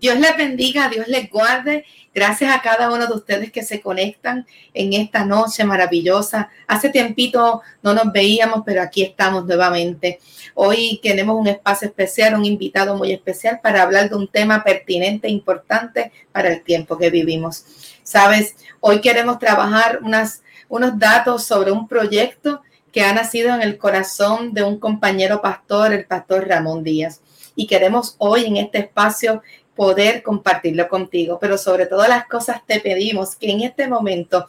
Dios 0.00 0.18
les 0.18 0.34
bendiga, 0.34 0.88
Dios 0.88 1.06
les 1.08 1.30
guarde. 1.30 1.84
Gracias 2.14 2.56
a 2.56 2.62
cada 2.62 2.90
uno 2.90 3.06
de 3.06 3.12
ustedes 3.12 3.52
que 3.52 3.62
se 3.62 3.82
conectan 3.82 4.46
en 4.72 4.94
esta 4.94 5.26
noche 5.26 5.62
maravillosa. 5.62 6.48
Hace 6.66 6.88
tiempito 6.88 7.60
no 7.82 7.92
nos 7.92 8.10
veíamos, 8.10 8.62
pero 8.64 8.80
aquí 8.80 9.02
estamos 9.02 9.44
nuevamente. 9.44 10.18
Hoy 10.54 10.98
tenemos 11.02 11.38
un 11.38 11.48
espacio 11.48 11.88
especial, 11.88 12.34
un 12.34 12.46
invitado 12.46 12.96
muy 12.96 13.12
especial 13.12 13.60
para 13.62 13.82
hablar 13.82 14.08
de 14.08 14.16
un 14.16 14.26
tema 14.26 14.64
pertinente 14.64 15.28
e 15.28 15.32
importante 15.32 16.10
para 16.32 16.48
el 16.48 16.62
tiempo 16.62 16.96
que 16.96 17.10
vivimos. 17.10 17.66
Sabes, 18.02 18.56
hoy 18.80 19.02
queremos 19.02 19.38
trabajar 19.38 20.00
unas, 20.02 20.42
unos 20.70 20.98
datos 20.98 21.44
sobre 21.44 21.72
un 21.72 21.86
proyecto 21.86 22.62
que 22.92 23.02
ha 23.02 23.12
nacido 23.12 23.54
en 23.54 23.62
el 23.62 23.78
corazón 23.78 24.52
de 24.52 24.62
un 24.62 24.78
compañero 24.78 25.40
pastor, 25.40 25.92
el 25.92 26.04
pastor 26.04 26.48
Ramón 26.48 26.82
Díaz. 26.82 27.20
Y 27.54 27.66
queremos 27.66 28.16
hoy 28.18 28.44
en 28.46 28.56
este 28.56 28.78
espacio 28.78 29.42
poder 29.74 30.22
compartirlo 30.22 30.88
contigo. 30.88 31.38
Pero 31.40 31.56
sobre 31.56 31.86
todas 31.86 32.08
las 32.08 32.26
cosas 32.26 32.60
te 32.66 32.80
pedimos 32.80 33.36
que 33.36 33.50
en 33.50 33.62
este 33.62 33.88
momento 33.88 34.46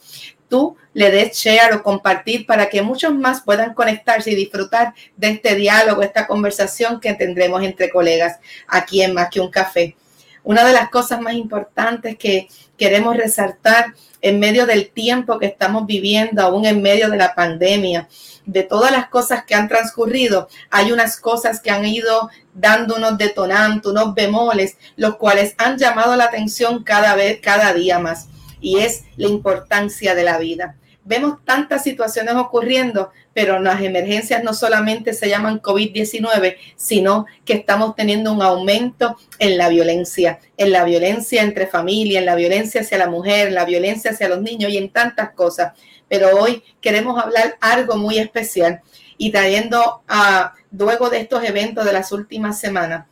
tú 0.50 0.76
le 0.94 1.10
des 1.10 1.38
share 1.38 1.74
o 1.74 1.84
compartir 1.84 2.46
para 2.46 2.68
que 2.68 2.82
muchos 2.82 3.14
más 3.16 3.42
puedan 3.42 3.74
conectarse 3.74 4.32
y 4.32 4.36
disfrutar 4.36 4.94
de 5.16 5.30
este 5.30 5.56
diálogo, 5.56 6.02
esta 6.02 6.28
conversación 6.28 7.00
que 7.00 7.14
tendremos 7.14 7.64
entre 7.64 7.90
colegas 7.90 8.40
aquí 8.68 9.02
en 9.02 9.14
Más 9.14 9.30
que 9.30 9.40
un 9.40 9.50
café. 9.50 9.96
Una 10.44 10.66
de 10.66 10.74
las 10.74 10.90
cosas 10.90 11.22
más 11.22 11.36
importantes 11.36 12.18
que 12.18 12.50
queremos 12.78 13.16
resaltar 13.16 13.94
en 14.22 14.40
medio 14.40 14.66
del 14.66 14.90
tiempo 14.90 15.40
que 15.40 15.46
estamos 15.46 15.86
viviendo, 15.86 16.42
aún 16.42 16.66
en 16.66 16.82
medio 16.82 17.10
de 17.10 17.18
la 17.18 17.34
pandemia, 17.34 18.10
de 18.46 18.64
todas 18.64 18.92
las 18.92 19.08
cosas 19.08 19.46
que 19.46 19.56
han 19.56 19.68
transcurrido, 19.68 20.48
hay 20.70 20.92
unas 20.92 21.20
cosas 21.20 21.62
que 21.62 21.72
han 21.72 21.86
ido 21.86 22.30
dando 22.54 22.96
unos 22.96 23.18
detonantes, 23.18 23.92
unos 23.92 24.14
bemoles, 24.14 24.78
los 24.96 25.16
cuales 25.18 25.56
han 25.58 25.78
llamado 25.78 26.16
la 26.16 26.26
atención 26.26 26.84
cada 26.84 27.16
vez, 27.16 27.40
cada 27.42 27.74
día 27.74 28.00
más, 28.00 28.28
y 28.60 28.80
es 28.80 29.04
la 29.18 29.28
importancia 29.28 30.16
de 30.16 30.24
la 30.24 30.38
vida. 30.38 30.76
Vemos 31.04 31.40
tantas 31.46 31.84
situaciones 31.84 32.36
ocurriendo, 32.36 33.12
pero 33.34 33.60
las 33.60 33.82
emergencias 33.82 34.44
no 34.44 34.54
solamente 34.54 35.14
se 35.14 35.30
llaman 35.30 35.60
COVID-19, 35.60 36.58
sino 36.76 37.26
que 37.44 37.54
estamos 37.54 37.96
teniendo 37.96 38.32
un 38.32 38.44
aumento 38.44 39.18
en 39.40 39.58
la 39.58 39.70
violencia, 39.70 40.40
en 40.58 40.72
la 40.72 40.84
violencia 40.84 41.42
entre 41.42 41.66
familia, 41.66 42.20
en 42.20 42.28
la 42.28 42.36
violencia 42.36 42.82
hacia 42.82 43.00
la 43.00 43.10
mujer, 43.10 43.48
en 43.48 43.56
la 43.56 43.66
violencia 43.66 44.12
hacia 44.12 44.30
los 44.30 44.42
niños 44.42 44.72
y 44.72 44.78
en 44.78 44.92
tantas 44.92 45.32
cosas 45.32 45.74
pero 46.12 46.38
hoy 46.38 46.62
queremos 46.82 47.18
hablar 47.24 47.58
algo 47.62 47.96
muy 47.96 48.20
especial 48.20 48.82
y 49.18 49.32
trayendo 49.32 50.04
a, 50.10 50.56
luego 50.72 51.10
de 51.10 51.22
estos 51.22 51.42
eventos 51.42 51.86
de 51.86 51.94
las 51.94 52.12
últimas 52.12 52.60
semanas, 52.60 53.06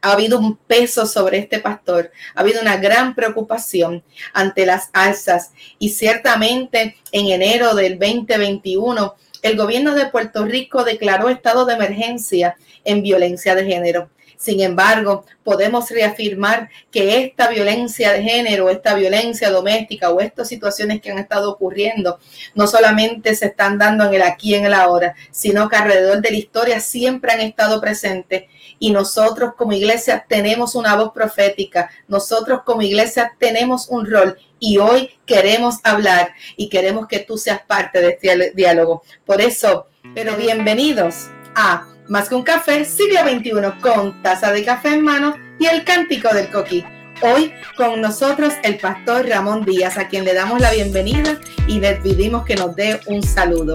ha 0.00 0.10
habido 0.10 0.40
un 0.40 0.56
peso 0.56 1.06
sobre 1.06 1.38
este 1.38 1.60
pastor, 1.60 2.10
ha 2.34 2.40
habido 2.40 2.60
una 2.60 2.78
gran 2.78 3.14
preocupación 3.14 4.02
ante 4.32 4.66
las 4.66 4.90
alzas 4.92 5.52
y 5.78 5.90
ciertamente 5.90 6.96
en 7.12 7.28
enero 7.28 7.76
del 7.76 7.96
2021 7.96 9.14
el 9.42 9.56
gobierno 9.56 9.94
de 9.94 10.06
Puerto 10.06 10.44
Rico 10.44 10.82
declaró 10.82 11.28
estado 11.28 11.64
de 11.64 11.74
emergencia 11.74 12.56
en 12.82 13.04
violencia 13.04 13.54
de 13.54 13.66
género. 13.66 14.10
Sin 14.36 14.60
embargo, 14.60 15.24
podemos 15.44 15.90
reafirmar 15.90 16.70
que 16.90 17.24
esta 17.24 17.48
violencia 17.48 18.12
de 18.12 18.22
género, 18.22 18.70
esta 18.70 18.94
violencia 18.94 19.50
doméstica 19.50 20.10
o 20.10 20.20
estas 20.20 20.48
situaciones 20.48 21.00
que 21.00 21.10
han 21.10 21.18
estado 21.18 21.50
ocurriendo 21.50 22.18
no 22.54 22.66
solamente 22.66 23.34
se 23.34 23.46
están 23.46 23.78
dando 23.78 24.04
en 24.04 24.14
el 24.14 24.22
aquí 24.22 24.50
y 24.50 24.54
en 24.54 24.66
el 24.66 24.74
ahora, 24.74 25.14
sino 25.30 25.68
que 25.68 25.76
alrededor 25.76 26.20
de 26.20 26.30
la 26.30 26.36
historia 26.36 26.80
siempre 26.80 27.32
han 27.32 27.40
estado 27.40 27.80
presentes 27.80 28.44
y 28.78 28.90
nosotros 28.90 29.54
como 29.56 29.72
iglesia 29.72 30.24
tenemos 30.28 30.74
una 30.74 30.96
voz 30.96 31.12
profética, 31.12 31.90
nosotros 32.08 32.62
como 32.64 32.82
iglesia 32.82 33.32
tenemos 33.38 33.88
un 33.88 34.10
rol 34.10 34.36
y 34.58 34.78
hoy 34.78 35.10
queremos 35.26 35.76
hablar 35.84 36.32
y 36.56 36.68
queremos 36.68 37.06
que 37.06 37.20
tú 37.20 37.38
seas 37.38 37.60
parte 37.62 38.00
de 38.00 38.10
este 38.10 38.52
diálogo. 38.54 39.02
Por 39.24 39.40
eso, 39.40 39.86
pero 40.14 40.36
bienvenidos 40.36 41.28
a 41.54 41.91
más 42.12 42.28
que 42.28 42.34
un 42.34 42.42
café, 42.42 42.84
siglo 42.84 43.20
XXI, 43.20 43.80
con 43.80 44.22
taza 44.22 44.52
de 44.52 44.62
café 44.62 44.88
en 44.90 45.02
mano 45.02 45.34
y 45.58 45.64
el 45.64 45.82
cántico 45.82 46.28
del 46.34 46.50
coquí. 46.50 46.84
Hoy 47.22 47.54
con 47.74 48.02
nosotros 48.02 48.52
el 48.64 48.76
pastor 48.76 49.26
Ramón 49.26 49.64
Díaz, 49.64 49.96
a 49.96 50.08
quien 50.08 50.26
le 50.26 50.34
damos 50.34 50.60
la 50.60 50.70
bienvenida 50.72 51.40
y 51.66 51.80
le 51.80 51.96
pedimos 51.96 52.44
que 52.44 52.54
nos 52.54 52.76
dé 52.76 53.00
un 53.06 53.22
saludo. 53.22 53.72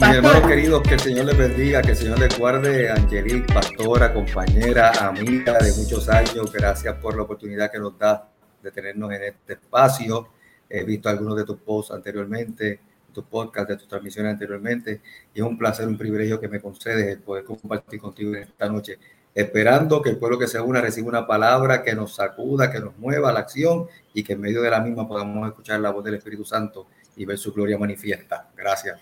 Mis 0.00 0.10
hermanos 0.16 0.48
queridos, 0.48 0.82
que 0.82 0.94
el 0.94 1.00
Señor 1.00 1.26
les 1.26 1.38
bendiga, 1.38 1.80
que 1.80 1.92
el 1.92 1.96
Señor 1.96 2.18
les 2.18 2.36
guarde. 2.36 2.90
Angelique, 2.90 3.54
pastora, 3.54 4.12
compañera, 4.12 4.90
amiga 5.06 5.58
de 5.58 5.72
muchos 5.74 6.08
años, 6.08 6.52
gracias 6.52 6.96
por 6.96 7.14
la 7.14 7.22
oportunidad 7.22 7.70
que 7.70 7.78
nos 7.78 7.96
da 7.96 8.28
de 8.60 8.72
tenernos 8.72 9.12
en 9.12 9.22
este 9.22 9.52
espacio. 9.52 10.30
He 10.68 10.82
visto 10.82 11.08
algunos 11.08 11.36
de 11.36 11.44
tus 11.44 11.58
posts 11.58 11.94
anteriormente 11.94 12.80
tu 13.22 13.28
podcast, 13.28 13.68
de 13.68 13.76
tus 13.76 13.88
transmisiones 13.88 14.32
anteriormente. 14.32 15.00
Y 15.34 15.40
es 15.40 15.46
un 15.46 15.58
placer, 15.58 15.88
un 15.88 15.98
privilegio 15.98 16.40
que 16.40 16.48
me 16.48 16.60
concedes 16.60 17.06
el 17.08 17.20
poder 17.20 17.44
compartir 17.44 18.00
contigo 18.00 18.34
esta 18.34 18.68
noche, 18.68 18.98
esperando 19.34 20.00
que 20.00 20.10
el 20.10 20.18
pueblo 20.18 20.38
que 20.38 20.46
se 20.46 20.60
una 20.60 20.80
reciba 20.80 21.08
una 21.08 21.26
palabra 21.26 21.82
que 21.82 21.94
nos 21.94 22.14
sacuda, 22.14 22.70
que 22.70 22.80
nos 22.80 22.96
mueva 22.98 23.30
a 23.30 23.32
la 23.32 23.40
acción 23.40 23.86
y 24.14 24.22
que 24.22 24.34
en 24.34 24.40
medio 24.40 24.62
de 24.62 24.70
la 24.70 24.80
misma 24.80 25.08
podamos 25.08 25.46
escuchar 25.48 25.80
la 25.80 25.90
voz 25.90 26.04
del 26.04 26.14
Espíritu 26.14 26.44
Santo 26.44 26.86
y 27.16 27.24
ver 27.24 27.38
su 27.38 27.52
gloria 27.52 27.76
manifiesta. 27.78 28.48
Gracias. 28.56 29.00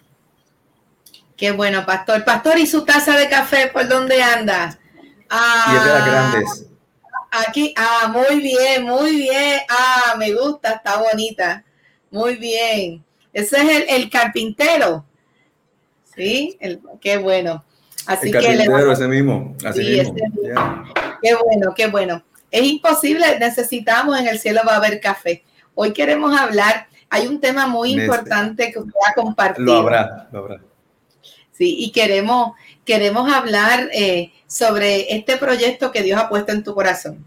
Qué 1.37 1.51
bueno, 1.51 1.85
pastor. 1.85 2.25
Pastor, 2.25 2.59
¿y 2.59 2.67
su 2.67 2.85
taza 2.85 3.17
de 3.17 3.29
café 3.29 3.69
por 3.69 3.87
dónde 3.89 4.23
anda? 4.23 4.79
Ah, 5.29 5.67
y 5.73 5.77
es 5.77 5.85
de 5.85 5.91
las 5.91 6.07
grandes. 6.07 6.67
Aquí, 7.31 7.75
ah, 7.77 8.09
muy 8.09 8.41
bien, 8.41 8.85
muy 8.85 9.17
bien. 9.17 9.61
Ah, 9.69 10.15
me 10.19 10.33
gusta, 10.33 10.73
está 10.73 10.97
bonita. 10.97 11.63
Muy 12.11 12.37
bien. 12.37 13.06
Ese 13.37 13.61
es 13.61 13.85
el, 13.91 14.09
carpintero. 14.09 15.05
Sí, 16.15 16.57
el, 16.59 16.81
qué 17.03 17.19
bueno. 17.19 17.67
Así 18.07 18.29
el 18.29 18.33
carpintero, 18.33 18.91
ese 18.91 19.07
mismo. 19.07 19.55
Así 19.63 19.81
mismo. 19.81 20.15
Qué 21.21 21.35
bueno, 21.35 21.75
qué 21.77 21.87
bueno. 21.89 22.25
Es 22.51 22.63
imposible, 22.63 23.39
necesitamos 23.39 24.19
en 24.19 24.27
el 24.27 24.39
cielo 24.39 24.63
va 24.67 24.73
a 24.73 24.77
haber 24.77 25.01
café. 25.01 25.45
Hoy 25.75 25.93
queremos 25.93 26.35
hablar, 26.35 26.87
hay 27.11 27.27
un 27.27 27.39
tema 27.39 27.67
muy 27.67 27.93
importante 27.93 28.73
que 28.73 28.79
usted 28.79 28.99
ha 29.07 29.13
compartido. 29.13 29.67
Lo 29.67 29.81
habrá, 29.81 30.29
lo 30.33 30.39
habrá. 30.39 30.61
Sí, 31.53 31.77
y 31.79 31.93
queremos, 31.93 32.53
queremos 32.87 33.31
hablar 33.31 33.91
eh, 33.93 34.33
sobre 34.47 35.15
este 35.15 35.37
proyecto 35.37 35.93
que 35.93 36.03
Dios 36.03 36.19
ha 36.19 36.31
puesto 36.31 36.53
en 36.53 36.65
tu 36.65 36.75
corazón. 36.75 37.23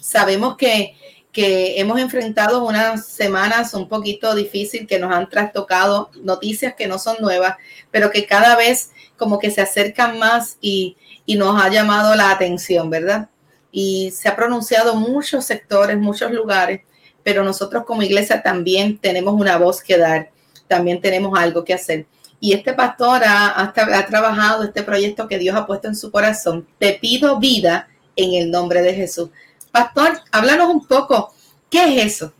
Sabemos 0.00 0.56
que 0.56 0.96
que 1.38 1.78
hemos 1.78 2.00
enfrentado 2.00 2.66
unas 2.66 3.06
semanas 3.06 3.72
un 3.72 3.88
poquito 3.88 4.34
difícil 4.34 4.88
que 4.88 4.98
nos 4.98 5.14
han 5.14 5.28
trastocado 5.28 6.10
noticias 6.20 6.74
que 6.74 6.88
no 6.88 6.98
son 6.98 7.18
nuevas, 7.20 7.54
pero 7.92 8.10
que 8.10 8.26
cada 8.26 8.56
vez 8.56 8.90
como 9.16 9.38
que 9.38 9.52
se 9.52 9.60
acercan 9.60 10.18
más 10.18 10.58
y, 10.60 10.96
y 11.26 11.36
nos 11.36 11.62
ha 11.62 11.68
llamado 11.68 12.16
la 12.16 12.32
atención, 12.32 12.90
¿verdad? 12.90 13.28
Y 13.70 14.10
se 14.10 14.28
ha 14.28 14.34
pronunciado 14.34 14.96
muchos 14.96 15.44
sectores, 15.44 15.96
muchos 15.96 16.32
lugares, 16.32 16.80
pero 17.22 17.44
nosotros 17.44 17.84
como 17.84 18.02
iglesia 18.02 18.42
también 18.42 18.98
tenemos 18.98 19.40
una 19.40 19.58
voz 19.58 19.80
que 19.80 19.96
dar, 19.96 20.32
también 20.66 21.00
tenemos 21.00 21.38
algo 21.38 21.62
que 21.62 21.74
hacer. 21.74 22.06
Y 22.40 22.52
este 22.52 22.72
pastor 22.72 23.22
ha, 23.22 23.50
ha, 23.50 23.72
ha 23.76 24.06
trabajado 24.06 24.64
este 24.64 24.82
proyecto 24.82 25.28
que 25.28 25.38
Dios 25.38 25.54
ha 25.54 25.68
puesto 25.68 25.86
en 25.86 25.94
su 25.94 26.10
corazón. 26.10 26.66
Te 26.80 26.94
pido 26.94 27.38
vida 27.38 27.86
en 28.16 28.34
el 28.34 28.50
nombre 28.50 28.82
de 28.82 28.94
Jesús. 28.94 29.30
Pastor, 29.70 30.18
háblanos 30.32 30.74
un 30.74 30.86
poco, 30.86 31.34
¿qué 31.70 31.84
es 31.84 32.14
eso? 32.14 32.32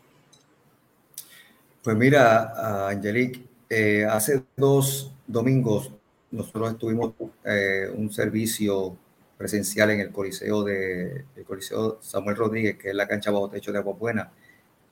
Pues 1.82 1.96
mira, 1.96 2.88
Angelique, 2.88 3.46
eh, 3.68 4.04
hace 4.04 4.44
dos 4.56 5.12
domingos 5.26 5.90
nosotros 6.30 6.78
tuvimos 6.78 7.14
eh, 7.44 7.90
un 7.94 8.10
servicio 8.10 8.96
presencial 9.36 9.90
en 9.90 10.00
el 10.00 10.10
Coliseo 10.10 10.64
de 10.64 11.24
el 11.36 11.44
Coliseo 11.44 11.98
Samuel 12.00 12.36
Rodríguez, 12.36 12.76
que 12.76 12.90
es 12.90 12.94
la 12.94 13.06
cancha 13.06 13.30
bajo 13.30 13.48
techo 13.48 13.72
de 13.72 13.78
Agua 13.78 13.94
Buena. 13.94 14.30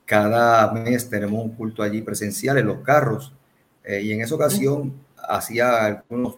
Cada 0.05 0.71
mes 0.71 1.09
tenemos 1.09 1.43
un 1.43 1.51
culto 1.51 1.83
allí 1.83 2.01
presencial 2.01 2.57
en 2.57 2.67
los 2.67 2.79
carros 2.81 3.33
eh, 3.83 4.01
y 4.01 4.13
en 4.13 4.21
esa 4.21 4.35
ocasión 4.35 4.93
hacía 5.17 5.85
algunos 5.85 6.37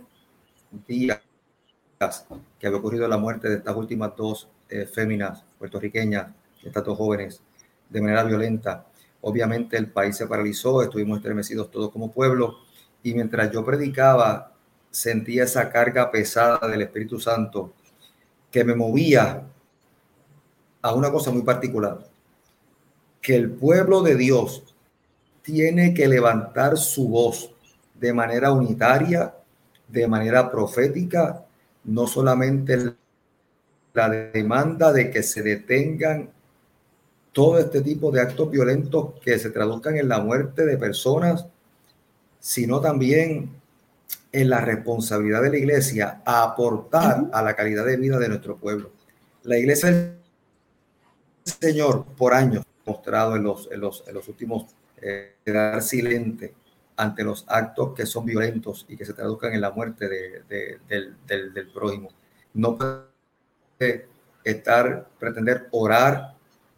días 0.87 1.21
que 2.59 2.67
había 2.67 2.79
ocurrido 2.79 3.07
la 3.07 3.17
muerte 3.17 3.49
de 3.49 3.55
estas 3.57 3.75
últimas 3.75 4.15
dos 4.15 4.47
féminas 4.93 5.43
puertorriqueñas, 5.59 6.27
estas 6.63 6.83
dos 6.83 6.97
jóvenes, 6.97 7.41
de 7.89 8.01
manera 8.01 8.23
violenta. 8.23 8.85
Obviamente 9.21 9.77
el 9.77 9.91
país 9.91 10.17
se 10.17 10.25
paralizó, 10.25 10.81
estuvimos 10.81 11.17
estremecidos 11.17 11.69
todos 11.69 11.91
como 11.91 12.11
pueblo 12.11 12.57
y 13.03 13.13
mientras 13.13 13.51
yo 13.51 13.63
predicaba 13.63 14.53
sentía 14.89 15.43
esa 15.43 15.69
carga 15.69 16.09
pesada 16.09 16.67
del 16.67 16.81
Espíritu 16.81 17.19
Santo 17.19 17.73
que 18.49 18.63
me 18.63 18.73
movía 18.73 19.43
a 20.81 20.93
una 20.93 21.11
cosa 21.11 21.29
muy 21.29 21.43
particular, 21.43 21.99
que 23.21 23.35
el 23.35 23.51
pueblo 23.51 24.01
de 24.01 24.15
Dios 24.15 24.63
tiene 25.43 25.93
que 25.93 26.07
levantar 26.07 26.77
su 26.77 27.09
voz 27.09 27.51
de 27.93 28.13
manera 28.13 28.51
unitaria 28.51 29.35
de 29.89 30.07
manera 30.07 30.49
profética, 30.49 31.43
no 31.83 32.07
solamente 32.07 32.93
la 34.07 34.15
demanda 34.31 34.91
de 34.93 35.11
que 35.11 35.23
se 35.23 35.41
detengan 35.41 36.29
todo 37.31 37.59
este 37.59 37.81
tipo 37.81 38.11
de 38.11 38.21
actos 38.21 38.49
violentos 38.49 39.19
que 39.21 39.37
se 39.37 39.49
traduzcan 39.49 39.97
en 39.97 40.09
la 40.09 40.19
muerte 40.19 40.65
de 40.65 40.77
personas, 40.77 41.45
sino 42.39 42.81
también 42.81 43.49
en 44.31 44.49
la 44.49 44.61
responsabilidad 44.61 45.41
de 45.41 45.49
la 45.51 45.57
iglesia 45.57 46.21
a 46.25 46.43
aportar 46.43 47.29
a 47.31 47.41
la 47.41 47.55
calidad 47.55 47.85
de 47.85 47.97
vida 47.97 48.17
de 48.19 48.29
nuestro 48.29 48.57
pueblo. 48.57 48.91
La 49.43 49.57
iglesia 49.57 49.91
del 49.91 50.15
Señor 51.43 52.05
por 52.17 52.33
años 52.33 52.63
mostrado 52.85 53.35
en 53.35 53.43
los, 53.43 53.69
en 53.71 53.81
los, 53.81 54.03
en 54.07 54.13
los 54.15 54.27
últimos 54.27 54.65
eh, 55.01 55.35
quedar 55.45 55.81
silente 55.81 56.53
ante 56.97 57.23
los 57.23 57.45
actos 57.47 57.93
que 57.95 58.05
son 58.05 58.25
violentos 58.25 58.85
y 58.89 58.97
que 58.97 59.05
se 59.05 59.13
traduzcan 59.13 59.53
en 59.53 59.61
la 59.61 59.71
muerte 59.71 60.09
de, 60.09 60.43
del, 60.89 61.15
del, 61.25 61.53
del, 61.53 61.67
prójimo. 61.69 62.09
No 62.53 62.77
estar, 64.43 65.07
pretender 65.19 65.67
orar, 65.71 66.35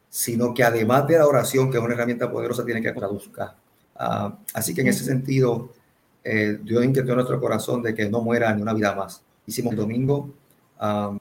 sino 0.09 0.53
que 0.53 0.63
además 0.63 1.07
de 1.07 1.17
la 1.17 1.25
oración, 1.25 1.71
que 1.71 1.77
es 1.77 1.83
una 1.83 1.93
herramienta 1.93 2.31
poderosa, 2.31 2.65
tiene 2.65 2.81
que 2.81 2.91
traduzca. 2.91 3.55
Uh, 3.95 4.33
así 4.53 4.73
que 4.73 4.81
en 4.81 4.87
ese 4.87 5.03
sentido, 5.03 5.71
eh, 6.23 6.59
Dios 6.61 6.83
inquietó 6.83 7.15
nuestro 7.15 7.39
corazón 7.39 7.81
de 7.81 7.93
que 7.95 8.09
no 8.09 8.21
muera 8.21 8.53
ni 8.53 8.61
una 8.61 8.73
vida 8.73 8.93
más. 8.93 9.23
Hicimos 9.45 9.75
domingo, 9.75 10.33
um, 10.81 11.19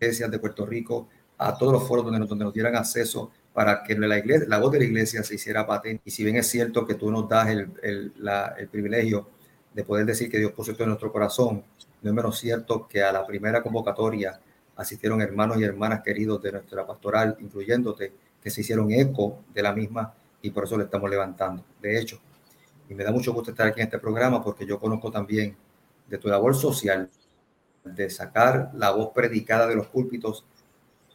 iglesias 0.00 0.30
de 0.30 0.38
Puerto 0.38 0.64
Rico, 0.66 1.08
a 1.38 1.56
todos 1.56 1.72
los 1.72 1.86
foros 1.86 2.04
donde 2.04 2.20
nos, 2.20 2.28
donde 2.28 2.44
nos 2.44 2.54
dieran 2.54 2.76
acceso 2.76 3.30
para 3.52 3.82
que 3.82 3.96
la, 3.96 4.18
iglesia, 4.18 4.46
la 4.48 4.58
voz 4.58 4.70
de 4.72 4.78
la 4.78 4.84
iglesia 4.84 5.22
se 5.22 5.34
hiciera 5.34 5.66
patente. 5.66 6.02
Y 6.04 6.10
si 6.10 6.22
bien 6.22 6.36
es 6.36 6.46
cierto 6.46 6.86
que 6.86 6.94
tú 6.94 7.10
nos 7.10 7.28
das 7.28 7.48
el, 7.48 7.70
el, 7.82 8.12
la, 8.18 8.54
el 8.58 8.68
privilegio 8.68 9.28
de 9.74 9.84
poder 9.84 10.06
decir 10.06 10.30
que 10.30 10.38
Dios 10.38 10.52
puso 10.52 10.72
esto 10.72 10.84
en 10.84 10.90
nuestro 10.90 11.10
corazón, 11.10 11.64
no 12.02 12.10
es 12.10 12.14
menos 12.14 12.38
cierto 12.38 12.86
que 12.86 13.02
a 13.02 13.12
la 13.12 13.26
primera 13.26 13.62
convocatoria 13.62 14.40
asistieron 14.76 15.20
hermanos 15.20 15.58
y 15.58 15.64
hermanas 15.64 16.02
queridos 16.02 16.42
de 16.42 16.52
nuestra 16.52 16.86
pastoral, 16.86 17.36
incluyéndote, 17.40 18.12
que 18.42 18.50
se 18.50 18.60
hicieron 18.60 18.90
eco 18.92 19.42
de 19.52 19.62
la 19.62 19.72
misma 19.72 20.14
y 20.42 20.50
por 20.50 20.64
eso 20.64 20.76
le 20.76 20.84
estamos 20.84 21.10
levantando. 21.10 21.64
De 21.80 21.98
hecho, 21.98 22.20
y 22.88 22.94
me 22.94 23.02
da 23.02 23.10
mucho 23.10 23.32
gusto 23.32 23.50
estar 23.50 23.66
aquí 23.66 23.80
en 23.80 23.86
este 23.86 23.98
programa 23.98 24.42
porque 24.42 24.66
yo 24.66 24.78
conozco 24.78 25.10
también 25.10 25.56
de 26.06 26.18
tu 26.18 26.28
labor 26.28 26.54
social, 26.54 27.10
de 27.84 28.10
sacar 28.10 28.70
la 28.74 28.90
voz 28.90 29.12
predicada 29.12 29.66
de 29.66 29.74
los 29.74 29.86
púlpitos 29.86 30.44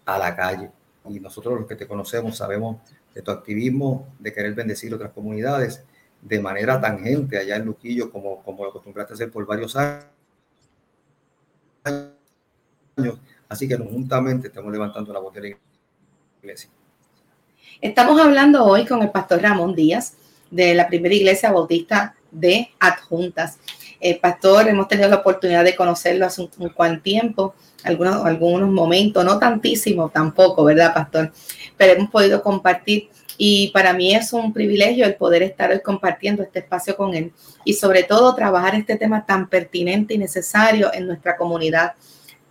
a 0.06 0.18
la 0.18 0.36
calle 0.36 0.72
y 1.10 1.20
nosotros 1.20 1.60
los 1.60 1.68
que 1.68 1.76
te 1.76 1.88
conocemos 1.88 2.38
sabemos 2.38 2.78
de 3.14 3.22
tu 3.22 3.32
activismo, 3.32 4.08
de 4.20 4.34
querer 4.34 4.54
bendecir 4.54 4.94
otras 4.94 5.12
comunidades 5.12 5.84
de 6.22 6.40
manera 6.40 6.80
tangente 6.80 7.38
allá 7.38 7.56
en 7.56 7.66
Luquillo, 7.66 8.12
como, 8.12 8.44
como 8.44 8.64
lo 8.64 8.70
acostumbraste 8.70 9.14
a 9.14 9.16
hacer 9.16 9.32
por 9.32 9.46
varios 9.46 9.76
años. 9.76 10.12
Así 13.52 13.68
que 13.68 13.76
juntamente 13.76 14.48
estamos 14.48 14.72
levantando 14.72 15.12
la 15.12 15.20
voz 15.20 15.34
de 15.34 15.42
la 15.42 15.58
iglesia. 16.42 16.70
Estamos 17.82 18.18
hablando 18.22 18.64
hoy 18.64 18.86
con 18.86 19.02
el 19.02 19.12
pastor 19.12 19.42
Ramón 19.42 19.76
Díaz 19.76 20.14
de 20.50 20.74
la 20.74 20.88
primera 20.88 21.14
iglesia 21.14 21.52
bautista 21.52 22.16
de 22.32 22.70
Adjuntas. 22.80 23.58
El 24.00 24.20
pastor, 24.20 24.70
hemos 24.70 24.88
tenido 24.88 25.10
la 25.10 25.18
oportunidad 25.18 25.66
de 25.66 25.76
conocerlo 25.76 26.26
hace 26.26 26.44
un, 26.44 26.50
un 26.60 27.02
tiempo 27.02 27.54
algunos, 27.84 28.26
algunos 28.26 28.70
momentos, 28.70 29.26
no 29.26 29.38
tantísimo 29.38 30.08
tampoco, 30.08 30.64
¿verdad, 30.64 30.94
pastor? 30.94 31.34
Pero 31.76 31.92
hemos 31.92 32.10
podido 32.10 32.42
compartir 32.42 33.10
y 33.38 33.68
para 33.74 33.92
mí 33.92 34.16
es 34.16 34.32
un 34.32 34.54
privilegio 34.54 35.06
el 35.06 35.16
poder 35.16 35.44
estar 35.44 35.72
hoy 35.72 35.82
compartiendo 35.82 36.42
este 36.42 36.60
espacio 36.60 36.96
con 36.96 37.14
él 37.14 37.34
y 37.66 37.74
sobre 37.74 38.04
todo 38.04 38.34
trabajar 38.34 38.76
este 38.76 38.96
tema 38.96 39.26
tan 39.26 39.50
pertinente 39.50 40.14
y 40.14 40.18
necesario 40.18 40.90
en 40.94 41.06
nuestra 41.06 41.36
comunidad 41.36 41.96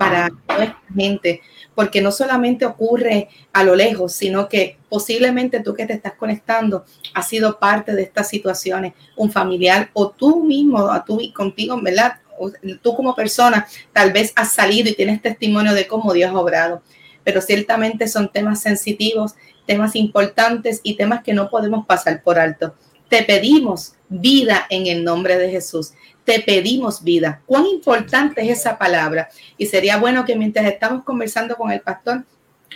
para 0.00 0.31
nuestra 0.31 0.79
gente, 0.97 1.43
porque 1.75 2.00
no 2.00 2.11
solamente 2.11 2.64
ocurre 2.64 3.29
a 3.52 3.62
lo 3.64 3.76
lejos, 3.76 4.14
sino 4.14 4.49
que 4.49 4.79
posiblemente 4.88 5.61
tú 5.61 5.75
que 5.75 5.85
te 5.85 5.93
estás 5.93 6.14
conectando 6.14 6.87
has 7.12 7.29
sido 7.29 7.58
parte 7.58 7.94
de 7.94 8.05
estas 8.05 8.26
situaciones, 8.26 8.94
un 9.14 9.31
familiar 9.31 9.91
o 9.93 10.08
tú 10.08 10.43
mismo, 10.43 10.91
a 10.91 11.05
tú 11.05 11.20
contigo, 11.35 11.79
¿verdad? 11.82 12.14
tú 12.81 12.97
como 12.97 13.14
persona 13.14 13.69
tal 13.93 14.11
vez 14.11 14.32
has 14.37 14.55
salido 14.55 14.88
y 14.88 14.94
tienes 14.94 15.20
testimonio 15.20 15.75
de 15.75 15.87
cómo 15.87 16.14
Dios 16.14 16.31
ha 16.31 16.38
obrado, 16.38 16.82
pero 17.23 17.43
ciertamente 17.43 18.08
son 18.08 18.32
temas 18.32 18.62
sensitivos, 18.62 19.35
temas 19.67 19.94
importantes 19.97 20.81
y 20.82 20.97
temas 20.97 21.23
que 21.23 21.35
no 21.35 21.50
podemos 21.50 21.85
pasar 21.85 22.23
por 22.23 22.38
alto. 22.38 22.75
Te 23.11 23.25
pedimos 23.25 23.95
vida 24.09 24.69
en 24.71 24.87
el 24.87 25.03
nombre 25.03 25.37
de 25.37 25.51
Jesús. 25.51 25.95
Te 26.25 26.39
pedimos 26.39 27.03
vida. 27.03 27.43
¿Cuán 27.45 27.67
importante 27.67 28.41
es 28.41 28.61
esa 28.61 28.79
palabra? 28.79 29.29
Y 29.59 29.67
sería 29.67 29.97
bueno 29.97 30.25
que 30.25 30.37
mientras 30.37 30.65
estamos 30.67 31.03
conversando 31.03 31.57
con 31.57 31.73
el 31.73 31.81
pastor, 31.81 32.23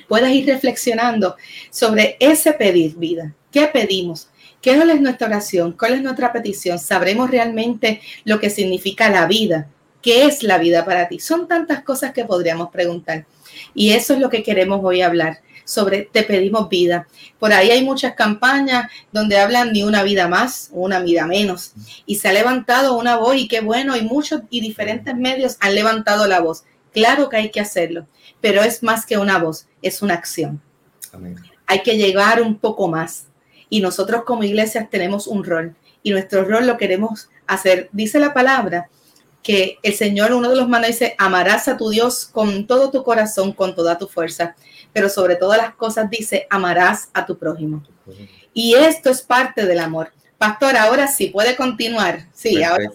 puedas 0.08 0.32
ir 0.32 0.44
reflexionando 0.46 1.36
sobre 1.70 2.16
ese 2.18 2.52
pedir 2.52 2.96
vida. 2.96 3.32
¿Qué 3.52 3.68
pedimos? 3.68 4.28
¿Qué 4.60 4.72
es 4.72 5.00
nuestra 5.00 5.28
oración? 5.28 5.76
¿Cuál 5.78 5.94
es 5.94 6.02
nuestra 6.02 6.32
petición? 6.32 6.80
¿Sabremos 6.80 7.30
realmente 7.30 8.00
lo 8.24 8.40
que 8.40 8.50
significa 8.50 9.08
la 9.10 9.28
vida? 9.28 9.68
¿Qué 10.02 10.24
es 10.24 10.42
la 10.42 10.58
vida 10.58 10.84
para 10.84 11.06
ti? 11.06 11.20
Son 11.20 11.46
tantas 11.46 11.84
cosas 11.84 12.12
que 12.12 12.24
podríamos 12.24 12.70
preguntar. 12.70 13.24
Y 13.72 13.92
eso 13.92 14.14
es 14.14 14.18
lo 14.18 14.30
que 14.30 14.42
queremos 14.42 14.80
hoy 14.82 15.00
hablar 15.00 15.43
sobre 15.64 16.02
te 16.02 16.22
pedimos 16.22 16.68
vida. 16.68 17.08
Por 17.38 17.52
ahí 17.52 17.70
hay 17.70 17.84
muchas 17.84 18.14
campañas 18.14 18.90
donde 19.12 19.38
hablan 19.38 19.72
ni 19.72 19.82
una 19.82 20.02
vida 20.02 20.28
más, 20.28 20.70
una 20.72 21.00
vida 21.00 21.26
menos. 21.26 21.72
Y 22.06 22.16
se 22.16 22.28
ha 22.28 22.32
levantado 22.32 22.96
una 22.96 23.16
voz 23.16 23.36
y 23.36 23.48
qué 23.48 23.60
bueno, 23.60 23.96
y 23.96 24.02
muchos 24.02 24.42
y 24.50 24.60
diferentes 24.60 25.14
medios 25.16 25.56
han 25.60 25.74
levantado 25.74 26.26
la 26.26 26.40
voz. 26.40 26.64
Claro 26.92 27.28
que 27.28 27.36
hay 27.36 27.50
que 27.50 27.60
hacerlo, 27.60 28.06
pero 28.40 28.62
es 28.62 28.82
más 28.82 29.04
que 29.06 29.18
una 29.18 29.38
voz, 29.38 29.66
es 29.82 30.02
una 30.02 30.14
acción. 30.14 30.60
Hay 31.66 31.82
que 31.82 31.96
llegar 31.96 32.42
un 32.42 32.56
poco 32.58 32.88
más 32.88 33.26
y 33.68 33.80
nosotros 33.80 34.24
como 34.24 34.44
iglesias 34.44 34.88
tenemos 34.90 35.26
un 35.26 35.44
rol 35.44 35.74
y 36.02 36.10
nuestro 36.10 36.44
rol 36.44 36.66
lo 36.66 36.76
queremos 36.76 37.30
hacer. 37.46 37.88
Dice 37.92 38.20
la 38.20 38.34
palabra 38.34 38.88
que 39.42 39.78
el 39.82 39.94
Señor, 39.94 40.32
uno 40.32 40.48
de 40.48 40.56
los 40.56 40.68
manos 40.68 40.88
dice, 40.88 41.14
amarás 41.18 41.68
a 41.68 41.76
tu 41.76 41.90
Dios 41.90 42.24
con 42.24 42.66
todo 42.66 42.90
tu 42.90 43.04
corazón, 43.04 43.52
con 43.52 43.74
toda 43.74 43.98
tu 43.98 44.08
fuerza, 44.08 44.56
pero 44.94 45.10
sobre 45.10 45.36
todas 45.36 45.58
las 45.58 45.74
cosas 45.74 46.08
dice, 46.08 46.46
amarás 46.48 47.10
a 47.12 47.26
tu 47.26 47.36
prójimo. 47.36 47.82
Y 48.54 48.74
esto 48.74 49.10
es 49.10 49.20
parte 49.20 49.66
del 49.66 49.80
amor. 49.80 50.08
Pastor, 50.38 50.76
ahora 50.76 51.08
sí, 51.08 51.28
puede 51.28 51.56
continuar. 51.56 52.28
Sí, 52.32 52.62
ahora. 52.62 52.90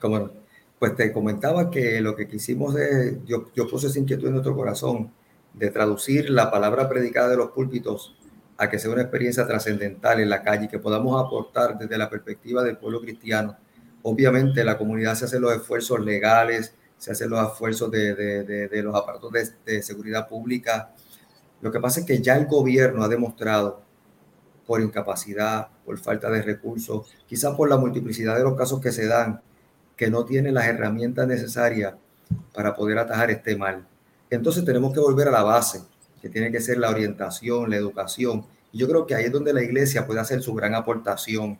Como, 0.00 0.30
pues 0.78 0.94
te 0.94 1.12
comentaba 1.12 1.70
que 1.70 2.00
lo 2.00 2.14
que 2.14 2.28
quisimos 2.28 2.76
es, 2.76 3.16
yo, 3.26 3.50
yo 3.54 3.68
puse 3.68 3.88
esa 3.88 3.98
inquietud 3.98 4.28
en 4.28 4.34
nuestro 4.34 4.54
corazón 4.54 5.12
de 5.52 5.70
traducir 5.70 6.30
la 6.30 6.50
palabra 6.50 6.88
predicada 6.88 7.30
de 7.30 7.36
los 7.36 7.50
púlpitos 7.50 8.14
a 8.56 8.70
que 8.70 8.78
sea 8.78 8.90
una 8.90 9.02
experiencia 9.02 9.46
trascendental 9.46 10.20
en 10.20 10.30
la 10.30 10.42
calle 10.42 10.66
y 10.66 10.68
que 10.68 10.78
podamos 10.78 11.24
aportar 11.24 11.78
desde 11.78 11.98
la 11.98 12.08
perspectiva 12.08 12.62
del 12.62 12.76
pueblo 12.76 13.00
cristiano. 13.00 13.56
Obviamente 14.02 14.64
la 14.64 14.78
comunidad 14.78 15.16
se 15.16 15.24
hace 15.24 15.40
los 15.40 15.52
esfuerzos 15.52 16.00
legales, 16.00 16.74
se 16.98 17.12
hacen 17.12 17.30
los 17.30 17.52
esfuerzos 17.52 17.90
de, 17.90 18.14
de, 18.14 18.68
de, 18.68 18.82
los 18.82 18.94
aparatos 18.94 19.32
de, 19.64 19.82
seguridad 19.82 20.28
pública. 20.28 20.92
Lo 21.60 21.72
que 21.72 21.80
pasa 21.80 22.00
es 22.00 22.06
que 22.06 22.20
ya 22.20 22.36
el 22.36 22.46
gobierno 22.46 23.02
ha 23.02 23.08
demostrado 23.08 23.82
por 24.66 24.80
incapacidad, 24.80 25.68
por 25.84 25.98
falta 25.98 26.30
de 26.30 26.42
recursos, 26.42 27.06
quizás 27.26 27.54
por 27.54 27.68
la 27.68 27.78
multiplicidad 27.78 28.36
de 28.36 28.44
los 28.44 28.56
casos 28.56 28.80
que 28.80 28.92
se 28.92 29.06
dan, 29.06 29.40
que 29.96 30.10
no 30.10 30.24
tiene 30.24 30.52
las 30.52 30.66
herramientas 30.66 31.26
necesarias 31.26 31.94
para 32.54 32.74
poder 32.74 32.98
atajar 32.98 33.30
este 33.30 33.56
mal. 33.56 33.86
Entonces 34.30 34.64
tenemos 34.64 34.92
que 34.92 35.00
volver 35.00 35.28
a 35.28 35.32
la 35.32 35.42
base, 35.42 35.82
que 36.20 36.28
tiene 36.28 36.52
que 36.52 36.60
ser 36.60 36.78
la 36.78 36.90
orientación, 36.90 37.70
la 37.70 37.76
educación. 37.76 38.44
Yo 38.72 38.86
creo 38.86 39.06
que 39.06 39.14
ahí 39.14 39.24
es 39.24 39.32
donde 39.32 39.52
la 39.52 39.62
iglesia 39.62 40.06
puede 40.06 40.20
hacer 40.20 40.42
su 40.42 40.54
gran 40.54 40.74
aportación 40.74 41.58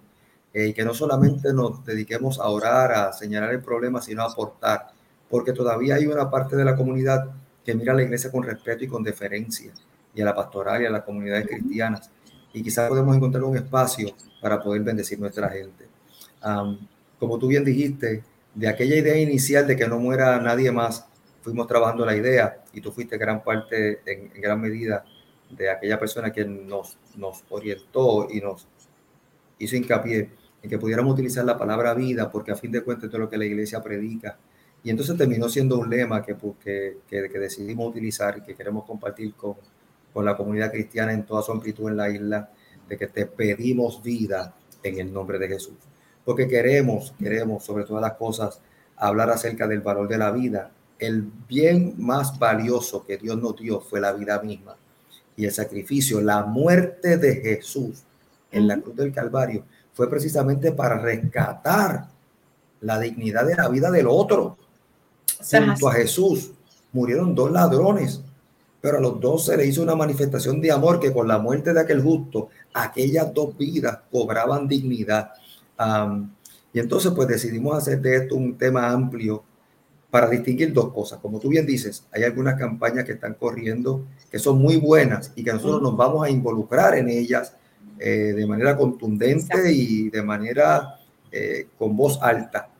eh, 0.52 0.69
y 0.69 0.75
que 0.75 0.85
no 0.85 0.95
solamente 0.95 1.52
nos 1.52 1.85
dediquemos 1.85 2.38
a 2.38 2.49
orar, 2.49 2.93
a 2.93 3.12
señalar 3.12 3.52
el 3.52 3.62
problema, 3.62 4.02
sino 4.02 4.23
a 4.23 4.31
aportar, 4.31 4.88
porque 5.28 5.52
todavía 5.52 5.97
hay 5.97 6.07
una 6.07 6.31
parte 6.31 6.57
de 6.57 6.64
la 6.64 6.76
comunidad 6.76 7.31
que 7.64 7.75
mira 7.75 7.93
a 7.93 7.97
la 7.97 8.02
iglesia 8.02 8.31
con 8.31 8.43
respeto 8.43 8.85
y 8.85 8.88
con 8.88 9.02
deferencia, 9.02 9.73
y 10.19 10.21
a 10.21 10.25
la 10.25 10.35
pastoral 10.35 10.83
y 10.83 10.87
a 10.87 10.91
las 10.91 11.05
comunidades 11.05 11.47
cristianas. 11.47 12.11
Y 12.53 12.61
quizás 12.63 12.89
podemos 12.89 13.15
encontrar 13.15 13.45
un 13.45 13.57
espacio 13.57 14.09
para 14.43 14.61
poder 14.61 14.83
bendecir 14.83 15.19
nuestra 15.21 15.49
gente. 15.49 15.87
como 17.21 17.39
tú 17.39 17.47
bien 17.47 17.65
dijiste, 17.65 18.25
de 18.55 18.69
aquella 18.69 18.97
idea 18.97 19.17
inicial 19.17 19.67
de 19.67 19.77
que 19.77 19.87
no 19.87 19.99
muera 20.01 20.41
nadie 20.41 20.73
más, 20.73 21.07
fuimos 21.41 21.69
trabajando 21.69 22.05
la 22.05 22.17
idea 22.17 22.65
y 22.73 22.81
tú 22.81 22.91
fuiste 22.91 23.17
gran 23.17 23.45
parte, 23.45 24.01
en, 24.07 24.41
gran 24.41 24.61
medida, 24.61 25.05
de 25.51 25.71
aquella 25.71 25.99
persona 26.01 26.33
que 26.33 26.45
nos, 26.45 26.99
nos 27.17 27.45
orientó 27.49 28.29
y 28.29 28.41
nos 28.41 28.67
hizo 29.59 29.77
hincapié 29.77 30.31
en 30.63 30.69
que 30.69 30.79
pudiéramos 30.79 31.13
utilizar 31.13 31.45
la 31.45 31.57
palabra 31.57 31.95
vida, 31.95 32.31
porque 32.31 32.51
a 32.51 32.57
fin 32.57 32.73
de 32.73 32.83
cuentas 32.83 33.13
es 33.13 33.19
lo 33.19 33.31
que 33.31 33.39
la 33.39 33.45
iglesia 33.45 33.81
predica. 33.81 34.37
Y 34.83 34.91
entonces 34.91 35.17
terminó 35.17 35.49
siendo 35.49 35.79
un 35.79 35.89
lema 35.89 36.23
que, 36.23 36.37
que, 36.61 36.99
que 37.09 37.39
decidimos 37.39 37.89
utilizar 37.89 38.39
y 38.39 38.43
que 38.43 38.55
queremos 38.55 38.85
compartir 38.85 39.35
con, 39.35 39.55
con 40.19 40.25
la 40.25 40.37
comunidad 40.37 40.73
cristiana 40.73 41.13
en 41.13 41.25
toda 41.25 41.43
su 41.43 41.53
amplitud 41.53 41.91
en 41.91 41.97
la 41.97 42.11
isla, 42.11 42.51
de 42.89 42.97
que 42.97 43.07
te 43.07 43.25
pedimos 43.25 44.03
vida 44.03 44.53
en 44.83 44.99
el 44.99 45.13
nombre 45.13 45.39
de 45.39 45.47
Jesús. 45.47 45.77
Porque 46.25 46.49
queremos, 46.49 47.15
queremos 47.21 47.63
sobre 47.63 47.85
todas 47.85 48.03
las 48.03 48.15
cosas 48.15 48.61
hablar 48.97 49.31
acerca 49.31 49.69
del 49.69 49.81
valor 49.81 50.09
de 50.09 50.19
la 50.19 50.33
vida, 50.33 50.73
el 50.99 51.23
bien 51.49 51.95
más 51.99 52.37
valioso 52.37 53.07
que 53.07 53.17
Dios 53.17 53.39
nos 53.39 53.55
dio 53.55 53.81
fue 53.81 54.01
la 54.01 54.13
vida 54.13 54.43
misma 54.43 54.75
y 55.37 55.45
el 55.45 55.53
sacrificio, 55.53 56.21
la 56.21 56.45
muerte 56.45 57.17
de 57.17 57.37
Jesús 57.37 58.03
en 58.51 58.67
la 58.67 58.77
cruz 58.81 58.97
del 58.97 59.13
Calvario 59.13 59.63
fue 59.93 60.11
precisamente 60.11 60.73
para 60.73 60.99
rescatar 60.99 62.09
la 62.81 62.99
dignidad 62.99 63.47
de 63.47 63.55
la 63.55 63.69
vida 63.69 63.89
del 63.93 64.09
otro. 64.09 64.57
Junto 65.49 65.89
a 65.89 65.93
Jesús 65.93 66.51
murieron 66.91 67.37
dos 67.37 67.53
ladrones, 67.53 68.21
pero 68.80 68.99
a 68.99 69.00
los 69.00 69.20
dos 69.20 69.47
se 69.47 69.56
le 69.56 69.66
hizo 69.66 69.82
una 69.82 69.97
manifestación 69.97 70.61
de 70.61 70.70
amor 70.70 71.00
que 71.00 71.12
con 71.12 71.26
la 71.26 71.38
muerte 71.38 71.73
de 71.73 71.80
aquel 71.80 72.02
justo, 72.02 72.49
aquellas 72.73 73.32
dos 73.35 73.56
vidas 73.56 73.99
cobraban 74.11 74.68
dignidad. 74.68 75.32
y 76.73 76.78
entonces 76.78 77.12
pues 77.14 77.28
decidimos 77.28 77.76
hacer 77.76 78.00
de 78.00 78.16
esto 78.16 78.37
un 78.37 78.56
tema 78.56 78.90
amplio 78.90 79.42
para 80.11 80.28
distinguir 80.28 80.73
dos 80.73 80.92
cosas. 80.92 81.18
Como 81.20 81.38
tú 81.38 81.49
bien 81.49 81.66
dices, 81.66 82.04
hay 82.12 82.25
algunas 82.25 82.58
campañas 82.58 83.04
que 83.04 83.12
están 83.12 83.35
corriendo 83.35 84.06
que 84.30 84.38
son 84.38 84.58
muy 84.58 84.76
buenas 84.76 85.32
y 85.37 85.44
que 85.44 85.52
nosotros 85.52 85.82
nos 85.82 85.97
vamos 85.97 86.26
a 86.26 86.30
involucrar 86.30 86.97
en 86.97 87.08
ellas 87.08 87.54
eh, 87.99 88.32
de 88.35 88.47
manera 88.47 88.76
contundente 88.76 89.73
y 89.73 90.08
de 90.08 90.23
manera 90.23 90.99
eh, 91.30 91.68
con 91.76 91.97
voz 91.97 92.18
alta. 92.23 92.70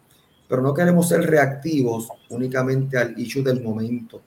Pero 0.48 0.62
no 0.62 0.72
queremos 0.72 1.08
ser 1.08 1.22
reactivos 1.22 2.08
únicamente 2.30 2.96
al 2.96 3.18
issue 3.18 3.42
del 3.42 3.62
momento, 3.62 4.22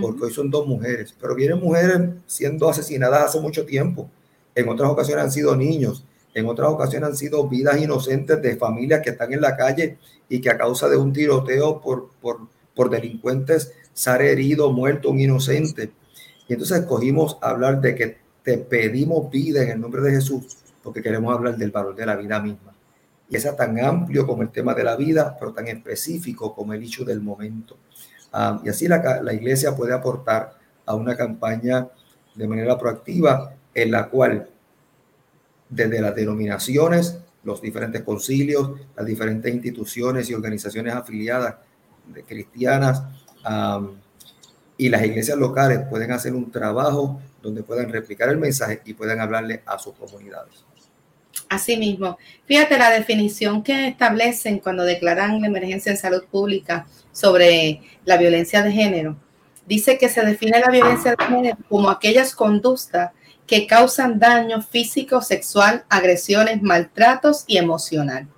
porque 0.00 0.24
hoy 0.24 0.32
son 0.32 0.50
dos 0.50 0.66
mujeres, 0.66 1.14
pero 1.20 1.34
vienen 1.34 1.58
mujeres 1.58 2.00
siendo 2.26 2.68
asesinadas 2.68 3.24
hace 3.24 3.40
mucho 3.40 3.64
tiempo. 3.64 4.08
En 4.54 4.68
otras 4.68 4.90
ocasiones 4.90 5.24
han 5.24 5.32
sido 5.32 5.56
niños, 5.56 6.04
en 6.34 6.46
otras 6.46 6.70
ocasiones 6.70 7.10
han 7.10 7.16
sido 7.16 7.48
vidas 7.48 7.80
inocentes 7.80 8.40
de 8.40 8.56
familias 8.56 9.00
que 9.02 9.10
están 9.10 9.32
en 9.32 9.40
la 9.40 9.56
calle 9.56 9.98
y 10.28 10.40
que 10.40 10.50
a 10.50 10.58
causa 10.58 10.88
de 10.88 10.96
un 10.96 11.12
tiroteo 11.12 11.80
por, 11.80 12.10
por, 12.20 12.40
por 12.74 12.90
delincuentes 12.90 13.72
se 13.92 14.10
ha 14.10 14.16
herido, 14.16 14.72
muerto 14.72 15.10
un 15.10 15.20
inocente. 15.20 15.90
Y 16.48 16.52
entonces 16.52 16.78
escogimos 16.80 17.38
hablar 17.40 17.80
de 17.80 17.94
que 17.94 18.18
te 18.42 18.58
pedimos 18.58 19.30
vida 19.30 19.62
en 19.62 19.70
el 19.70 19.80
nombre 19.80 20.02
de 20.02 20.12
Jesús, 20.12 20.56
porque 20.82 21.02
queremos 21.02 21.34
hablar 21.34 21.56
del 21.56 21.70
valor 21.70 21.94
de 21.94 22.06
la 22.06 22.16
vida 22.16 22.40
misma. 22.40 22.74
Y 23.28 23.36
es 23.36 23.56
tan 23.56 23.78
amplio 23.78 24.26
como 24.26 24.42
el 24.42 24.50
tema 24.50 24.74
de 24.74 24.82
la 24.82 24.96
vida, 24.96 25.36
pero 25.38 25.52
tan 25.52 25.68
específico 25.68 26.54
como 26.54 26.72
el 26.72 26.82
hecho 26.82 27.04
del 27.04 27.20
momento. 27.20 27.76
Ah, 28.32 28.60
y 28.64 28.68
así 28.68 28.86
la, 28.88 29.20
la 29.22 29.32
iglesia 29.32 29.74
puede 29.74 29.92
aportar 29.92 30.54
a 30.86 30.94
una 30.94 31.16
campaña 31.16 31.88
de 32.34 32.46
manera 32.46 32.78
proactiva 32.78 33.54
en 33.74 33.90
la 33.90 34.08
cual 34.08 34.48
desde 35.68 36.00
las 36.00 36.14
denominaciones, 36.14 37.18
los 37.44 37.62
diferentes 37.62 38.02
concilios, 38.02 38.72
las 38.96 39.06
diferentes 39.06 39.52
instituciones 39.52 40.28
y 40.28 40.34
organizaciones 40.34 40.94
afiliadas 40.94 41.54
de 42.06 42.22
cristianas 42.24 43.02
y 44.76 44.88
las 44.88 45.04
iglesias 45.04 45.38
locales 45.38 45.80
pueden 45.88 46.12
hacer 46.12 46.34
un 46.34 46.50
trabajo 46.50 47.20
donde 47.42 47.62
puedan 47.62 47.90
replicar 47.90 48.28
el 48.28 48.38
mensaje 48.38 48.82
y 48.84 48.94
puedan 48.94 49.20
hablarle 49.20 49.62
a 49.64 49.78
sus 49.78 49.94
comunidades. 49.94 50.64
Asimismo, 51.48 52.18
fíjate 52.46 52.78
la 52.78 52.90
definición 52.90 53.62
que 53.62 53.88
establecen 53.88 54.58
cuando 54.58 54.84
declaran 54.84 55.40
la 55.40 55.46
emergencia 55.46 55.90
en 55.90 55.98
salud 55.98 56.24
pública 56.30 56.86
sobre 57.12 57.82
la 58.04 58.16
violencia 58.16 58.62
de 58.62 58.72
género. 58.72 59.16
Dice 59.66 59.98
que 59.98 60.08
se 60.08 60.24
define 60.24 60.60
la 60.60 60.70
violencia 60.70 61.14
de 61.16 61.24
género 61.24 61.58
como 61.68 61.90
aquellas 61.90 62.34
conductas 62.34 63.12
que 63.46 63.66
causan 63.66 64.18
daño 64.18 64.62
físico, 64.62 65.22
sexual, 65.22 65.84
agresiones, 65.88 66.62
maltratos 66.62 67.44
y 67.46 67.58
emocional 67.58 68.28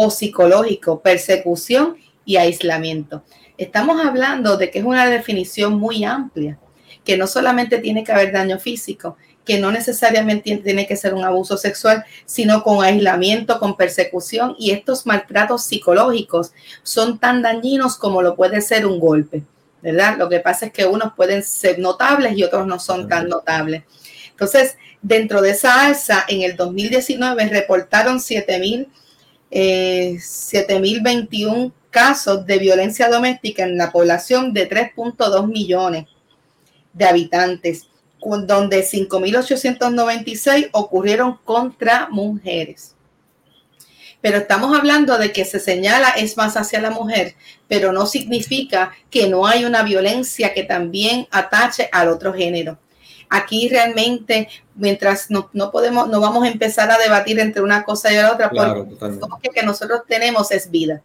o 0.00 0.10
psicológico, 0.10 1.00
persecución 1.00 1.96
y 2.24 2.36
aislamiento. 2.36 3.24
Estamos 3.56 4.00
hablando 4.04 4.56
de 4.56 4.70
que 4.70 4.78
es 4.78 4.84
una 4.84 5.08
definición 5.08 5.74
muy 5.74 6.04
amplia, 6.04 6.56
que 7.04 7.16
no 7.16 7.26
solamente 7.26 7.78
tiene 7.78 8.04
que 8.04 8.12
haber 8.12 8.30
daño 8.30 8.60
físico, 8.60 9.16
que 9.48 9.58
no 9.58 9.72
necesariamente 9.72 10.58
tiene 10.58 10.86
que 10.86 10.94
ser 10.94 11.14
un 11.14 11.24
abuso 11.24 11.56
sexual, 11.56 12.04
sino 12.26 12.62
con 12.62 12.84
aislamiento, 12.84 13.58
con 13.58 13.78
persecución 13.78 14.54
y 14.58 14.72
estos 14.72 15.06
maltratos 15.06 15.64
psicológicos 15.64 16.52
son 16.82 17.18
tan 17.18 17.40
dañinos 17.40 17.96
como 17.96 18.20
lo 18.20 18.36
puede 18.36 18.60
ser 18.60 18.84
un 18.84 19.00
golpe, 19.00 19.42
¿verdad? 19.80 20.18
Lo 20.18 20.28
que 20.28 20.40
pasa 20.40 20.66
es 20.66 20.72
que 20.74 20.84
unos 20.84 21.14
pueden 21.14 21.42
ser 21.42 21.78
notables 21.78 22.36
y 22.36 22.44
otros 22.44 22.66
no 22.66 22.78
son 22.78 23.08
tan 23.08 23.26
notables. 23.26 23.84
Entonces, 24.32 24.76
dentro 25.00 25.40
de 25.40 25.52
esa 25.52 25.86
alza, 25.86 26.26
en 26.28 26.42
el 26.42 26.54
2019 26.54 27.48
reportaron 27.48 28.18
7.000, 28.18 28.86
eh, 29.50 30.16
7.021 30.18 31.72
casos 31.88 32.44
de 32.44 32.58
violencia 32.58 33.08
doméstica 33.08 33.62
en 33.62 33.78
la 33.78 33.92
población 33.92 34.52
de 34.52 34.68
3.2 34.68 35.46
millones 35.46 36.04
de 36.92 37.06
habitantes, 37.06 37.86
donde 38.36 38.84
5.896 38.84 40.68
ocurrieron 40.72 41.38
contra 41.44 42.08
mujeres. 42.10 42.94
Pero 44.20 44.38
estamos 44.38 44.76
hablando 44.76 45.16
de 45.16 45.32
que 45.32 45.44
se 45.44 45.60
señala 45.60 46.10
es 46.10 46.36
más 46.36 46.56
hacia 46.56 46.80
la 46.80 46.90
mujer, 46.90 47.34
pero 47.68 47.92
no 47.92 48.06
significa 48.06 48.92
que 49.10 49.28
no 49.28 49.46
hay 49.46 49.64
una 49.64 49.82
violencia 49.82 50.52
que 50.52 50.64
también 50.64 51.28
atache 51.30 51.88
al 51.92 52.08
otro 52.08 52.34
género. 52.34 52.78
Aquí 53.30 53.68
realmente, 53.68 54.48
mientras 54.74 55.30
no, 55.30 55.50
podemos, 55.70 56.08
no 56.08 56.20
vamos 56.20 56.44
a 56.44 56.48
empezar 56.48 56.90
a 56.90 56.98
debatir 56.98 57.38
entre 57.38 57.62
una 57.62 57.84
cosa 57.84 58.10
y 58.12 58.16
la 58.16 58.32
otra, 58.32 58.50
porque 58.50 59.50
que 59.54 59.62
nosotros 59.62 60.02
tenemos 60.08 60.50
es 60.50 60.70
vida. 60.70 61.02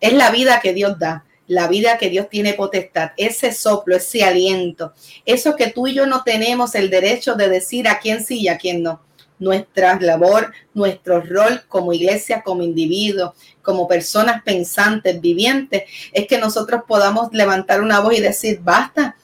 Es 0.00 0.12
la 0.12 0.30
vida 0.30 0.60
que 0.60 0.74
Dios 0.74 0.98
da, 0.98 1.24
la 1.52 1.68
vida 1.68 1.98
que 1.98 2.08
Dios 2.08 2.28
tiene 2.30 2.54
potestad, 2.54 3.10
ese 3.18 3.52
soplo, 3.52 3.96
ese 3.96 4.24
aliento, 4.24 4.94
eso 5.26 5.54
que 5.54 5.68
tú 5.68 5.86
y 5.86 5.92
yo 5.92 6.06
no 6.06 6.22
tenemos 6.22 6.74
el 6.74 6.88
derecho 6.88 7.34
de 7.34 7.50
decir 7.50 7.88
a 7.88 7.98
quién 7.98 8.24
sí 8.24 8.40
y 8.40 8.48
a 8.48 8.56
quién 8.56 8.82
no. 8.82 9.02
Nuestra 9.38 9.98
labor, 10.00 10.52
nuestro 10.72 11.20
rol 11.20 11.62
como 11.68 11.92
iglesia, 11.92 12.42
como 12.42 12.62
individuo, 12.62 13.34
como 13.60 13.86
personas 13.86 14.42
pensantes, 14.42 15.20
vivientes, 15.20 15.82
es 16.12 16.26
que 16.26 16.38
nosotros 16.38 16.82
podamos 16.88 17.32
levantar 17.32 17.82
una 17.82 18.00
voz 18.00 18.14
y 18.14 18.20
decir, 18.20 18.60
basta, 18.62 19.16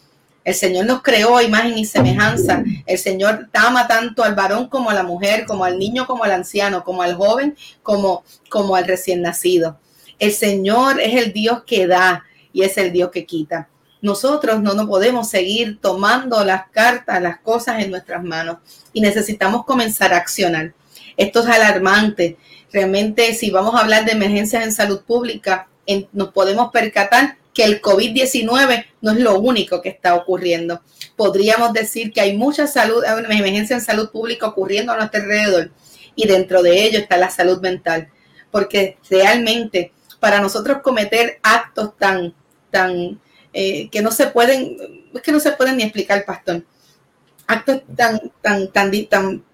el 0.44 0.54
Señor 0.54 0.84
nos 0.84 1.02
creó 1.02 1.40
imagen 1.40 1.78
y 1.78 1.84
semejanza. 1.84 2.62
El 2.84 2.98
Señor 2.98 3.48
ama 3.54 3.86
tanto 3.86 4.22
al 4.22 4.34
varón 4.34 4.68
como 4.68 4.90
a 4.90 4.94
la 4.94 5.02
mujer, 5.02 5.46
como 5.46 5.64
al 5.64 5.78
niño, 5.78 6.06
como 6.06 6.24
al 6.24 6.32
anciano, 6.32 6.84
como 6.84 7.02
al 7.02 7.14
joven, 7.14 7.56
como, 7.82 8.24
como 8.50 8.74
al 8.74 8.86
recién 8.86 9.22
nacido. 9.22 9.78
El 10.18 10.32
Señor 10.32 11.00
es 11.00 11.14
el 11.14 11.32
Dios 11.32 11.62
que 11.64 11.86
da 11.86 12.24
y 12.52 12.62
es 12.62 12.76
el 12.78 12.92
Dios 12.92 13.10
que 13.10 13.24
quita. 13.24 13.68
Nosotros 14.00 14.60
no 14.62 14.74
nos 14.74 14.86
podemos 14.86 15.28
seguir 15.28 15.78
tomando 15.80 16.44
las 16.44 16.68
cartas, 16.70 17.20
las 17.20 17.40
cosas 17.40 17.82
en 17.82 17.90
nuestras 17.90 18.22
manos 18.22 18.58
y 18.92 19.00
necesitamos 19.00 19.64
comenzar 19.64 20.14
a 20.14 20.18
accionar. 20.18 20.72
Esto 21.16 21.40
es 21.40 21.46
alarmante. 21.48 22.36
Realmente, 22.72 23.34
si 23.34 23.50
vamos 23.50 23.74
a 23.74 23.80
hablar 23.80 24.04
de 24.04 24.12
emergencias 24.12 24.62
en 24.62 24.72
salud 24.72 25.00
pública, 25.02 25.68
nos 26.12 26.32
podemos 26.32 26.70
percatar 26.70 27.36
que 27.54 27.64
el 27.64 27.82
COVID-19 27.82 28.86
no 29.00 29.10
es 29.10 29.18
lo 29.18 29.40
único 29.40 29.82
que 29.82 29.88
está 29.88 30.14
ocurriendo. 30.14 30.80
Podríamos 31.16 31.72
decir 31.72 32.12
que 32.12 32.20
hay 32.20 32.36
mucha 32.36 32.68
salud, 32.68 33.02
emergencia 33.04 33.74
en 33.74 33.82
salud 33.82 34.10
pública 34.10 34.46
ocurriendo 34.46 34.92
a 34.92 34.96
nuestro 34.96 35.22
alrededor 35.22 35.70
y 36.14 36.28
dentro 36.28 36.62
de 36.62 36.84
ello 36.84 37.00
está 37.00 37.16
la 37.16 37.30
salud 37.30 37.60
mental, 37.60 38.10
porque 38.52 38.96
realmente 39.10 39.92
para 40.20 40.40
nosotros 40.40 40.78
cometer 40.82 41.38
actos 41.42 41.96
tan, 41.96 42.34
tan, 42.70 43.20
eh, 43.52 43.88
que 43.90 44.02
no 44.02 44.10
se 44.10 44.26
pueden, 44.28 45.08
es 45.14 45.22
que 45.22 45.32
no 45.32 45.40
se 45.40 45.52
pueden 45.52 45.76
ni 45.76 45.82
explicar, 45.82 46.24
pastor, 46.24 46.64
actos 47.46 47.82
tan, 47.96 48.32
tan, 48.42 48.70
tan, 48.72 49.06
tan 49.06 49.44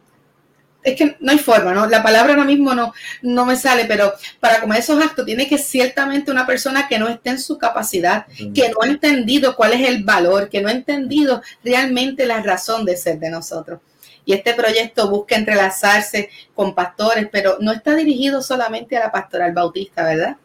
es 0.84 0.96
que 0.96 1.16
no 1.18 1.32
hay 1.32 1.38
forma, 1.38 1.72
¿no? 1.72 1.86
La 1.86 2.02
palabra 2.02 2.34
ahora 2.34 2.44
mismo 2.44 2.74
no, 2.74 2.92
no 3.22 3.46
me 3.46 3.56
sale, 3.56 3.86
pero 3.86 4.12
para 4.38 4.60
comer 4.60 4.80
esos 4.80 5.02
actos 5.02 5.24
tiene 5.24 5.48
que 5.48 5.56
ciertamente 5.56 6.30
una 6.30 6.46
persona 6.46 6.86
que 6.86 6.98
no 6.98 7.08
esté 7.08 7.30
en 7.30 7.40
su 7.40 7.56
capacidad, 7.56 8.26
que 8.54 8.68
no 8.68 8.82
ha 8.82 8.86
entendido 8.86 9.56
cuál 9.56 9.72
es 9.72 9.88
el 9.88 10.04
valor, 10.04 10.50
que 10.50 10.60
no 10.60 10.68
ha 10.68 10.72
entendido 10.72 11.42
realmente 11.64 12.26
la 12.26 12.42
razón 12.42 12.84
de 12.84 12.98
ser 12.98 13.18
de 13.18 13.30
nosotros. 13.30 13.80
Y 14.26 14.34
este 14.34 14.54
proyecto 14.54 15.08
busca 15.08 15.36
entrelazarse 15.36 16.28
con 16.54 16.74
pastores, 16.74 17.28
pero 17.32 17.56
no 17.60 17.72
está 17.72 17.94
dirigido 17.94 18.42
solamente 18.42 18.96
a 18.96 19.00
la 19.00 19.12
pastoral 19.12 19.52
bautista, 19.52 20.04
¿verdad? 20.04 20.36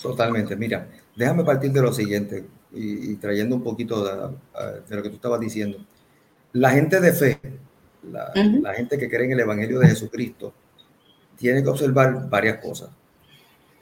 Totalmente. 0.00 0.56
Mira, 0.56 0.88
déjame 1.16 1.44
partir 1.44 1.72
de 1.72 1.82
lo 1.82 1.92
siguiente 1.92 2.46
y, 2.72 3.14
trayendo 3.16 3.56
un 3.56 3.62
poquito 3.62 4.04
de 4.04 4.96
lo 4.96 5.02
que 5.02 5.08
tú 5.08 5.16
estabas 5.16 5.40
diciendo. 5.40 5.78
La 6.52 6.70
gente 6.70 7.00
de 7.00 7.12
fe, 7.12 7.40
la, 8.10 8.74
gente 8.74 8.98
que 8.98 9.08
cree 9.08 9.26
en 9.26 9.32
el 9.32 9.40
Evangelio 9.40 9.78
de 9.78 9.88
Jesucristo, 9.88 10.52
tiene 11.36 11.62
que 11.62 11.68
observar 11.68 12.28
varias 12.28 12.58
cosas. 12.58 12.90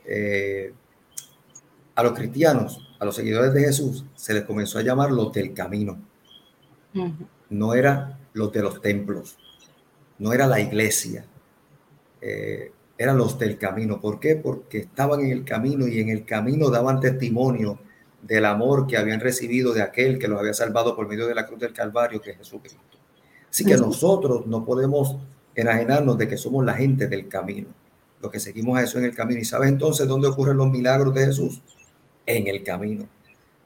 Eh, 0.05 0.73
a 1.95 2.03
los 2.03 2.13
cristianos, 2.13 2.95
a 2.99 3.05
los 3.05 3.15
seguidores 3.15 3.53
de 3.53 3.61
Jesús, 3.61 4.05
se 4.15 4.35
les 4.35 4.45
comenzó 4.45 4.79
a 4.79 4.83
llamar 4.83 5.11
los 5.11 5.33
del 5.33 5.53
camino. 5.53 5.99
No 7.51 7.75
era 7.75 8.19
los 8.33 8.53
de 8.53 8.63
los 8.63 8.81
templos, 8.81 9.37
no 10.19 10.33
era 10.33 10.47
la 10.47 10.61
iglesia. 10.61 11.25
Eh, 12.21 12.73
eran 13.03 13.19
los 13.19 13.39
del 13.39 13.59
camino. 13.59 14.01
¿Por 14.01 14.21
qué? 14.21 14.37
Porque 14.37 14.79
estaban 14.79 15.21
en 15.21 15.33
el 15.33 15.45
camino 15.45 15.87
y 15.87 16.01
en 16.01 16.09
el 16.09 16.25
camino 16.25 16.71
daban 16.71 17.01
testimonio 17.01 17.79
del 18.23 18.45
amor 18.45 18.87
que 18.87 18.97
habían 18.97 19.21
recibido 19.21 19.73
de 19.73 19.83
aquel 19.83 20.19
que 20.19 20.29
los 20.29 20.39
había 20.39 20.55
salvado 20.55 20.95
por 20.95 21.09
medio 21.09 21.27
de 21.27 21.35
la 21.35 21.47
cruz 21.47 21.59
del 21.59 21.73
Calvario, 21.73 22.21
que 22.21 22.31
es 22.31 22.39
Jesucristo. 22.39 22.81
Así 23.51 23.65
que 23.65 23.77
nosotros 23.77 24.47
no 24.47 24.65
podemos 24.65 25.17
enajenarnos 25.55 26.17
de 26.17 26.29
que 26.29 26.37
somos 26.37 26.65
la 26.65 26.75
gente 26.75 27.09
del 27.09 27.29
camino, 27.29 27.69
los 28.21 28.31
que 28.31 28.41
seguimos 28.41 28.79
a 28.79 28.83
eso 28.83 28.99
en 28.99 29.05
el 29.05 29.15
camino. 29.15 29.41
¿Y 29.41 29.45
sabes 29.45 29.69
entonces 29.69 30.07
dónde 30.07 30.29
ocurren 30.29 30.57
los 30.57 30.71
milagros 30.71 31.13
de 31.13 31.27
Jesús? 31.27 31.61
En 32.25 32.47
el 32.47 32.63
camino. 32.63 33.07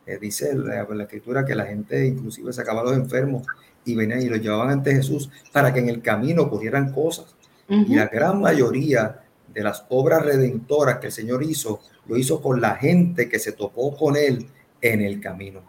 Eh, 0.06 0.18
dice 0.20 0.54
la, 0.54 0.84
la, 0.84 1.02
escritura 1.02 1.44
que 1.44 1.54
la 1.54 1.66
gente 1.66 2.06
inclusive 2.06 2.52
sacaba 2.52 2.80
a 2.80 2.84
los 2.84 2.94
enfermos 2.94 3.46
y 3.84 3.94
venían 3.94 4.22
y 4.22 4.26
los 4.26 4.40
llevaban 4.40 4.70
ante 4.70 4.94
Jesús 4.94 5.30
para 5.52 5.74
que 5.74 5.80
en 5.80 5.88
el 5.88 6.00
camino 6.00 6.42
ocurrieran 6.42 6.92
cosas. 6.92 7.34
Y 7.68 7.96
la 7.96 8.06
gran 8.06 8.40
mayoría 8.40 9.25
de 9.56 9.62
las 9.62 9.86
obras 9.88 10.22
redentoras 10.22 10.98
que 10.98 11.06
el 11.06 11.12
Señor 11.12 11.42
hizo, 11.42 11.80
lo 12.06 12.18
hizo 12.18 12.42
con 12.42 12.60
la 12.60 12.76
gente 12.76 13.26
que 13.26 13.38
se 13.38 13.52
topó 13.52 13.96
con 13.96 14.14
Él 14.14 14.46
en 14.82 15.00
el 15.00 15.18
camino. 15.18 15.62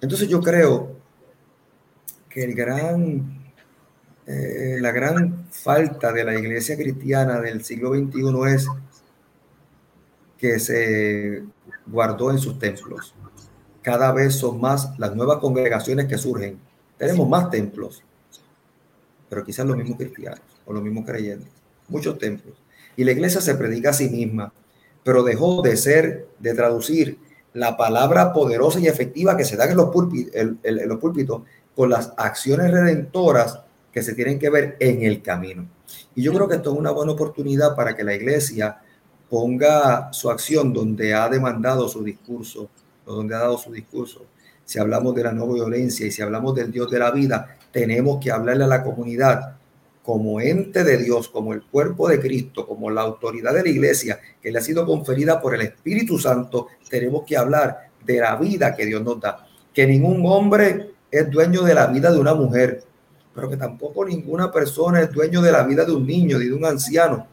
Entonces 0.00 0.28
yo 0.28 0.40
creo 0.40 0.96
que 2.28 2.42
el 2.42 2.54
gran 2.56 3.42
eh, 4.26 4.78
la 4.80 4.90
gran 4.90 5.46
falta 5.50 6.12
de 6.12 6.24
la 6.24 6.36
iglesia 6.36 6.76
cristiana 6.76 7.40
del 7.40 7.62
siglo 7.62 7.94
XXI 7.94 8.54
es 8.54 8.66
que 10.36 10.58
se 10.58 11.44
guardó 11.86 12.32
en 12.32 12.38
sus 12.38 12.58
templos. 12.58 13.14
Cada 13.82 14.10
vez 14.10 14.34
son 14.34 14.60
más 14.60 14.98
las 14.98 15.14
nuevas 15.14 15.38
congregaciones 15.38 16.06
que 16.06 16.18
surgen. 16.18 16.58
Tenemos 16.98 17.28
más 17.28 17.50
templos, 17.50 18.02
pero 19.28 19.44
quizás 19.44 19.64
los 19.64 19.76
mismos 19.76 19.98
cristianos 19.98 20.40
o 20.66 20.72
los 20.72 20.82
mismos 20.82 21.06
creyentes. 21.06 21.48
Muchos 21.88 22.18
templos. 22.18 22.61
Y 22.96 23.04
la 23.04 23.12
iglesia 23.12 23.40
se 23.40 23.54
predica 23.54 23.90
a 23.90 23.94
sí 23.94 24.08
misma, 24.08 24.52
pero 25.02 25.22
dejó 25.22 25.62
de 25.62 25.76
ser, 25.76 26.28
de 26.38 26.54
traducir 26.54 27.18
la 27.54 27.76
palabra 27.76 28.32
poderosa 28.32 28.80
y 28.80 28.86
efectiva 28.86 29.36
que 29.36 29.44
se 29.44 29.56
da 29.56 29.70
en 29.70 29.76
los, 29.76 29.90
púlpitos, 29.90 30.34
en 30.34 30.88
los 30.88 30.98
púlpitos 30.98 31.42
con 31.74 31.90
las 31.90 32.12
acciones 32.16 32.70
redentoras 32.70 33.60
que 33.92 34.02
se 34.02 34.14
tienen 34.14 34.38
que 34.38 34.50
ver 34.50 34.76
en 34.80 35.02
el 35.02 35.22
camino. 35.22 35.66
Y 36.14 36.22
yo 36.22 36.32
creo 36.32 36.48
que 36.48 36.56
esto 36.56 36.72
es 36.72 36.78
una 36.78 36.90
buena 36.90 37.12
oportunidad 37.12 37.76
para 37.76 37.94
que 37.94 38.04
la 38.04 38.14
iglesia 38.14 38.78
ponga 39.28 40.12
su 40.12 40.30
acción 40.30 40.72
donde 40.72 41.14
ha 41.14 41.28
demandado 41.28 41.88
su 41.88 42.02
discurso, 42.02 42.70
o 43.04 43.14
donde 43.14 43.34
ha 43.34 43.40
dado 43.40 43.58
su 43.58 43.72
discurso. 43.72 44.24
Si 44.64 44.78
hablamos 44.78 45.14
de 45.14 45.24
la 45.24 45.32
no 45.32 45.46
violencia 45.46 46.06
y 46.06 46.10
si 46.10 46.22
hablamos 46.22 46.54
del 46.54 46.70
Dios 46.70 46.90
de 46.90 46.98
la 46.98 47.10
vida, 47.10 47.56
tenemos 47.70 48.22
que 48.22 48.30
hablarle 48.30 48.64
a 48.64 48.68
la 48.68 48.82
comunidad 48.82 49.56
como 50.02 50.40
ente 50.40 50.82
de 50.82 50.98
Dios, 50.98 51.28
como 51.28 51.52
el 51.52 51.62
cuerpo 51.62 52.08
de 52.08 52.20
Cristo, 52.20 52.66
como 52.66 52.90
la 52.90 53.02
autoridad 53.02 53.54
de 53.54 53.62
la 53.62 53.68
iglesia 53.68 54.18
que 54.40 54.50
le 54.50 54.58
ha 54.58 54.62
sido 54.62 54.84
conferida 54.84 55.40
por 55.40 55.54
el 55.54 55.62
Espíritu 55.62 56.18
Santo, 56.18 56.68
tenemos 56.90 57.22
que 57.24 57.36
hablar 57.36 57.90
de 58.04 58.18
la 58.18 58.36
vida 58.36 58.74
que 58.74 58.84
Dios 58.84 59.02
nos 59.02 59.20
da. 59.20 59.46
Que 59.72 59.86
ningún 59.86 60.22
hombre 60.26 60.90
es 61.10 61.30
dueño 61.30 61.62
de 61.62 61.74
la 61.74 61.86
vida 61.86 62.10
de 62.10 62.18
una 62.18 62.34
mujer, 62.34 62.82
pero 63.34 63.48
que 63.48 63.56
tampoco 63.56 64.04
ninguna 64.04 64.50
persona 64.50 65.00
es 65.00 65.12
dueño 65.12 65.40
de 65.40 65.52
la 65.52 65.62
vida 65.62 65.84
de 65.84 65.92
un 65.92 66.06
niño, 66.06 66.38
ni 66.38 66.46
de 66.46 66.52
un 66.52 66.64
anciano, 66.64 67.26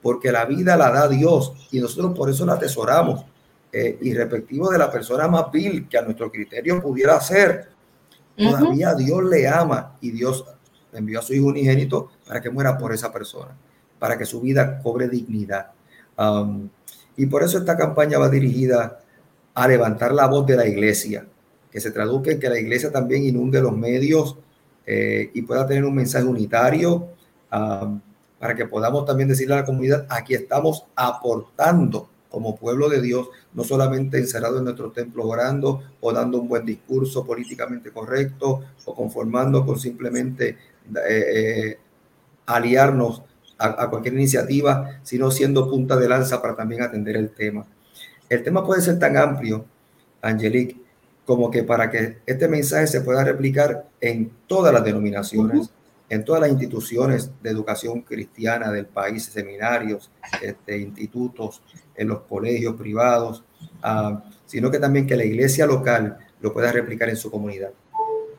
porque 0.00 0.32
la 0.32 0.46
vida 0.46 0.76
la 0.76 0.90
da 0.90 1.08
Dios 1.08 1.52
y 1.70 1.78
nosotros 1.78 2.16
por 2.16 2.30
eso 2.30 2.46
la 2.46 2.54
atesoramos. 2.54 3.26
Eh, 3.70 3.98
y 4.02 4.14
respectivo 4.14 4.70
de 4.70 4.78
la 4.78 4.88
persona 4.88 5.26
más 5.26 5.50
vil 5.50 5.88
que 5.88 5.98
a 5.98 6.02
nuestro 6.02 6.30
criterio 6.30 6.80
pudiera 6.80 7.20
ser, 7.20 7.70
todavía 8.36 8.94
Dios 8.94 9.24
le 9.24 9.48
ama 9.48 9.96
y 10.00 10.12
Dios 10.12 10.44
envió 10.92 11.18
a 11.18 11.22
su 11.22 11.34
hijo 11.34 11.46
unigénito 11.46 12.10
para 12.26 12.40
que 12.40 12.50
muera 12.50 12.78
por 12.78 12.92
esa 12.92 13.12
persona, 13.12 13.56
para 13.98 14.16
que 14.18 14.24
su 14.24 14.40
vida 14.40 14.80
cobre 14.82 15.08
dignidad. 15.08 15.72
Um, 16.18 16.68
y 17.16 17.26
por 17.26 17.42
eso 17.42 17.58
esta 17.58 17.76
campaña 17.76 18.18
va 18.18 18.28
dirigida 18.28 19.00
a 19.54 19.68
levantar 19.68 20.12
la 20.12 20.26
voz 20.26 20.46
de 20.46 20.56
la 20.56 20.66
iglesia, 20.66 21.26
que 21.70 21.80
se 21.80 21.90
traduzca 21.90 22.30
en 22.30 22.40
que 22.40 22.48
la 22.48 22.58
iglesia 22.58 22.90
también 22.90 23.24
inunde 23.24 23.60
los 23.60 23.76
medios 23.76 24.36
eh, 24.86 25.30
y 25.32 25.42
pueda 25.42 25.66
tener 25.66 25.84
un 25.84 25.94
mensaje 25.94 26.24
unitario 26.24 27.08
um, 27.52 28.00
para 28.38 28.54
que 28.54 28.66
podamos 28.66 29.06
también 29.06 29.28
decirle 29.28 29.54
a 29.54 29.58
la 29.58 29.64
comunidad, 29.64 30.06
aquí 30.08 30.34
estamos 30.34 30.84
aportando 30.94 32.08
como 32.28 32.56
pueblo 32.56 32.88
de 32.88 33.00
Dios, 33.00 33.28
no 33.52 33.62
solamente 33.62 34.18
encerrado 34.18 34.58
en 34.58 34.64
nuestro 34.64 34.90
templo 34.90 35.24
orando 35.26 35.82
o 36.00 36.12
dando 36.12 36.40
un 36.40 36.48
buen 36.48 36.66
discurso 36.66 37.24
políticamente 37.24 37.92
correcto 37.92 38.60
o 38.84 38.94
conformando 38.94 39.64
con 39.64 39.78
simplemente 39.78 40.48
eh, 40.48 40.58
eh, 41.08 41.78
aliarnos 42.46 43.22
a, 43.58 43.88
cualquier 43.88 44.14
iniciativa, 44.14 45.00
sino 45.02 45.30
siendo 45.30 45.70
punta 45.70 45.96
de 45.96 46.08
lanza 46.08 46.42
para 46.42 46.56
también 46.56 46.82
atender 46.82 47.16
el 47.16 47.30
tema. 47.30 47.64
El 48.28 48.42
tema 48.42 48.64
puede 48.64 48.82
ser 48.82 48.98
tan 48.98 49.16
amplio, 49.16 49.64
Angelique, 50.20 50.76
como 51.24 51.50
que 51.50 51.62
para 51.62 51.90
que 51.90 52.18
este 52.26 52.48
mensaje 52.48 52.86
se 52.86 53.00
pueda 53.00 53.24
replicar 53.24 53.86
en 54.00 54.30
todas 54.46 54.72
las 54.72 54.84
denominaciones, 54.84 55.70
en 56.08 56.24
todas 56.24 56.42
las 56.42 56.50
instituciones 56.50 57.30
de 57.42 57.50
educación 57.50 58.02
cristiana 58.02 58.70
del 58.70 58.86
país, 58.86 59.24
seminarios, 59.24 60.10
este, 60.42 60.78
institutos, 60.78 61.62
en 61.96 62.08
los 62.08 62.22
colegios 62.22 62.74
privados, 62.74 63.42
ah, 63.82 64.22
sino 64.46 64.70
que 64.70 64.78
también 64.78 65.06
que 65.06 65.16
la 65.16 65.24
iglesia 65.24 65.66
local 65.66 66.18
lo 66.40 66.52
pueda 66.52 66.70
replicar 66.72 67.08
en 67.08 67.16
su 67.16 67.30
comunidad. 67.30 67.70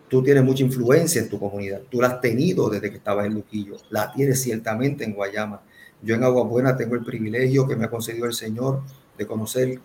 Tú 0.09 0.21
tienes 0.23 0.43
mucha 0.43 0.63
influencia 0.63 1.21
en 1.21 1.29
tu 1.29 1.39
comunidad, 1.39 1.81
tú 1.89 1.99
la 1.99 2.07
has 2.07 2.21
tenido 2.21 2.69
desde 2.69 2.91
que 2.91 2.97
estabas 2.97 3.25
en 3.25 3.33
Luquillo, 3.33 3.77
la 3.89 4.11
tienes 4.11 4.41
ciertamente 4.41 5.03
en 5.03 5.13
Guayama. 5.13 5.61
Yo 6.01 6.15
en 6.15 6.23
Agua 6.23 6.43
Buena 6.43 6.77
tengo 6.77 6.95
el 6.95 7.03
privilegio 7.03 7.67
que 7.67 7.75
me 7.75 7.85
ha 7.85 7.89
concedido 7.89 8.25
el 8.27 8.33
Señor 8.33 8.81
de 9.17 9.25
conocer 9.25 9.79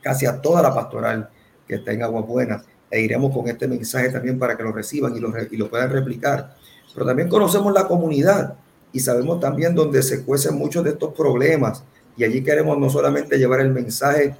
casi 0.00 0.24
a 0.26 0.40
toda 0.40 0.62
la 0.62 0.72
pastoral 0.72 1.28
que 1.66 1.76
está 1.76 1.92
en 1.92 2.02
Agua 2.02 2.20
Buena 2.20 2.62
e 2.90 3.00
iremos 3.00 3.34
con 3.34 3.48
este 3.48 3.66
mensaje 3.66 4.10
también 4.10 4.38
para 4.38 4.56
que 4.56 4.62
lo 4.62 4.70
reciban 4.70 5.16
y 5.16 5.20
lo, 5.20 5.32
y 5.50 5.56
lo 5.56 5.68
puedan 5.68 5.90
replicar. 5.90 6.54
Pero 6.94 7.04
también 7.04 7.28
conocemos 7.28 7.72
la 7.72 7.88
comunidad 7.88 8.54
y 8.92 9.00
sabemos 9.00 9.40
también 9.40 9.74
dónde 9.74 10.02
se 10.02 10.24
cuecen 10.24 10.56
muchos 10.56 10.84
de 10.84 10.90
estos 10.90 11.12
problemas 11.12 11.82
y 12.16 12.24
allí 12.24 12.42
queremos 12.42 12.78
no 12.78 12.88
solamente 12.88 13.36
llevar 13.36 13.60
el 13.60 13.72
mensaje 13.72 14.36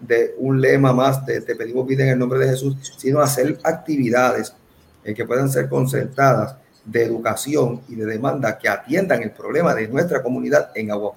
de 0.00 0.34
un 0.38 0.60
lema 0.60 0.92
más 0.92 1.26
de 1.26 1.40
te 1.40 1.56
pedimos 1.56 1.86
vida 1.86 2.04
en 2.04 2.10
el 2.10 2.18
nombre 2.18 2.38
de 2.38 2.48
Jesús, 2.48 2.76
sino 2.96 3.20
hacer 3.20 3.58
actividades 3.64 4.54
eh, 5.04 5.14
que 5.14 5.24
puedan 5.24 5.48
ser 5.48 5.68
concertadas 5.68 6.56
de 6.84 7.04
educación 7.04 7.82
y 7.88 7.94
de 7.94 8.06
demanda 8.06 8.58
que 8.58 8.68
atiendan 8.68 9.22
el 9.22 9.32
problema 9.32 9.74
de 9.74 9.88
nuestra 9.88 10.22
comunidad 10.22 10.70
en 10.74 10.90
Agua. 10.90 11.12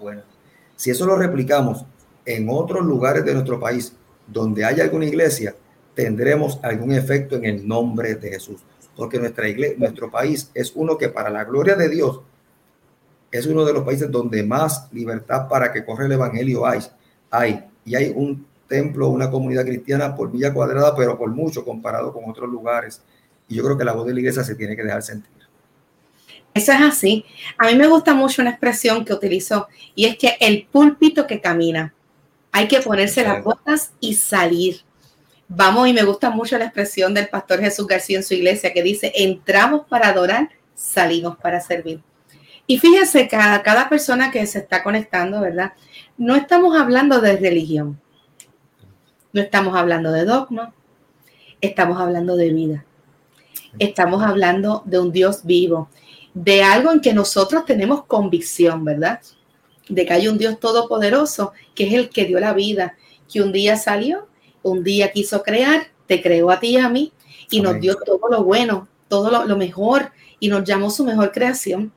Si 0.75 0.91
eso 0.91 1.05
lo 1.05 1.15
replicamos 1.15 1.85
en 2.25 2.47
otros 2.49 2.85
lugares 2.85 3.23
de 3.23 3.33
nuestro 3.33 3.59
país 3.59 3.93
donde 4.27 4.65
haya 4.65 4.83
alguna 4.83 5.05
iglesia, 5.05 5.55
tendremos 5.93 6.59
algún 6.63 6.93
efecto 6.93 7.35
en 7.35 7.45
el 7.45 7.67
nombre 7.67 8.15
de 8.15 8.29
Jesús. 8.29 8.61
Porque 8.95 9.19
nuestra 9.19 9.47
iglesia, 9.47 9.77
nuestro 9.79 10.11
país 10.11 10.51
es 10.53 10.73
uno 10.75 10.97
que 10.97 11.09
para 11.09 11.29
la 11.29 11.43
gloria 11.45 11.75
de 11.75 11.89
Dios 11.89 12.21
es 13.31 13.45
uno 13.45 13.63
de 13.63 13.73
los 13.73 13.83
países 13.83 14.11
donde 14.11 14.43
más 14.43 14.91
libertad 14.91 15.47
para 15.47 15.71
que 15.71 15.85
corre 15.85 16.05
el 16.05 16.11
evangelio 16.11 16.65
hay. 16.65 16.81
hay. 17.29 17.65
Y 17.85 17.95
hay 17.95 18.11
un 18.13 18.45
templo, 18.67 19.09
una 19.09 19.31
comunidad 19.31 19.65
cristiana 19.65 20.15
por 20.15 20.31
villa 20.31 20.53
cuadrada, 20.53 20.95
pero 20.95 21.17
por 21.17 21.29
mucho 21.29 21.63
comparado 21.63 22.11
con 22.13 22.29
otros 22.29 22.49
lugares. 22.49 23.01
Y 23.51 23.55
yo 23.55 23.65
creo 23.65 23.77
que 23.77 23.83
la 23.83 23.91
voz 23.91 24.07
de 24.07 24.13
la 24.13 24.21
iglesia 24.21 24.45
se 24.45 24.55
tiene 24.55 24.77
que 24.77 24.83
dejar 24.83 25.03
sentir. 25.03 25.29
Eso 26.53 26.71
es 26.71 26.81
así. 26.81 27.25
A 27.57 27.67
mí 27.67 27.75
me 27.75 27.85
gusta 27.85 28.13
mucho 28.13 28.41
una 28.41 28.51
expresión 28.51 29.03
que 29.03 29.11
utilizo 29.11 29.67
y 29.93 30.05
es 30.05 30.17
que 30.17 30.37
el 30.39 30.67
púlpito 30.71 31.27
que 31.27 31.41
camina, 31.41 31.93
hay 32.53 32.69
que 32.69 32.79
ponerse 32.79 33.23
las 33.23 33.43
botas 33.43 33.91
y 33.99 34.13
salir. 34.13 34.81
Vamos, 35.49 35.89
y 35.89 35.93
me 35.93 36.03
gusta 36.03 36.29
mucho 36.29 36.57
la 36.57 36.63
expresión 36.63 37.13
del 37.13 37.27
pastor 37.27 37.59
Jesús 37.59 37.85
García 37.87 38.19
en 38.19 38.23
su 38.23 38.35
iglesia 38.35 38.71
que 38.71 38.83
dice, 38.83 39.11
entramos 39.15 39.85
para 39.89 40.07
adorar, 40.07 40.49
salimos 40.73 41.35
para 41.35 41.59
servir. 41.59 42.01
Y 42.67 42.79
fíjense, 42.79 43.27
cada, 43.27 43.61
cada 43.63 43.89
persona 43.89 44.31
que 44.31 44.47
se 44.47 44.59
está 44.59 44.81
conectando, 44.81 45.41
¿verdad? 45.41 45.73
No 46.17 46.37
estamos 46.37 46.79
hablando 46.79 47.19
de 47.19 47.35
religión, 47.35 47.99
no 49.33 49.41
estamos 49.41 49.75
hablando 49.75 50.13
de 50.13 50.23
dogma, 50.23 50.73
estamos 51.59 51.99
hablando 51.99 52.37
de 52.37 52.53
vida, 52.53 52.85
estamos 53.79 54.23
hablando 54.23 54.83
de 54.85 54.99
un 54.99 55.11
Dios 55.11 55.41
vivo, 55.43 55.89
de 56.33 56.63
algo 56.63 56.91
en 56.91 57.01
que 57.01 57.13
nosotros 57.13 57.65
tenemos 57.65 58.05
convicción, 58.05 58.85
¿verdad? 58.85 59.19
De 59.89 60.05
que 60.05 60.13
hay 60.13 60.27
un 60.27 60.37
Dios 60.37 60.59
todopoderoso 60.59 61.53
que 61.75 61.87
es 61.87 61.93
el 61.93 62.09
que 62.09 62.25
dio 62.25 62.39
la 62.39 62.53
vida, 62.53 62.95
que 63.31 63.41
un 63.41 63.51
día 63.51 63.75
salió, 63.75 64.27
un 64.63 64.83
día 64.83 65.11
quiso 65.11 65.43
crear, 65.43 65.87
te 66.07 66.21
creó 66.21 66.51
a 66.51 66.59
ti 66.59 66.69
y 66.69 66.77
a 66.77 66.89
mí 66.89 67.11
y 67.49 67.61
nos 67.61 67.79
dio 67.79 67.95
todo 67.95 68.29
lo 68.29 68.43
bueno, 68.43 68.87
todo 69.07 69.29
lo, 69.29 69.45
lo 69.45 69.57
mejor 69.57 70.11
y 70.39 70.47
nos 70.47 70.63
llamó 70.63 70.89
su 70.89 71.03
mejor 71.03 71.31
creación 71.31 71.91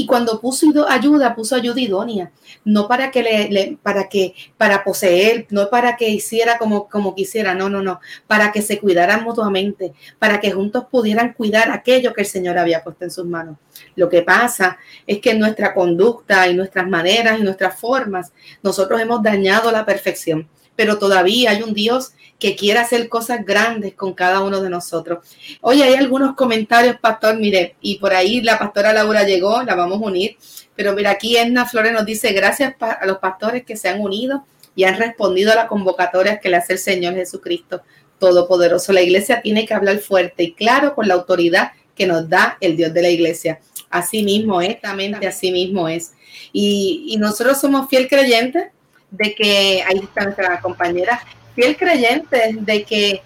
Y 0.00 0.06
cuando 0.06 0.40
puso 0.40 0.66
ayuda, 0.88 1.34
puso 1.34 1.54
ayuda 1.54 1.78
idónea, 1.78 2.32
no 2.64 2.88
para 2.88 3.10
que 3.10 3.22
le, 3.22 3.78
para 3.82 4.08
que, 4.08 4.34
para 4.56 4.82
poseer, 4.82 5.46
no 5.50 5.68
para 5.68 5.98
que 5.98 6.08
hiciera 6.08 6.56
como, 6.56 6.88
como 6.88 7.14
quisiera, 7.14 7.54
no, 7.54 7.68
no, 7.68 7.82
no, 7.82 8.00
para 8.26 8.50
que 8.50 8.62
se 8.62 8.78
cuidaran 8.78 9.24
mutuamente, 9.24 9.92
para 10.18 10.40
que 10.40 10.52
juntos 10.52 10.86
pudieran 10.90 11.34
cuidar 11.34 11.70
aquello 11.70 12.14
que 12.14 12.22
el 12.22 12.26
Señor 12.26 12.56
había 12.56 12.82
puesto 12.82 13.04
en 13.04 13.10
sus 13.10 13.26
manos. 13.26 13.58
Lo 13.94 14.08
que 14.08 14.22
pasa 14.22 14.78
es 15.06 15.18
que 15.18 15.34
nuestra 15.34 15.74
conducta 15.74 16.48
y 16.48 16.54
nuestras 16.54 16.88
maneras 16.88 17.38
y 17.38 17.42
nuestras 17.42 17.78
formas, 17.78 18.32
nosotros 18.62 18.98
hemos 19.02 19.22
dañado 19.22 19.70
la 19.70 19.84
perfección, 19.84 20.48
pero 20.80 20.96
todavía 20.96 21.50
hay 21.50 21.62
un 21.62 21.74
Dios 21.74 22.12
que 22.38 22.56
quiere 22.56 22.78
hacer 22.78 23.10
cosas 23.10 23.44
grandes 23.44 23.92
con 23.92 24.14
cada 24.14 24.40
uno 24.40 24.62
de 24.62 24.70
nosotros. 24.70 25.18
Oye, 25.60 25.84
hay 25.84 25.92
algunos 25.92 26.34
comentarios, 26.34 26.96
pastor, 26.98 27.36
mire, 27.36 27.74
y 27.82 27.98
por 27.98 28.14
ahí 28.14 28.40
la 28.40 28.58
pastora 28.58 28.94
Laura 28.94 29.24
llegó, 29.24 29.62
la 29.62 29.74
vamos 29.74 30.00
a 30.00 30.06
unir, 30.06 30.38
pero 30.74 30.94
mira, 30.94 31.10
aquí 31.10 31.36
Edna 31.36 31.66
Flores 31.66 31.92
nos 31.92 32.06
dice, 32.06 32.32
gracias 32.32 32.76
a 32.80 33.04
los 33.04 33.18
pastores 33.18 33.66
que 33.66 33.76
se 33.76 33.90
han 33.90 34.00
unido 34.00 34.46
y 34.74 34.84
han 34.84 34.96
respondido 34.96 35.52
a 35.52 35.54
la 35.54 35.66
convocatoria 35.68 36.40
que 36.40 36.48
le 36.48 36.56
hace 36.56 36.72
el 36.72 36.78
Señor 36.78 37.12
Jesucristo 37.12 37.82
Todopoderoso. 38.18 38.94
La 38.94 39.02
iglesia 39.02 39.42
tiene 39.42 39.66
que 39.66 39.74
hablar 39.74 39.98
fuerte 39.98 40.44
y 40.44 40.54
claro 40.54 40.94
con 40.94 41.08
la 41.08 41.12
autoridad 41.12 41.72
que 41.94 42.06
nos 42.06 42.26
da 42.26 42.56
el 42.62 42.74
Dios 42.74 42.94
de 42.94 43.02
la 43.02 43.10
iglesia. 43.10 43.60
Así 43.90 44.22
mismo 44.22 44.62
es, 44.62 44.70
exactamente 44.70 45.26
así 45.26 45.52
mismo 45.52 45.90
es. 45.90 46.12
Y, 46.54 47.04
y 47.08 47.18
nosotros 47.18 47.60
somos 47.60 47.90
fiel 47.90 48.08
creyentes 48.08 48.68
de 49.10 49.34
que, 49.34 49.82
ahí 49.86 49.98
está 50.02 50.24
nuestra 50.24 50.60
compañera, 50.60 51.20
fiel 51.54 51.76
creyente 51.76 52.56
de 52.60 52.84
que, 52.84 53.22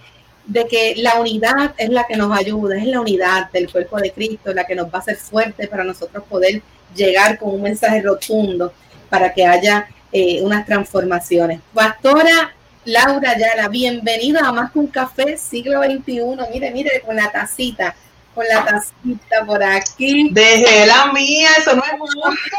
de 0.46 0.66
que 0.66 0.94
la 0.96 1.20
unidad 1.20 1.74
es 1.78 1.90
la 1.90 2.04
que 2.04 2.16
nos 2.16 2.36
ayuda, 2.36 2.76
es 2.76 2.86
la 2.86 3.00
unidad 3.00 3.50
del 3.50 3.70
cuerpo 3.70 3.98
de 3.98 4.12
Cristo, 4.12 4.52
la 4.52 4.64
que 4.64 4.74
nos 4.74 4.86
va 4.86 4.98
a 4.98 4.98
hacer 4.98 5.16
fuerte 5.16 5.68
para 5.68 5.84
nosotros 5.84 6.24
poder 6.28 6.62
llegar 6.94 7.38
con 7.38 7.54
un 7.54 7.62
mensaje 7.62 8.00
rotundo 8.02 8.72
para 9.08 9.32
que 9.32 9.46
haya 9.46 9.88
eh, 10.12 10.40
unas 10.42 10.64
transformaciones. 10.66 11.60
Pastora 11.72 12.54
Laura 12.84 13.36
Yala, 13.38 13.68
bienvenida 13.68 14.40
a 14.46 14.52
Más 14.52 14.70
que 14.70 14.78
un 14.78 14.86
Café, 14.88 15.36
siglo 15.36 15.82
XXI. 15.82 16.20
Mire, 16.52 16.70
mire, 16.70 17.00
con 17.04 17.16
la 17.16 17.30
tacita 17.32 17.94
con 18.34 18.44
la 18.46 18.64
tacita 18.64 19.46
por 19.46 19.62
aquí. 19.62 20.30
Dejé 20.32 20.86
la 20.86 21.12
mía, 21.12 21.50
eso 21.58 21.74
no 21.74 21.82
es 21.82 21.92
justo. 21.98 22.56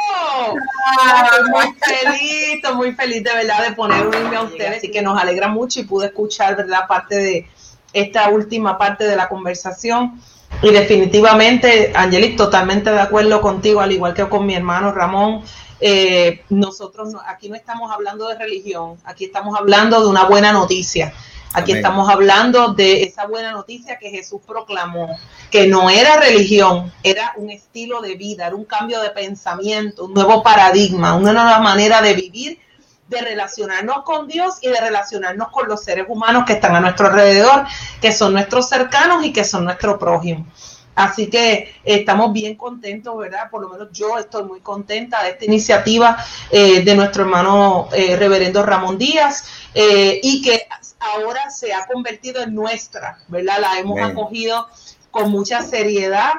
Estoy 1.24 1.50
muy 1.50 1.76
feliz, 1.80 2.56
estoy 2.56 2.76
muy 2.76 2.92
feliz 2.94 3.24
de 3.24 3.34
verdad 3.34 3.68
de 3.68 3.76
poner 3.76 4.08
un 4.08 4.36
a 4.36 4.42
ustedes 4.44 4.84
y 4.84 4.92
que 4.92 5.02
nos 5.02 5.22
alegra 5.22 5.48
mucho 5.48 5.80
y 5.80 5.84
pude 5.84 6.08
escuchar, 6.08 6.56
¿verdad? 6.56 6.88
Parte 6.88 7.16
de 7.16 7.48
esta 7.94 8.30
última 8.30 8.78
parte 8.78 9.06
de 9.06 9.16
la 9.16 9.28
conversación. 9.28 10.22
Y 10.62 10.72
definitivamente, 10.72 11.92
Angelic, 11.96 12.38
totalmente 12.38 12.92
de 12.92 13.00
acuerdo 13.00 13.42
contigo, 13.42 13.82
al 13.82 13.92
igual 13.92 14.14
que 14.14 14.28
con 14.28 14.46
mi 14.46 14.56
hermano 14.56 14.92
Ramón. 14.92 15.44
Eh, 15.82 16.44
nosotros 16.50 17.14
aquí 17.28 17.50
no 17.50 17.56
estamos 17.56 17.92
hablando 17.92 18.30
de 18.30 18.38
religión, 18.38 18.96
aquí 19.04 19.26
estamos 19.26 19.60
hablando 19.60 20.02
de 20.02 20.08
una 20.08 20.24
buena 20.24 20.54
noticia. 20.54 21.14
Aquí 21.54 21.72
estamos 21.72 22.10
hablando 22.10 22.74
de 22.74 23.04
esa 23.04 23.28
buena 23.28 23.52
noticia 23.52 23.98
que 23.98 24.10
Jesús 24.10 24.42
proclamó, 24.46 25.18
que 25.50 25.68
no 25.68 25.90
era 25.90 26.18
religión, 26.18 26.92
era 27.02 27.34
un 27.38 27.50
estilo 27.50 28.02
de 28.02 28.16
vida, 28.16 28.48
era 28.48 28.56
un 28.56 28.66
cambio 28.66 29.00
de 29.02 29.12
pensamiento, 29.12 30.06
un 30.06 30.14
nuevo 30.14 30.44
paradigma, 30.44 31.16
una 31.16 31.32
nueva 31.32 31.60
manera 31.60 32.02
de 32.02 32.14
vivir, 32.14 32.60
de 33.08 33.22
relacionarnos 33.22 34.04
con 34.04 34.28
Dios 34.28 34.56
y 34.62 34.68
de 34.68 34.82
relacionarnos 34.82 35.50
con 35.50 35.68
los 35.68 35.84
seres 35.84 36.06
humanos 36.10 36.44
que 36.46 36.54
están 36.54 36.76
a 36.76 36.82
nuestro 36.82 37.08
alrededor, 37.08 37.66
que 38.02 38.12
son 38.12 38.34
nuestros 38.34 38.68
cercanos 38.68 39.24
y 39.24 39.32
que 39.32 39.44
son 39.44 39.64
nuestro 39.64 39.98
prójimo. 39.98 40.46
Así 40.96 41.28
que 41.30 41.76
estamos 41.84 42.32
bien 42.32 42.56
contentos, 42.56 43.18
¿verdad? 43.18 43.50
Por 43.52 43.62
lo 43.62 43.70
menos 43.70 43.90
yo 43.92 44.18
estoy 44.18 44.44
muy 44.44 44.62
contenta 44.62 45.24
de 45.24 45.32
esta 45.32 45.46
iniciativa 45.46 46.18
eh, 46.50 46.84
de 46.84 46.96
nuestro 46.96 47.24
hermano 47.24 47.90
eh, 47.92 48.16
reverendo 48.16 48.64
Ramón 48.64 48.98
Díaz 48.98 49.46
eh, 49.74 50.22
y 50.24 50.42
que 50.42 50.68
ahora 51.00 51.50
se 51.50 51.74
ha 51.74 51.86
convertido 51.86 52.42
en 52.42 52.56
nuestra, 52.56 53.20
¿verdad? 53.28 53.60
La 53.60 53.78
hemos 53.78 54.00
acogido 54.00 54.68
con 55.12 55.32
mucha 55.32 55.62
seriedad, 55.64 56.32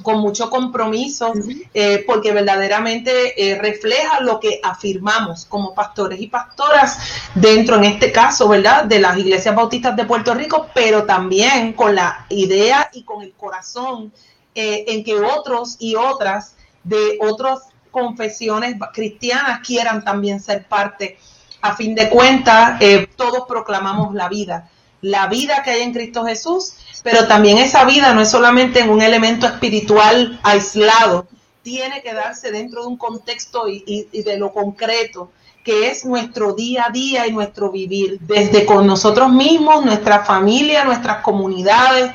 con 0.00 0.20
mucho 0.20 0.48
compromiso, 0.48 1.32
eh, 1.74 2.04
porque 2.06 2.32
verdaderamente 2.32 3.34
eh, 3.36 3.58
refleja 3.58 4.20
lo 4.20 4.40
que 4.40 4.60
afirmamos 4.62 5.44
como 5.44 5.74
pastores 5.74 6.20
y 6.20 6.28
pastoras 6.28 6.98
dentro, 7.34 7.76
en 7.76 7.84
este 7.84 8.10
caso, 8.10 8.48
¿verdad?, 8.48 8.84
de 8.84 9.00
las 9.00 9.18
iglesias 9.18 9.54
bautistas 9.54 9.94
de 9.96 10.04
Puerto 10.04 10.34
Rico, 10.34 10.68
pero 10.74 11.04
también 11.04 11.74
con 11.74 11.94
la 11.94 12.26
idea 12.30 12.90
y 12.92 13.02
con 13.02 13.22
el 13.22 13.32
corazón 13.32 14.12
eh, 14.54 14.84
en 14.88 15.04
que 15.04 15.14
otros 15.20 15.76
y 15.78 15.94
otras 15.94 16.56
de 16.84 17.18
otras 17.20 17.60
confesiones 17.90 18.76
cristianas 18.92 19.60
quieran 19.60 20.02
también 20.02 20.40
ser 20.40 20.66
parte. 20.66 21.18
A 21.60 21.76
fin 21.76 21.94
de 21.94 22.08
cuentas, 22.10 22.80
todos 23.14 23.44
proclamamos 23.46 24.14
la 24.14 24.28
vida, 24.28 24.68
la 25.02 25.26
vida 25.26 25.62
que 25.62 25.70
hay 25.70 25.82
en 25.82 25.92
Cristo 25.92 26.24
Jesús, 26.24 26.74
pero 27.02 27.26
también 27.26 27.58
esa 27.58 27.84
vida 27.84 28.14
no 28.14 28.22
es 28.22 28.30
solamente 28.30 28.80
en 28.80 28.88
un 28.88 29.02
elemento 29.02 29.46
espiritual 29.46 30.40
aislado, 30.42 31.26
tiene 31.62 32.02
que 32.02 32.14
darse 32.14 32.50
dentro 32.50 32.82
de 32.82 32.88
un 32.88 32.96
contexto 32.96 33.68
y, 33.68 34.08
de 34.12 34.38
lo 34.38 34.52
concreto, 34.52 35.30
que 35.64 35.90
es 35.90 36.04
nuestro 36.04 36.54
día 36.54 36.86
a 36.88 36.90
día 36.90 37.26
y 37.26 37.32
nuestro 37.32 37.70
vivir, 37.70 38.18
desde 38.20 38.64
con 38.64 38.86
nosotros 38.86 39.30
mismos, 39.30 39.84
nuestra 39.84 40.24
familia, 40.24 40.84
nuestras 40.84 41.22
comunidades, 41.22 42.12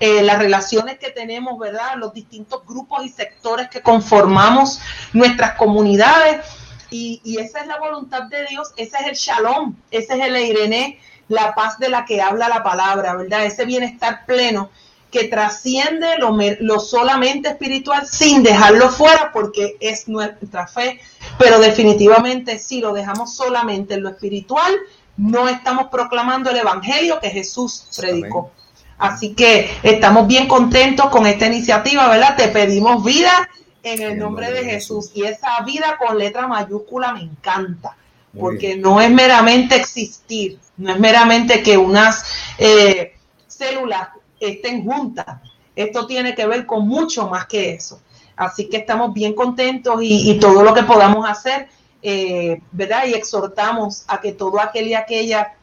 eh, 0.00 0.22
las 0.22 0.38
relaciones 0.38 0.98
que 0.98 1.10
tenemos, 1.10 1.58
¿verdad? 1.58 1.96
Los 1.96 2.14
distintos 2.14 2.64
grupos 2.66 3.04
y 3.04 3.08
sectores 3.08 3.68
que 3.68 3.82
conformamos 3.82 4.80
nuestras 5.12 5.54
comunidades 5.54 6.44
y, 6.90 7.38
esa 7.38 7.60
es 7.60 7.66
la 7.66 7.78
voluntad 7.78 8.22
de 8.24 8.46
Dios, 8.46 8.72
ese 8.76 8.96
es 8.98 9.06
el 9.06 9.14
shalom, 9.14 9.74
ese 9.90 10.14
es 10.14 10.20
el 10.20 10.36
Irene, 10.36 10.98
la 11.28 11.54
paz 11.54 11.78
de 11.78 11.88
la 11.88 12.04
que 12.04 12.20
habla 12.20 12.48
la 12.48 12.62
palabra, 12.62 13.14
¿verdad? 13.14 13.44
Ese 13.44 13.64
bienestar 13.64 14.24
pleno 14.26 14.70
que 15.10 15.24
trasciende 15.24 16.18
lo, 16.18 16.36
lo, 16.60 16.80
solamente 16.80 17.48
espiritual 17.48 18.06
sin 18.06 18.42
dejarlo 18.42 18.90
fuera 18.90 19.30
porque 19.32 19.76
es 19.80 20.06
nuestra 20.08 20.66
fe, 20.66 21.00
pero 21.38 21.58
definitivamente 21.58 22.58
si 22.58 22.80
lo 22.80 22.92
dejamos 22.92 23.34
solamente 23.34 23.94
en 23.94 24.02
lo 24.02 24.10
espiritual, 24.10 24.74
no 25.16 25.48
estamos 25.48 25.86
proclamando 25.86 26.50
el 26.50 26.58
evangelio 26.58 27.20
que 27.20 27.30
Jesús 27.30 27.86
predicó. 27.96 28.50
Así 28.98 29.34
que 29.34 29.70
estamos 29.82 30.26
bien 30.26 30.48
contentos 30.48 31.08
con 31.08 31.26
esta 31.26 31.46
iniciativa, 31.46 32.08
¿verdad? 32.08 32.36
Te 32.36 32.48
pedimos 32.48 33.04
vida 33.04 33.48
en 33.82 34.02
el 34.02 34.18
nombre 34.18 34.50
de 34.50 34.64
Jesús. 34.64 35.10
Y 35.14 35.24
esa 35.24 35.60
vida 35.64 35.96
con 35.98 36.18
letra 36.18 36.46
mayúscula 36.46 37.12
me 37.12 37.22
encanta, 37.22 37.96
porque 38.38 38.76
no 38.76 39.00
es 39.00 39.10
meramente 39.10 39.76
existir, 39.76 40.58
no 40.76 40.92
es 40.92 40.98
meramente 40.98 41.62
que 41.62 41.76
unas 41.76 42.24
eh, 42.58 43.14
células 43.46 44.08
estén 44.38 44.84
juntas. 44.84 45.26
Esto 45.74 46.06
tiene 46.06 46.34
que 46.34 46.46
ver 46.46 46.66
con 46.66 46.86
mucho 46.86 47.28
más 47.28 47.46
que 47.46 47.74
eso. 47.74 48.00
Así 48.36 48.68
que 48.68 48.78
estamos 48.78 49.12
bien 49.12 49.34
contentos 49.34 49.98
y, 50.00 50.38
todo 50.38 50.62
lo 50.62 50.72
que 50.72 50.84
podamos 50.84 51.28
hacer, 51.28 51.68
eh, 52.02 52.60
¿verdad? 52.70 53.06
Y 53.06 53.14
exhortamos 53.14 54.04
a 54.06 54.20
que 54.20 54.32
todo 54.32 54.60
aquel 54.60 54.88
y 54.88 54.94
aquella 54.94 55.54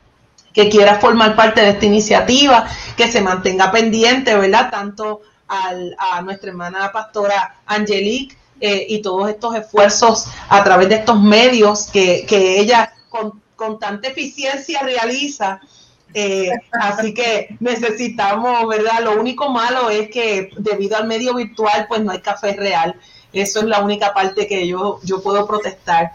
que 0.53 0.69
quiera 0.69 0.99
formar 0.99 1.35
parte 1.35 1.61
de 1.61 1.69
esta 1.69 1.85
iniciativa, 1.85 2.67
que 2.97 3.11
se 3.11 3.21
mantenga 3.21 3.71
pendiente, 3.71 4.35
¿verdad? 4.35 4.69
Tanto 4.69 5.21
a 5.47 6.21
nuestra 6.21 6.49
hermana 6.49 6.91
pastora 6.91 7.57
Angelique 7.67 8.35
eh, 8.59 8.85
y 8.89 9.01
todos 9.01 9.29
estos 9.29 9.55
esfuerzos 9.55 10.27
a 10.49 10.63
través 10.63 10.89
de 10.89 10.95
estos 10.95 11.19
medios 11.21 11.87
que, 11.91 12.25
ella 12.29 12.93
con, 13.09 13.41
con, 13.55 13.79
tanta 13.79 14.07
eficiencia 14.07 14.81
realiza. 14.81 15.59
Eh, 16.13 16.49
así 16.71 17.13
que 17.13 17.57
necesitamos, 17.59 18.67
¿verdad? 18.69 19.03
Lo 19.03 19.19
único 19.19 19.49
malo 19.49 19.89
es 19.89 20.09
que 20.09 20.49
debido 20.57 20.95
al 20.95 21.07
medio 21.07 21.35
virtual, 21.35 21.85
pues 21.89 22.01
no 22.01 22.11
hay 22.11 22.21
café 22.21 22.53
real. 22.53 22.95
Eso 23.33 23.59
es 23.59 23.65
la 23.65 23.81
única 23.81 24.13
parte 24.13 24.47
que 24.47 24.65
yo, 24.65 24.99
yo 25.03 25.21
puedo 25.21 25.45
protestar. 25.45 26.13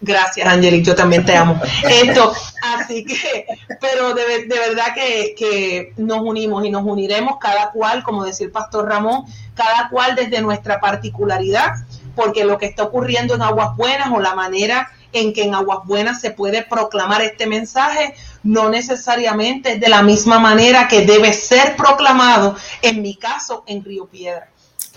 Gracias, 0.00 0.46
Angelique, 0.46 0.84
yo 0.84 0.94
también 0.94 1.24
te 1.24 1.36
amo. 1.36 1.60
Esto, 1.88 2.32
así 2.62 3.04
que, 3.04 3.46
pero 3.80 4.14
de, 4.14 4.46
verdad 4.48 4.94
que, 4.94 5.92
nos 5.96 6.20
unimos 6.20 6.64
y 6.64 6.70
nos 6.70 6.84
uniremos 6.84 7.38
cada 7.40 7.70
cual, 7.70 8.02
como 8.02 8.24
decía 8.24 8.46
el 8.46 8.52
pastor 8.52 8.88
Ramón, 8.88 9.24
cada 9.54 9.88
cual 9.88 10.14
desde 10.14 10.40
nuestra 10.40 10.80
particularidad, 10.80 11.74
porque 12.14 12.44
lo 12.44 12.58
que 12.58 12.66
está 12.66 12.84
ocurriendo 12.84 13.34
en 13.34 13.42
Aguas 13.42 13.76
Buenas 13.76 14.08
o 14.12 14.20
la 14.20 14.34
manera 14.34 14.90
en 15.12 15.32
que 15.32 15.44
en 15.44 15.54
Aguas 15.54 15.80
Buenas 15.84 16.20
se 16.20 16.30
puede 16.30 16.62
proclamar 16.62 17.22
este 17.22 17.46
mensaje, 17.46 18.14
no 18.42 18.68
necesariamente 18.68 19.74
es 19.74 19.80
de 19.80 19.88
la 19.88 20.02
misma 20.02 20.38
manera 20.38 20.88
que 20.88 21.06
debe 21.06 21.32
ser 21.32 21.76
proclamado, 21.76 22.56
en 22.82 23.00
mi 23.00 23.14
caso, 23.14 23.64
en 23.66 23.84
Río 23.84 24.06
Piedra. 24.06 24.48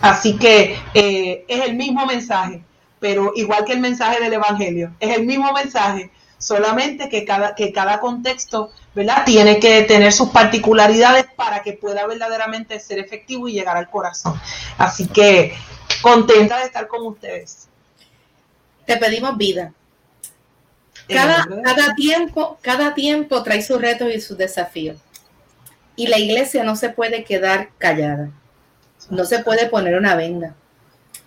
Así 0.01 0.37
que 0.37 0.79
eh, 0.93 1.45
es 1.47 1.65
el 1.65 1.75
mismo 1.75 2.05
mensaje 2.05 2.63
pero 2.99 3.31
igual 3.35 3.65
que 3.65 3.73
el 3.73 3.79
mensaje 3.79 4.21
del 4.21 4.33
Evangelio, 4.33 4.93
es 4.99 5.15
el 5.17 5.25
mismo 5.25 5.51
mensaje, 5.53 6.11
solamente 6.37 7.09
que 7.09 7.25
cada, 7.25 7.55
que 7.55 7.71
cada 7.71 7.99
contexto, 7.99 8.71
¿verdad? 8.95 9.23
Tiene 9.25 9.59
que 9.59 9.83
tener 9.83 10.11
sus 10.11 10.29
particularidades 10.29 11.25
para 11.35 11.61
que 11.61 11.73
pueda 11.73 12.05
verdaderamente 12.07 12.79
ser 12.79 12.99
efectivo 12.99 13.47
y 13.47 13.53
llegar 13.53 13.77
al 13.77 13.89
corazón. 13.89 14.39
Así 14.77 15.07
que 15.07 15.53
contenta 16.01 16.57
de 16.59 16.65
estar 16.65 16.87
con 16.87 17.05
ustedes. 17.05 17.67
Te 18.85 18.97
pedimos 18.97 19.37
vida. 19.37 19.73
Cada, 21.07 21.47
cada, 21.63 21.95
tiempo, 21.95 22.57
cada 22.61 22.93
tiempo 22.93 23.41
trae 23.41 23.61
sus 23.61 23.79
retos 23.79 24.09
y 24.13 24.19
sus 24.19 24.37
desafíos. 24.37 24.97
Y 25.95 26.07
la 26.07 26.19
iglesia 26.19 26.63
no 26.63 26.75
se 26.75 26.89
puede 26.89 27.23
quedar 27.23 27.69
callada. 27.77 28.29
No 29.09 29.25
se 29.25 29.39
puede 29.39 29.67
poner 29.67 29.95
una 29.97 30.15
venda. 30.15 30.55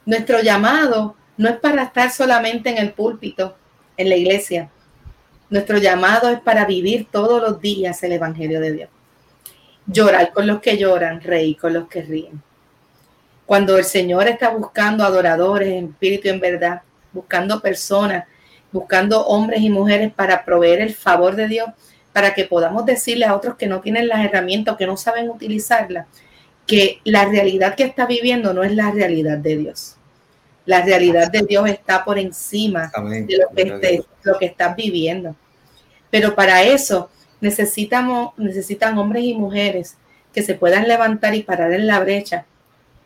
Nuestro 0.05 0.41
llamado 0.41 1.17
no 1.41 1.49
es 1.49 1.57
para 1.57 1.85
estar 1.85 2.11
solamente 2.11 2.69
en 2.69 2.77
el 2.77 2.93
púlpito, 2.93 3.57
en 3.97 4.11
la 4.11 4.17
iglesia. 4.17 4.69
Nuestro 5.49 5.79
llamado 5.79 6.29
es 6.29 6.39
para 6.39 6.67
vivir 6.67 7.09
todos 7.11 7.41
los 7.41 7.63
días 7.63 8.03
el 8.03 8.13
Evangelio 8.13 8.61
de 8.61 8.73
Dios. 8.73 8.91
Llorar 9.87 10.35
con 10.35 10.47
los 10.47 10.61
que 10.61 10.77
lloran, 10.77 11.23
reír 11.23 11.57
con 11.57 11.73
los 11.73 11.89
que 11.89 12.03
ríen. 12.03 12.43
Cuando 13.47 13.79
el 13.79 13.85
Señor 13.85 14.29
está 14.29 14.51
buscando 14.51 15.03
adoradores 15.03 15.69
en 15.69 15.87
espíritu 15.87 16.29
y 16.29 16.33
en 16.33 16.41
verdad, 16.41 16.83
buscando 17.11 17.63
personas, 17.63 18.27
buscando 18.71 19.25
hombres 19.25 19.63
y 19.63 19.71
mujeres 19.71 20.13
para 20.13 20.45
proveer 20.45 20.83
el 20.83 20.95
favor 20.95 21.37
de 21.37 21.49
Dios, 21.49 21.71
para 22.13 22.35
que 22.35 22.45
podamos 22.45 22.85
decirle 22.85 23.25
a 23.25 23.35
otros 23.35 23.57
que 23.57 23.67
no 23.67 23.81
tienen 23.81 24.09
las 24.09 24.23
herramientas 24.23 24.77
que 24.77 24.87
no 24.87 24.99
saben 24.99 25.31
utilizarlas, 25.31 26.07
que 26.67 27.01
la 27.05 27.25
realidad 27.25 27.77
que 27.77 27.85
está 27.85 28.05
viviendo 28.05 28.53
no 28.53 28.63
es 28.63 28.75
la 28.75 28.91
realidad 28.91 29.39
de 29.39 29.57
Dios. 29.57 29.97
La 30.71 30.83
realidad 30.83 31.33
de 31.33 31.43
Dios 31.43 31.69
está 31.69 32.05
por 32.05 32.17
encima 32.17 32.93
de 33.27 33.39
lo 33.39 33.81
que, 33.81 34.05
lo 34.23 34.39
que 34.39 34.47
estás 34.47 34.77
viviendo. 34.77 35.35
Pero 36.13 36.37
para 36.37 36.63
eso 36.63 37.11
necesitamos, 37.41 38.35
necesitan 38.37 38.97
hombres 38.97 39.25
y 39.25 39.35
mujeres 39.35 39.97
que 40.33 40.45
se 40.45 40.55
puedan 40.55 40.87
levantar 40.87 41.35
y 41.35 41.43
parar 41.43 41.73
en 41.73 41.89
la 41.89 41.99
brecha 41.99 42.47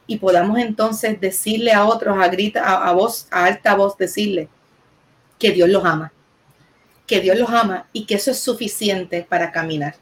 y 0.06 0.18
podamos 0.18 0.58
entonces 0.58 1.18
decirle 1.18 1.72
a 1.72 1.86
otros 1.86 2.22
a 2.22 2.28
grita 2.28 2.86
a, 2.86 2.92
voz 2.92 3.28
a 3.30 3.46
alta 3.46 3.74
voz 3.74 3.96
decirle 3.96 4.50
que 5.38 5.52
Dios 5.52 5.70
los 5.70 5.86
ama 5.86 6.12
que 7.06 7.22
Dios 7.22 7.38
los 7.38 7.48
ama 7.48 7.88
y 7.94 8.04
que 8.04 8.16
eso 8.16 8.30
es 8.30 8.40
suficiente 8.40 9.26
para 9.26 9.52
caminar. 9.52 9.94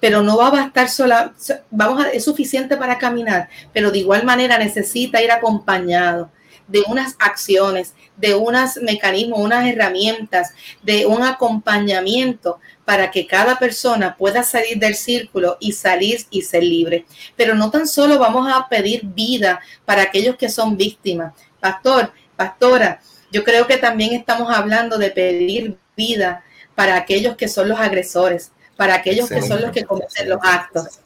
Pero 0.00 0.22
no 0.22 0.38
va 0.38 0.46
a 0.46 0.50
bastar 0.50 0.88
sola 0.88 1.34
vamos 1.70 2.02
a, 2.02 2.10
es 2.12 2.24
suficiente 2.24 2.78
para 2.78 2.96
caminar 2.96 3.50
pero 3.74 3.90
de 3.90 3.98
igual 3.98 4.24
manera 4.24 4.56
necesita 4.56 5.22
ir 5.22 5.30
acompañado 5.30 6.30
de 6.70 6.82
unas 6.86 7.16
acciones, 7.18 7.94
de 8.16 8.34
unos 8.34 8.76
mecanismos, 8.76 9.40
unas 9.40 9.66
herramientas, 9.66 10.52
de 10.82 11.06
un 11.06 11.22
acompañamiento 11.22 12.60
para 12.84 13.10
que 13.10 13.26
cada 13.26 13.58
persona 13.58 14.16
pueda 14.16 14.42
salir 14.42 14.78
del 14.78 14.94
círculo 14.94 15.56
y 15.60 15.72
salir 15.72 16.24
y 16.30 16.42
ser 16.42 16.62
libre. 16.62 17.06
Pero 17.36 17.54
no 17.54 17.70
tan 17.70 17.86
solo 17.86 18.18
vamos 18.18 18.50
a 18.52 18.68
pedir 18.68 19.02
vida 19.04 19.60
para 19.84 20.02
aquellos 20.02 20.36
que 20.36 20.48
son 20.48 20.76
víctimas. 20.76 21.34
Pastor, 21.60 22.12
pastora, 22.36 23.00
yo 23.32 23.44
creo 23.44 23.66
que 23.66 23.76
también 23.76 24.14
estamos 24.14 24.50
hablando 24.54 24.98
de 24.98 25.10
pedir 25.10 25.76
vida 25.96 26.44
para 26.74 26.96
aquellos 26.96 27.36
que 27.36 27.48
son 27.48 27.68
los 27.68 27.78
agresores, 27.78 28.52
para 28.76 28.94
aquellos 28.94 29.28
que 29.28 29.42
son 29.42 29.60
los 29.60 29.70
que 29.70 29.84
cometen 29.84 30.28
los 30.28 30.40
actos. 30.42 31.00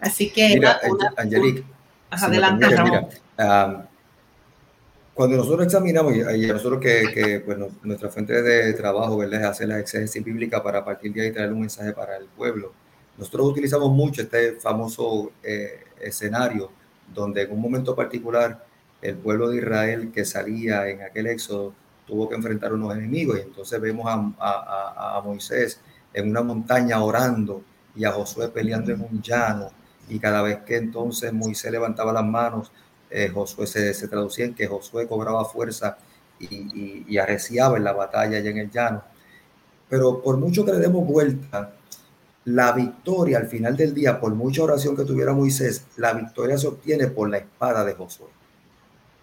Así 0.00 0.30
que... 0.30 0.48
Mira, 0.48 0.80
Angelique, 1.16 1.64
adelante, 2.10 2.66
cuando 5.14 5.36
nosotros 5.36 5.66
examinamos, 5.66 6.14
y 6.16 6.46
nosotros 6.46 6.80
que, 6.80 7.42
pues, 7.44 7.56
nuestra 7.82 8.08
fuente 8.08 8.42
de 8.42 8.72
trabajo 8.74 9.16
¿verdad? 9.16 9.42
es 9.42 9.46
hacer 9.46 9.68
la 9.68 9.78
exégesis 9.78 10.22
bíblica 10.24 10.62
para 10.62 10.84
partir 10.84 11.12
de 11.12 11.22
ahí 11.22 11.32
traer 11.32 11.52
un 11.52 11.60
mensaje 11.60 11.92
para 11.92 12.16
el 12.16 12.26
pueblo, 12.26 12.72
nosotros 13.16 13.50
utilizamos 13.50 13.90
mucho 13.92 14.22
este 14.22 14.54
famoso 14.54 15.30
eh, 15.42 15.84
escenario 16.00 16.70
donde 17.14 17.42
en 17.42 17.52
un 17.52 17.60
momento 17.60 17.94
particular 17.94 18.64
el 19.02 19.16
pueblo 19.16 19.50
de 19.50 19.58
Israel 19.58 20.10
que 20.12 20.24
salía 20.24 20.88
en 20.88 21.02
aquel 21.02 21.28
éxodo 21.28 21.74
tuvo 22.06 22.28
que 22.28 22.34
enfrentar 22.34 22.72
unos 22.72 22.92
enemigos. 22.94 23.38
Y 23.38 23.42
entonces 23.42 23.80
vemos 23.80 24.06
a, 24.08 25.16
a 25.16 25.22
Moisés 25.22 25.80
en 26.12 26.30
una 26.30 26.42
montaña 26.42 27.02
orando 27.02 27.62
y 27.94 28.04
a 28.04 28.12
Josué 28.12 28.48
peleando 28.48 28.92
en 28.92 29.00
un 29.00 29.22
llano. 29.22 29.70
Y 30.08 30.18
cada 30.18 30.42
vez 30.42 30.58
que 30.66 30.76
entonces 30.76 31.32
Moisés 31.32 31.70
levantaba 31.70 32.12
las 32.12 32.24
manos, 32.24 32.72
eh, 33.16 33.28
Josué 33.28 33.68
se, 33.68 34.08
traducía 34.08 34.44
en 34.44 34.54
que 34.54 34.66
Josué 34.66 35.06
cobraba 35.06 35.44
fuerza 35.44 35.96
y, 36.40 37.16
arreciaba 37.16 37.76
en 37.76 37.84
la 37.84 37.92
batalla 37.92 38.38
allá 38.38 38.50
en 38.50 38.58
el 38.58 38.70
llano. 38.72 39.04
Pero 39.88 40.20
por 40.20 40.36
mucho 40.36 40.64
que 40.64 40.72
le 40.72 40.78
demos 40.78 41.06
vuelta, 41.06 41.74
la 42.46 42.72
victoria 42.72 43.38
al 43.38 43.46
final 43.46 43.76
del 43.76 43.94
día, 43.94 44.18
por 44.18 44.34
mucha 44.34 44.64
oración 44.64 44.96
que 44.96 45.04
tuviera 45.04 45.32
Moisés, 45.32 45.84
la 45.96 46.12
victoria 46.12 46.58
se 46.58 46.66
obtiene 46.66 47.06
por 47.06 47.30
la 47.30 47.38
espada 47.38 47.84
de 47.84 47.94
Josué, 47.94 48.26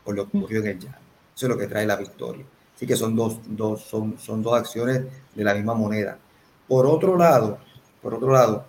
por 0.05 0.15
lo 0.15 0.29
que 0.29 0.37
ocurrió 0.37 0.61
en 0.61 0.67
el 0.67 0.79
llano. 0.79 0.97
Eso 1.35 1.47
es 1.47 1.49
lo 1.49 1.57
que 1.57 1.67
trae 1.67 1.85
la 1.85 1.97
victoria. 1.97 2.45
Así 2.73 2.87
que 2.87 2.95
son 2.95 3.13
dos, 3.13 3.39
dos, 3.45 3.81
son, 3.81 4.17
son 4.17 4.41
dos 4.41 4.57
acciones 4.57 5.01
de 5.35 5.43
la 5.43 5.53
misma 5.53 5.73
moneda. 5.73 6.17
Por 6.65 6.85
otro 6.85 7.17
lado, 7.17 7.57
por 8.01 8.13
otro 8.13 8.31
lado, 8.31 8.63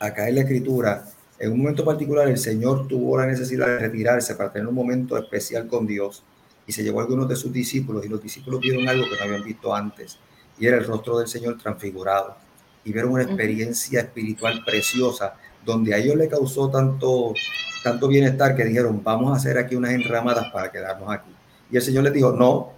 acá 0.00 0.26
en 0.26 0.36
la 0.36 0.40
escritura 0.40 1.04
en 1.42 1.50
un 1.50 1.58
momento 1.58 1.84
particular 1.84 2.28
el 2.28 2.38
Señor 2.38 2.86
tuvo 2.86 3.18
la 3.18 3.26
necesidad 3.26 3.66
de 3.66 3.78
retirarse 3.80 4.36
para 4.36 4.52
tener 4.52 4.68
un 4.68 4.76
momento 4.76 5.18
especial 5.18 5.66
con 5.66 5.84
Dios 5.84 6.22
y 6.68 6.72
se 6.72 6.84
llevó 6.84 7.00
a 7.00 7.02
algunos 7.02 7.28
de 7.28 7.34
sus 7.34 7.52
discípulos 7.52 8.06
y 8.06 8.08
los 8.08 8.22
discípulos 8.22 8.60
vieron 8.60 8.88
algo 8.88 9.04
que 9.10 9.16
no 9.16 9.24
habían 9.24 9.42
visto 9.42 9.74
antes 9.74 10.20
y 10.56 10.68
era 10.68 10.76
el 10.76 10.84
rostro 10.84 11.18
del 11.18 11.26
Señor 11.26 11.58
transfigurado 11.58 12.36
y 12.84 12.92
vieron 12.92 13.10
una 13.10 13.24
experiencia 13.24 14.02
espiritual 14.02 14.62
preciosa 14.64 15.34
donde 15.64 15.92
a 15.92 15.98
ellos 15.98 16.14
le 16.14 16.28
causó 16.28 16.70
tanto, 16.70 17.34
tanto 17.82 18.06
bienestar 18.06 18.54
que 18.54 18.64
dijeron, 18.64 19.02
vamos 19.02 19.32
a 19.32 19.36
hacer 19.36 19.58
aquí 19.58 19.74
unas 19.74 19.92
enramadas 19.94 20.52
para 20.52 20.70
quedarnos 20.70 21.10
aquí. 21.10 21.30
Y 21.72 21.76
el 21.76 21.82
Señor 21.82 22.04
les 22.04 22.12
dijo, 22.12 22.30
no, 22.30 22.70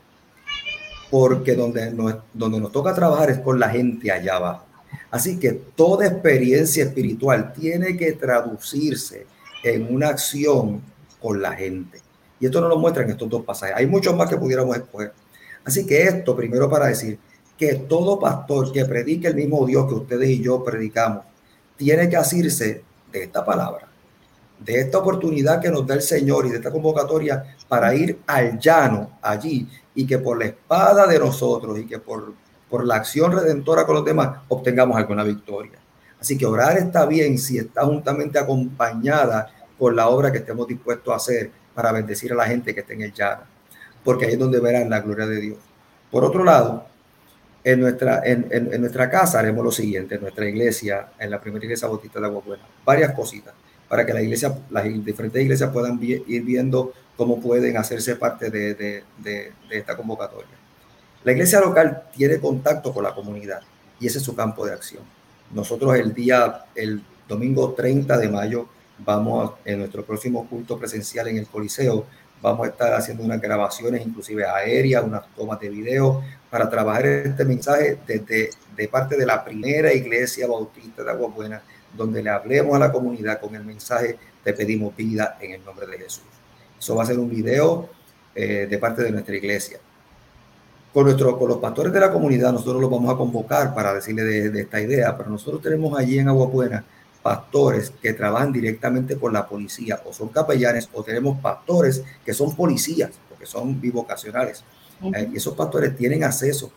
porque 1.11 1.55
donde 1.55 1.91
nos, 1.91 2.17
donde 2.33 2.61
nos 2.61 2.73
toca 2.73 2.95
trabajar 2.95 3.31
es 3.31 3.39
con 3.41 3.61
la 3.61 3.69
gente 3.69 4.11
allá 4.11 4.37
abajo. 4.37 4.65
Así 5.11 5.39
que 5.39 5.53
toda 5.53 6.07
experiencia 6.07 6.85
espiritual 6.85 7.53
tiene 7.53 7.97
que 7.97 8.13
traducirse 8.13 9.27
en 9.63 9.95
una 9.95 10.09
acción 10.09 10.83
con 11.21 11.41
la 11.41 11.53
gente. 11.53 12.01
Y 12.41 12.47
esto 12.47 12.61
nos 12.61 12.69
lo 12.69 12.79
muestran 12.79 13.09
estos 13.09 13.29
dos 13.29 13.45
pasajes. 13.45 13.77
Hay 13.77 13.87
muchos 13.87 14.15
más 14.15 14.29
que 14.29 14.37
pudiéramos 14.37 14.77
escoger. 14.77 15.13
Así 15.65 15.87
que 15.87 16.03
esto, 16.03 16.37
primero 16.37 16.69
para 16.69 16.87
decir 16.87 17.19
que 17.57 17.75
todo 17.75 18.19
pastor 18.19 18.73
que 18.73 18.85
predique 18.85 19.29
el 19.29 19.35
mismo 19.35 19.65
Dios 19.67 19.87
que 19.87 19.95
ustedes 19.95 20.29
y 20.29 20.43
yo 20.43 20.63
predicamos, 20.63 21.25
tiene 21.77 22.09
que 22.09 22.17
asirse 22.17 22.83
de 23.11 23.23
esta 23.23 23.45
palabra, 23.45 23.89
de 24.59 24.81
esta 24.81 24.99
oportunidad 24.99 25.61
que 25.61 25.71
nos 25.71 25.87
da 25.87 25.95
el 25.95 26.03
Señor 26.03 26.47
y 26.47 26.51
de 26.51 26.57
esta 26.57 26.71
convocatoria 26.71 27.57
para 27.69 27.95
ir 27.95 28.19
al 28.27 28.59
llano 28.59 29.19
allí 29.23 29.69
y 29.95 30.07
que 30.07 30.19
por 30.19 30.39
la 30.39 30.47
espada 30.47 31.07
de 31.07 31.19
nosotros 31.19 31.79
y 31.79 31.87
que 31.87 31.99
por 31.99 32.35
por 32.75 32.85
la 32.85 32.97
acción 32.97 33.31
redentora 33.31 33.87
con 33.87 33.95
los 33.95 34.05
demás, 34.05 34.39
obtengamos 34.49 34.97
alguna 34.97 35.23
victoria. 35.23 35.79
Así 36.19 36.37
que 36.37 36.45
orar 36.45 36.77
está 36.77 37.07
bien 37.07 37.39
si 37.39 37.57
está 37.57 37.85
juntamente 37.85 38.37
acompañada 38.37 39.49
por 39.79 39.95
la 39.95 40.09
obra 40.09 40.33
que 40.33 40.39
estemos 40.39 40.67
dispuestos 40.67 41.13
a 41.13 41.19
hacer 41.19 41.53
para 41.73 41.93
bendecir 41.93 42.33
a 42.33 42.35
la 42.35 42.47
gente 42.47 42.75
que 42.75 42.81
esté 42.81 42.95
en 42.95 43.03
el 43.03 43.13
llano, 43.13 43.43
porque 44.03 44.27
ahí 44.27 44.33
es 44.33 44.41
donde 44.41 44.59
verán 44.59 44.91
la 44.91 44.99
gloria 45.03 45.25
de 45.25 45.41
Dios. 45.41 45.59
Por 46.11 46.25
otro 46.25 46.43
lado, 46.43 46.85
en 47.63 47.81
nuestra, 47.81 48.23
en, 48.25 48.49
en, 48.51 48.81
nuestra 48.81 49.09
casa 49.09 49.39
haremos 49.39 49.65
lo 49.65 49.71
siguiente, 49.71 50.17
en 50.17 50.23
nuestra 50.23 50.49
iglesia, 50.49 51.11
en 51.17 51.31
la 51.31 51.41
primera 51.41 51.65
iglesia 51.65 51.87
bautista 51.87 52.19
de 52.19 52.27
Agua 52.27 52.43
Buena, 52.45 52.65
varias 52.85 53.13
cositas 53.13 53.55
para 53.89 54.05
que 54.05 54.13
la 54.13 54.21
iglesia, 54.21 54.53
las 54.71 54.83
diferentes 54.83 55.41
iglesias 55.41 55.71
puedan 55.71 56.01
ir 56.03 56.43
viendo 56.43 56.93
cómo 57.17 57.41
pueden 57.41 57.77
hacerse 57.77 58.17
parte 58.17 58.51
de, 58.51 58.75
de, 58.75 59.05
de 59.23 59.53
esta 59.71 59.97
convocatoria. 59.97 60.64
La 61.25 61.33
iglesia 61.33 61.59
local 61.59 62.03
tiene 62.15 62.39
contacto 62.39 62.93
con 62.93 63.03
la 63.03 63.15
comunidad 63.15 63.63
y 63.99 64.07
ese 64.07 64.19
es 64.19 64.25
su 64.25 64.37
campo 64.37 64.67
de 64.67 64.75
acción. 64.75 65.03
Nosotros 65.55 65.97
el 65.97 66.13
día, 66.13 66.67
el 66.75 67.03
domingo 67.27 67.73
30 67.73 68.19
de 68.19 68.29
mayo, 68.29 68.69
vamos 68.99 69.53
en 69.65 69.79
nuestro 69.79 70.05
próximo 70.05 70.47
culto 70.47 70.79
presencial 70.79 71.29
en 71.29 71.39
el 71.39 71.47
Coliseo, 71.47 72.05
vamos 72.43 72.67
a 72.67 72.71
estar 72.71 72.93
haciendo 72.93 73.25
unas 73.25 73.41
grabaciones, 73.41 74.07
inclusive 74.07 74.45
aéreas, 74.45 75.03
unas 75.03 75.27
tomas 75.35 75.59
de 75.61 75.71
video, 75.71 76.23
para 76.51 76.69
trabajar 76.69 77.07
este 77.07 77.47
mensaje 77.47 77.97
desde 78.07 78.51
de 78.77 78.89
parte 78.89 79.17
de 79.17 79.25
la 79.25 79.43
primera 79.43 79.95
iglesia 79.95 80.47
bautista 80.47 81.03
de 81.03 81.11
Agua 81.11 81.31
Buena, 81.31 81.63
donde 81.97 82.23
le 82.23 82.29
hablemos 82.29 82.77
a 82.77 82.81
la 82.81 82.93
comunidad 82.93 83.41
con 83.41 83.55
el 83.55 83.65
mensaje, 83.65 84.19
te 84.43 84.53
pedimos 84.53 84.95
vida 84.95 85.39
en 85.41 85.53
el 85.53 85.65
nombre 85.65 85.87
de 85.87 85.97
Jesús. 85.97 86.25
Eso 86.79 86.95
va 86.95 87.05
a 87.05 87.07
ser 87.07 87.19
un 87.19 87.31
video 87.31 87.89
eh, 88.35 88.67
de 88.69 88.77
parte 88.77 89.03
de 89.03 89.11
nuestra 89.11 89.35
iglesia 89.35 89.79
con, 90.95 91.07
nuestro, 91.07 91.37
con 91.37 91.49
los 91.49 91.59
pastores 91.59 91.93
de 91.93 91.99
la 91.99 92.13
comunidad, 92.13 92.53
nosotros 92.53 92.81
los 92.81 92.89
vamos 92.89 93.13
a 93.13 93.17
convocar 93.17 93.75
para 93.75 93.93
decirle 93.93 94.23
de, 94.23 94.61
esta 94.61 94.81
idea, 94.81 95.17
pero 95.17 95.29
nosotros 95.29 95.61
tenemos 95.61 95.99
allí 95.99 96.21
en 96.21 96.29
Agua 96.29 96.47
Buena 96.47 96.85
pastores 97.21 97.93
que 98.01 98.13
trabajan 98.13 98.53
directamente 98.53 99.17
con 99.17 99.33
la 99.33 99.47
policía 99.49 100.01
o 100.05 100.13
son 100.13 100.29
capellanes 100.29 100.89
o 100.93 101.03
tenemos 101.03 101.41
pastores 101.41 102.05
que 102.25 102.33
son 102.33 102.55
policías 102.55 103.11
porque 103.29 103.45
son 103.45 103.81
bivocacionales. 103.81 104.63
Eh, 105.03 105.31
y 105.33 105.37
esos 105.37 105.55
pastores 105.55 105.97
tienen 105.97 106.23
acceso 106.23 106.71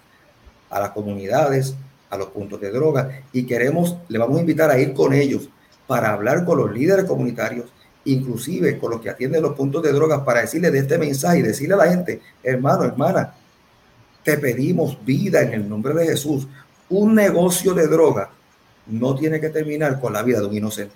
a 0.69 0.79
las 0.79 0.89
comunidades, 0.91 1.75
a 2.09 2.17
los 2.17 2.29
puntos 2.29 2.59
de 2.59 2.71
droga 2.71 3.21
y 3.31 3.45
queremos, 3.45 3.97
le 4.07 4.17
vamos 4.17 4.37
a 4.37 4.41
invitar 4.41 4.71
a 4.71 4.79
ir 4.79 4.93
con 4.93 5.13
ellos 5.13 5.47
para 5.85 6.13
hablar 6.13 6.43
con 6.43 6.57
los 6.57 6.71
líderes 6.71 7.05
comunitarios 7.05 7.65
inclusive 8.05 8.79
con 8.79 8.91
los 8.91 9.01
que 9.01 9.09
atienden 9.09 9.43
los 9.43 9.53
puntos 9.53 9.83
de 9.83 9.91
drogas, 9.91 10.21
para 10.21 10.41
decirle 10.41 10.71
de 10.71 10.79
este 10.79 10.97
mensaje 10.97 11.39
y 11.39 11.41
decirle 11.41 11.75
a 11.75 11.77
la 11.77 11.87
gente, 11.89 12.21
hermano, 12.41 12.85
hermana, 12.85 13.33
te 14.27 14.37
pedimos 14.37 14.97
vida 15.05 15.41
en 15.41 15.53
el 15.53 15.69
nombre 15.69 15.93
de 15.93 16.05
Jesús. 16.05 16.49
Un 16.89 17.15
negocio 17.15 17.73
de 17.73 17.87
droga 17.87 18.29
no 18.87 19.15
tiene 19.15 19.39
que 19.39 19.47
terminar 19.47 20.01
con 20.01 20.11
la 20.11 20.21
vida 20.21 20.41
de 20.41 20.47
un 20.47 20.53
inocente. 20.53 20.93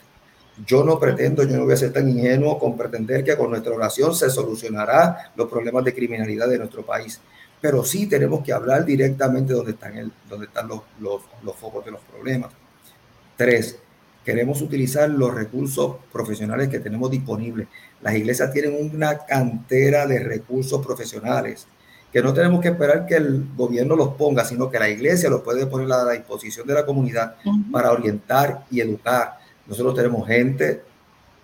Yo 0.66 0.84
no 0.84 1.00
pretendo, 1.00 1.42
yo 1.44 1.56
no 1.56 1.64
voy 1.64 1.76
a 1.76 1.78
ser 1.78 1.94
tan 1.94 2.10
ingenuo 2.10 2.60
con 2.60 2.76
pretender 2.76 3.24
que 3.24 3.38
con 3.38 3.52
nuestra 3.52 3.74
oración 3.74 4.14
se 4.14 4.30
solucionará 4.30 5.32
los 5.38 5.48
problemas 5.48 5.86
de 5.86 5.96
criminalidad 5.96 6.50
de 6.50 6.58
nuestro 6.58 6.86
país. 6.86 7.22
Pero 7.62 7.86
sí 7.86 8.06
tenemos 8.08 8.44
que 8.44 8.52
hablar 8.52 8.84
directamente 8.84 9.54
donde 9.54 9.72
están, 9.72 9.98
el, 9.98 10.12
donde 10.30 10.48
están 10.48 10.68
los, 10.68 10.82
los, 11.00 11.22
los 11.42 11.56
focos 11.56 11.86
de 11.86 11.92
los 11.92 12.02
problemas. 12.02 12.52
Tres, 13.38 13.78
queremos 14.26 14.62
utilizar 14.62 15.10
los 15.10 15.34
recursos 15.34 15.96
profesionales 16.12 16.68
que 16.68 16.80
tenemos 16.80 17.10
disponibles. 17.10 17.70
Las 18.02 18.14
iglesias 18.14 18.52
tienen 18.52 18.92
una 18.94 19.20
cantera 19.20 20.06
de 20.06 20.20
recursos 20.20 20.86
profesionales 20.86 21.66
que 22.12 22.22
no 22.22 22.34
tenemos 22.34 22.62
que 22.62 22.70
esperar 22.70 23.06
que 23.06 23.16
el 23.16 23.48
gobierno 23.56 23.96
los 23.96 24.10
ponga, 24.16 24.44
sino 24.44 24.70
que 24.70 24.80
la 24.80 24.90
iglesia 24.90 25.30
los 25.30 25.42
puede 25.42 25.66
poner 25.66 25.92
a 25.92 26.04
la 26.04 26.12
disposición 26.12 26.68
de 26.68 26.74
la 26.74 26.86
comunidad 26.86 27.36
para 27.72 27.92
orientar 27.92 28.66
y 28.70 28.82
educar. 28.82 29.38
Nosotros 29.66 29.96
tenemos 29.96 30.28
gente, 30.28 30.82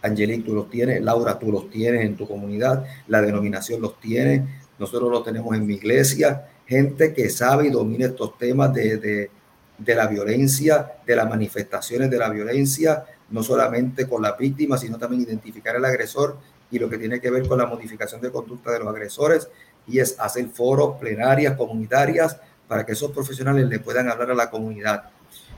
Angelique, 0.02 0.44
tú 0.44 0.54
los 0.54 0.70
tienes, 0.70 1.02
Laura, 1.02 1.40
tú 1.40 1.52
los 1.52 1.70
tienes 1.70 2.06
en 2.06 2.18
tu 2.18 2.28
comunidad, 2.28 2.86
la 3.08 3.22
denominación 3.22 3.82
los 3.82 4.00
tiene, 4.00 4.46
nosotros 4.78 5.10
los 5.10 5.24
tenemos 5.24 5.56
en 5.56 5.66
mi 5.66 5.76
iglesia, 5.76 6.48
gente 6.66 7.14
que 7.14 7.30
sabe 7.30 7.68
y 7.68 7.70
domina 7.70 8.08
estos 8.08 8.38
temas 8.38 8.74
de, 8.74 8.98
de, 8.98 9.32
de 9.78 9.96
la 9.96 10.08
violencia, 10.08 10.96
de 11.06 11.16
las 11.16 11.30
manifestaciones 11.30 12.10
de 12.10 12.18
la 12.18 12.30
violencia, 12.30 13.06
no 13.30 13.42
solamente 13.42 14.08
con 14.08 14.22
la 14.22 14.34
víctima, 14.34 14.78
sino 14.78 14.98
también 14.98 15.22
identificar 15.22 15.78
al 15.78 15.86
agresor 15.86 16.38
y 16.70 16.80
lo 16.80 16.90
que 16.90 16.98
tiene 16.98 17.22
que 17.22 17.32
ver 17.32 17.48
con 17.48 17.58
la 17.58 17.66
modificación 17.66 18.20
de 18.22 18.32
conducta 18.32 18.72
de 18.72 18.80
los 18.80 18.88
agresores 18.90 19.50
y 19.88 20.00
es 20.00 20.20
hacer 20.20 20.48
foros, 20.50 20.98
plenarias, 21.00 21.56
comunitarias, 21.56 22.38
para 22.68 22.86
que 22.86 22.92
esos 22.92 23.12
profesionales 23.12 23.68
le 23.68 23.80
puedan 23.80 24.10
hablar 24.10 24.32
a 24.32 24.36
la 24.36 24.50
comunidad. 24.50 25.04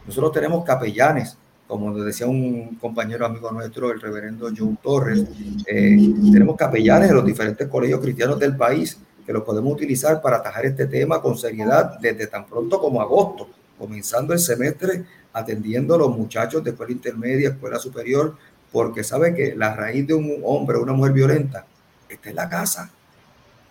Nosotros 0.06 0.32
tenemos 0.32 0.63
capellanes, 0.63 1.38
como 1.68 1.94
decía 2.04 2.28
un 2.28 2.78
compañero 2.80 3.26
amigo 3.26 3.52
nuestro, 3.52 3.92
el 3.92 4.00
reverendo 4.00 4.50
John 4.56 4.78
Torres, 4.82 5.24
eh, 5.65 6.13
tenemos 6.32 6.56
capellanes 6.56 7.10
en 7.10 7.15
los 7.15 7.26
diferentes 7.26 7.68
colegios 7.68 8.00
cristianos 8.00 8.39
del 8.39 8.56
país 8.56 9.00
que 9.26 9.34
los 9.34 9.44
podemos 9.44 9.74
utilizar 9.74 10.22
para 10.22 10.38
atajar 10.38 10.65
este 10.65 10.88
tema 10.88 11.22
con 11.22 11.38
seriedad 11.38 12.00
desde 12.00 12.28
tan 12.28 12.46
pronto 12.46 12.80
como 12.80 13.02
agosto, 13.02 13.50
comenzando 13.78 14.34
el 14.34 14.39
semestre 14.39 15.06
atendiendo 15.34 15.94
a 15.94 16.00
los 16.00 16.18
muchachos 16.18 16.63
de 16.63 16.72
escuela 16.72 16.92
intermedia, 16.92 17.50
escuela 17.50 17.78
superior, 17.78 18.36
porque 18.72 19.04
sabe 19.04 19.34
que 19.34 19.56
la 19.56 19.76
raíz 19.76 20.08
de 20.08 20.13
un 20.15 20.42
hombre 20.44 20.78
o 20.78 20.84
una 20.84 20.94
mujer 20.94 21.13
violenta 21.13 21.65
está 22.10 22.30
en 22.30 22.36
la 22.36 22.50
casa 22.50 22.92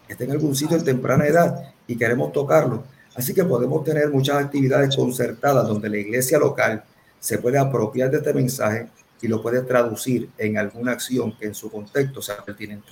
está 0.09 0.25
en 0.25 0.33
algún 0.33 0.55
sitio 0.55 0.77
en 0.77 0.85
temprana 0.85 1.27
edad 1.27 1.73
y 1.87 1.97
queremos 1.97 2.33
tocarlo. 2.33 2.85
Así 3.15 3.35
que 3.35 3.45
podemos 3.45 3.85
tener 3.85 4.09
muchas 4.11 4.37
actividades 4.37 4.95
concertadas 4.95 5.67
donde 5.67 5.89
la 5.89 5.99
iglesia 5.99 6.39
local 6.39 6.85
se 7.19 7.39
puede 7.39 7.59
apropiar 7.59 8.11
de 8.11 8.19
este 8.19 8.33
mensaje 8.33 8.89
y 9.21 9.29
lo 9.29 9.43
puede 9.43 9.63
traducir 9.63 10.31
en 10.39 10.59
alguna 10.59 10.93
acción 10.93 11.37
que 11.37 11.47
en 11.47 11.55
su 11.55 11.71
contexto 11.71 12.23
sea 12.23 12.37
pertinente. 12.45 12.89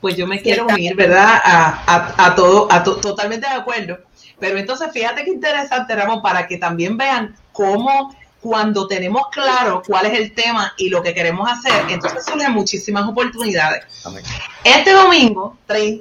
Pues 0.00 0.16
yo 0.16 0.26
me 0.26 0.40
quiero 0.40 0.66
unir, 0.66 0.96
¿verdad? 0.96 1.40
A, 1.44 2.26
a, 2.26 2.34
todo, 2.34 2.70
a 2.70 2.82
totalmente 2.82 3.48
de 3.48 3.54
acuerdo. 3.54 3.98
Pero 4.38 4.58
entonces 4.58 4.88
fíjate 4.92 5.24
qué 5.24 5.30
interesante, 5.30 5.94
Ramón, 5.94 6.22
para 6.22 6.46
que 6.46 6.58
también 6.58 6.96
vean 6.96 7.36
cómo 7.52 8.14
cuando 8.42 8.88
tenemos 8.88 9.28
claro 9.30 9.82
cuál 9.86 10.06
es 10.06 10.18
el 10.18 10.34
tema 10.34 10.74
y 10.76 10.88
lo 10.88 11.00
que 11.00 11.14
queremos 11.14 11.48
hacer, 11.48 11.72
entonces 11.88 12.24
surgen 12.24 12.52
muchísimas 12.52 13.08
oportunidades. 13.08 13.84
Este 14.64 14.90
domingo, 14.92 15.56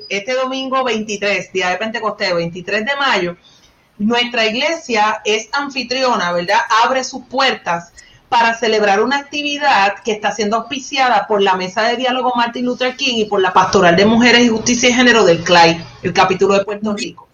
este 0.10 0.34
domingo 0.34 0.84
23, 0.84 1.54
día 1.54 1.69
de 1.69 1.77
Pentecostés, 1.77 2.34
23 2.34 2.84
de 2.84 2.95
mayo, 2.95 3.38
nuestra 3.99 4.47
iglesia 4.47 5.21
es 5.23 5.49
anfitriona, 5.51 6.32
¿verdad? 6.32 6.62
Abre 6.84 7.04
sus 7.04 7.23
puertas 7.25 7.93
para 8.27 8.56
celebrar 8.56 9.04
una 9.04 9.17
actividad 9.17 9.99
que 10.04 10.13
está 10.13 10.32
siendo 10.32 10.58
auspiciada 10.58 11.27
por 11.27 11.43
la 11.43 11.56
Mesa 11.56 11.84
de 11.84 11.97
Diálogo 11.97 12.34
Martin 12.36 12.65
Luther 12.65 12.95
King 12.95 13.17
y 13.17 13.25
por 13.25 13.39
la 13.39 13.54
Pastoral 13.54 13.95
de 13.95 14.06
Mujeres 14.06 14.41
y 14.41 14.49
Justicia 14.49 14.89
y 14.89 14.93
Género 14.93 15.23
del 15.25 15.43
CLAI, 15.43 15.86
el 16.01 16.12
capítulo 16.12 16.56
de 16.56 16.65
Puerto 16.65 16.93
Rico. 16.93 17.27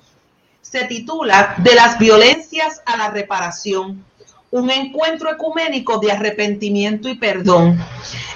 Se 0.61 0.83
titula 0.83 1.55
De 1.59 1.75
las 1.75 1.97
violencias 1.97 2.81
a 2.85 2.97
la 2.97 3.09
reparación 3.09 4.03
un 4.51 4.69
encuentro 4.69 5.31
ecuménico 5.31 5.99
de 5.99 6.11
arrepentimiento 6.11 7.09
y 7.09 7.15
perdón. 7.15 7.79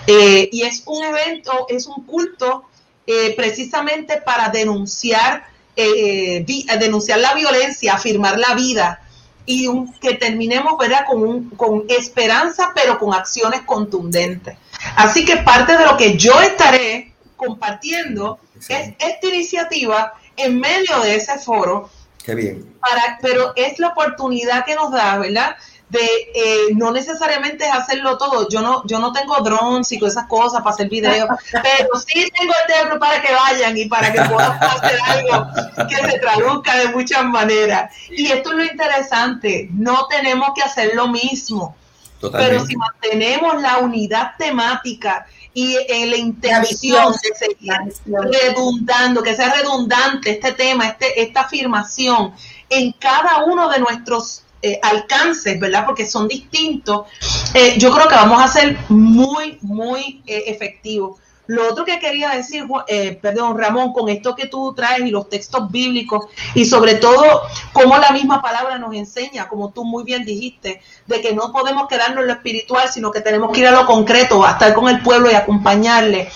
Eh, 0.08 0.50
y 0.52 0.63
es 0.63 0.84
un 0.86 1.04
evento, 1.04 1.67
es 1.69 1.88
un 1.88 2.06
culto 2.06 2.65
eh, 3.08 3.34
precisamente 3.36 4.21
para 4.21 4.50
denunciar, 4.50 5.45
eh, 5.76 6.45
denunciar 6.80 7.19
la 7.19 7.34
violencia, 7.34 7.93
afirmar 7.93 8.38
la 8.38 8.54
vida 8.56 9.02
y 9.45 9.67
que 10.00 10.15
terminemos 10.15 10.78
¿verdad? 10.78 11.06
Con, 11.06 11.50
con 11.52 11.86
esperanza, 11.89 12.71
pero 12.76 13.00
con 13.00 13.13
acciones 13.13 13.62
contundentes. 13.62 14.58
Así 14.95 15.26
que 15.26 15.38
parte 15.38 15.78
de 15.78 15.86
lo 15.86 15.97
que 15.97 16.17
yo 16.17 16.39
estaré 16.41 17.13
compartiendo 17.36 18.39
es 18.69 18.93
esta 19.00 19.28
iniciativa 19.28 20.13
en 20.38 20.60
medio 20.60 21.00
de 21.02 21.15
ese 21.15 21.39
foro. 21.39 21.89
Qué 22.24 22.36
bien. 22.36 22.76
Para, 22.80 23.17
pero 23.21 23.54
es 23.56 23.80
la 23.80 23.89
oportunidad 23.89 24.63
que 24.65 24.76
nos 24.76 24.91
da, 24.91 25.17
¿verdad? 25.17 25.56
De 25.92 26.32
eh, 26.34 26.74
no 26.74 26.92
necesariamente 26.92 27.66
es 27.66 27.74
hacerlo 27.74 28.18
todo. 28.18 28.48
Yo 28.50 28.62
no, 28.62 28.86
yo 28.88 29.00
no 29.00 29.12
tengo 29.12 29.36
drones 29.42 29.92
y 29.92 30.00
todas 30.00 30.14
esas 30.14 30.28
cosas 30.28 30.62
para 30.62 30.74
hacer 30.74 30.88
videos, 30.90 31.28
pero 31.52 32.00
sí 32.00 32.32
tengo 32.40 32.54
el 32.54 32.74
templo 32.74 33.00
para 33.00 33.22
que 33.22 33.34
vayan 33.34 33.78
y 33.78 33.86
para 33.86 34.12
que 34.14 34.22
puedan 34.22 34.52
hacer 34.64 34.98
algo 35.06 35.48
que 35.90 35.96
se 35.96 36.20
traduzca 36.20 36.78
de 36.78 36.88
muchas 36.90 37.26
maneras. 37.26 37.94
Y 38.10 38.32
esto 38.32 38.52
es 38.52 38.56
lo 38.56 38.64
interesante, 38.64 39.68
no 39.74 40.08
tenemos 40.08 40.52
que 40.56 40.62
hacer 40.62 40.96
lo 40.96 41.10
mismo. 41.10 41.76
Pero 42.32 42.64
si 42.66 42.76
mantenemos 42.78 43.62
la 43.62 43.80
unidad 43.80 44.34
temática 44.38 45.26
y 45.54 45.76
eh, 45.76 46.06
la 46.06 46.18
intención 46.18 47.14
de 47.14 47.36
seguir 47.36 47.74
redundando, 48.32 49.24
que 49.24 49.36
sea 49.36 49.52
redundante 49.52 50.30
este 50.30 50.54
tema, 50.54 50.88
este, 50.88 51.20
esta 51.20 51.42
afirmación 51.42 52.34
en 52.70 52.92
cada 52.94 53.44
uno 53.46 53.68
de 53.70 53.80
nuestros 53.80 54.44
eh, 54.62 54.80
alcances, 54.82 55.60
¿verdad? 55.60 55.86
Porque 55.86 56.06
son 56.06 56.28
distintos, 56.28 57.08
eh, 57.54 57.76
yo 57.78 57.91
creo 57.91 58.08
que 58.08 58.15
vamos 58.15 58.43
a 58.43 58.47
ser 58.47 58.78
muy, 58.89 59.58
muy 59.62 60.21
eh, 60.28 60.43
efectivos. 60.47 61.19
Lo 61.47 61.69
otro 61.69 61.84
que 61.84 62.00
quería 62.00 62.30
decir, 62.30 62.65
perdón, 63.21 63.58
Ramón, 63.58 63.91
con 63.91 64.08
esto 64.08 64.36
que 64.36 64.47
tú 64.47 64.74
traes 64.74 65.02
y 65.02 65.10
los 65.10 65.28
textos 65.28 65.69
bíblicos 65.69 66.28
y 66.54 66.63
sobre 66.63 66.95
todo 66.95 67.41
cómo 67.74 67.97
la 67.97 68.12
misma 68.12 68.41
palabra 68.41 68.78
nos 68.78 68.93
enseña, 68.95 69.50
como 69.50 69.71
tú 69.71 69.84
muy 69.84 70.06
bien 70.06 70.24
dijiste, 70.24 70.82
de 71.08 71.19
que 71.19 71.34
no 71.34 71.52
podemos 71.52 71.89
quedarnos 71.89 72.21
en 72.21 72.28
lo 72.28 72.34
espiritual, 72.34 72.88
sino 72.89 73.12
que 73.12 73.19
tenemos 73.19 73.52
que 73.52 73.62
ir 73.62 73.67
a 73.67 73.71
lo 73.71 73.86
concreto, 73.86 74.45
a 74.45 74.52
estar 74.52 74.74
con 74.74 74.88
el 74.88 75.02
pueblo 75.02 75.30
y 75.30 75.34
acompañarle. 75.34 76.30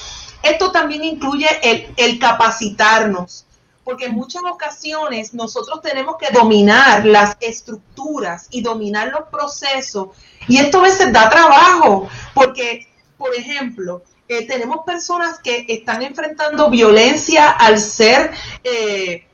Esto 0.44 0.72
también 0.72 1.04
incluye 1.06 1.48
el, 1.64 1.88
el 1.96 2.20
capacitarnos 2.20 3.46
porque 3.86 4.06
en 4.06 4.16
muchas 4.16 4.42
ocasiones 4.44 5.34
nosotros 5.36 5.80
tenemos 5.82 6.16
que 6.18 6.34
dominar 6.34 7.06
las 7.06 7.38
estructuras 7.40 8.48
y 8.50 8.62
dominar 8.62 9.10
los 9.10 9.30
procesos. 9.30 10.10
Y 10.48 10.58
esto 10.58 10.80
a 10.80 10.84
veces 10.84 11.14
da 11.14 11.30
trabajo, 11.30 12.10
porque, 12.34 12.92
por 13.16 13.34
ejemplo, 13.36 14.02
eh, 14.28 14.48
tenemos 14.48 14.80
personas 14.88 15.38
que 15.38 15.68
están 15.70 16.02
enfrentando 16.02 16.72
violencia 16.72 17.52
al 17.52 17.80
ser, 17.80 18.32
eh, 18.64 19.28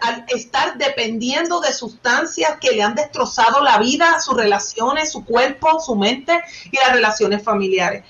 al 0.00 0.24
estar 0.28 0.78
dependiendo 0.78 1.60
de 1.60 1.74
sustancias 1.74 2.56
que 2.58 2.72
le 2.72 2.82
han 2.82 2.94
destrozado 2.94 3.60
la 3.60 3.76
vida, 3.76 4.20
sus 4.20 4.36
relaciones, 4.38 5.12
su 5.12 5.22
cuerpo, 5.22 5.80
su 5.80 5.96
mente 5.96 6.42
y 6.72 6.76
las 6.78 6.94
relaciones 6.94 7.42
familiares. 7.42 8.04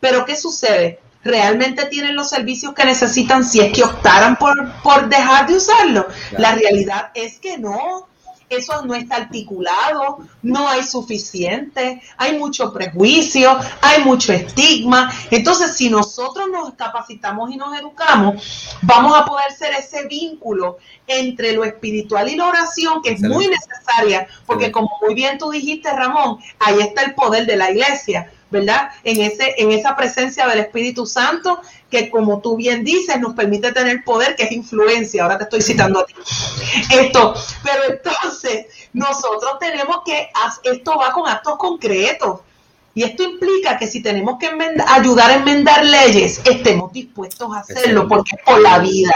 Pero 0.00 0.24
¿qué 0.24 0.36
sucede? 0.36 1.00
Realmente 1.22 1.86
tienen 1.86 2.16
los 2.16 2.28
servicios 2.28 2.74
que 2.74 2.84
necesitan 2.84 3.44
si 3.44 3.60
es 3.60 3.72
que 3.72 3.84
optaran 3.84 4.36
por, 4.36 4.54
por 4.82 5.08
dejar 5.08 5.46
de 5.46 5.56
usarlo. 5.56 6.06
La 6.32 6.54
realidad 6.54 7.10
es 7.14 7.38
que 7.38 7.58
no. 7.58 8.08
Eso 8.48 8.84
no 8.84 8.96
está 8.96 9.14
articulado, 9.14 10.26
no 10.42 10.68
hay 10.68 10.82
suficiente, 10.82 12.02
hay 12.16 12.36
mucho 12.36 12.72
prejuicio, 12.72 13.56
hay 13.80 14.02
mucho 14.02 14.32
estigma. 14.32 15.08
Entonces, 15.30 15.76
si 15.76 15.88
nosotros 15.88 16.48
nos 16.50 16.74
capacitamos 16.74 17.52
y 17.52 17.56
nos 17.56 17.78
educamos, 17.78 18.76
vamos 18.82 19.16
a 19.16 19.24
poder 19.24 19.52
ser 19.52 19.72
ese 19.74 20.08
vínculo 20.08 20.78
entre 21.06 21.52
lo 21.52 21.62
espiritual 21.62 22.28
y 22.28 22.34
la 22.34 22.48
oración, 22.48 23.00
que 23.02 23.12
es 23.12 23.20
muy 23.20 23.46
necesaria, 23.46 24.26
porque 24.46 24.72
como 24.72 24.90
muy 25.00 25.14
bien 25.14 25.38
tú 25.38 25.52
dijiste, 25.52 25.88
Ramón, 25.92 26.38
ahí 26.58 26.80
está 26.80 27.02
el 27.02 27.14
poder 27.14 27.46
de 27.46 27.56
la 27.56 27.70
iglesia 27.70 28.32
¿verdad? 28.50 28.90
En, 29.04 29.20
ese, 29.20 29.54
en 29.58 29.70
esa 29.72 29.96
presencia 29.96 30.46
del 30.46 30.60
Espíritu 30.60 31.06
Santo, 31.06 31.60
que 31.90 32.10
como 32.10 32.40
tú 32.40 32.56
bien 32.56 32.84
dices, 32.84 33.20
nos 33.20 33.34
permite 33.34 33.72
tener 33.72 34.04
poder, 34.04 34.36
que 34.36 34.44
es 34.44 34.52
influencia. 34.52 35.22
Ahora 35.22 35.38
te 35.38 35.44
estoy 35.44 35.62
citando 35.62 36.00
a 36.00 36.06
ti. 36.06 36.14
Esto, 36.90 37.34
pero 37.62 37.82
entonces 37.88 38.66
nosotros 38.92 39.58
tenemos 39.58 39.98
que, 40.04 40.30
esto 40.64 40.98
va 40.98 41.12
con 41.12 41.28
actos 41.28 41.56
concretos. 41.56 42.40
Y 42.92 43.04
esto 43.04 43.22
implica 43.22 43.78
que 43.78 43.86
si 43.86 44.02
tenemos 44.02 44.36
que 44.38 44.50
ayudar 44.88 45.30
a 45.30 45.34
enmendar 45.34 45.84
leyes, 45.84 46.40
estemos 46.44 46.92
dispuestos 46.92 47.54
a 47.54 47.60
hacerlo, 47.60 48.08
porque 48.08 48.32
es 48.36 48.42
por 48.42 48.60
la 48.60 48.80
vida. 48.80 49.14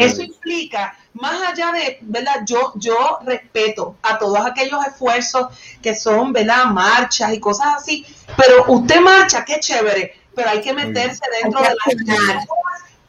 Eso 0.00 0.22
implica, 0.22 0.96
más 1.14 1.40
allá 1.42 1.72
de, 1.72 1.98
¿verdad? 2.02 2.42
Yo, 2.44 2.72
yo 2.76 3.18
respeto 3.24 3.96
a 4.02 4.18
todos 4.18 4.44
aquellos 4.44 4.84
esfuerzos 4.86 5.46
que 5.80 5.94
son, 5.94 6.32
¿verdad? 6.32 6.66
Marchas 6.66 7.32
y 7.32 7.40
cosas 7.40 7.68
así, 7.76 8.04
pero 8.36 8.64
usted 8.68 9.00
marcha, 9.00 9.44
qué 9.44 9.60
chévere, 9.60 10.20
pero 10.34 10.50
hay 10.50 10.60
que 10.60 10.72
meterse 10.72 11.22
dentro 11.42 11.60
de 11.62 11.68
las 11.68 12.46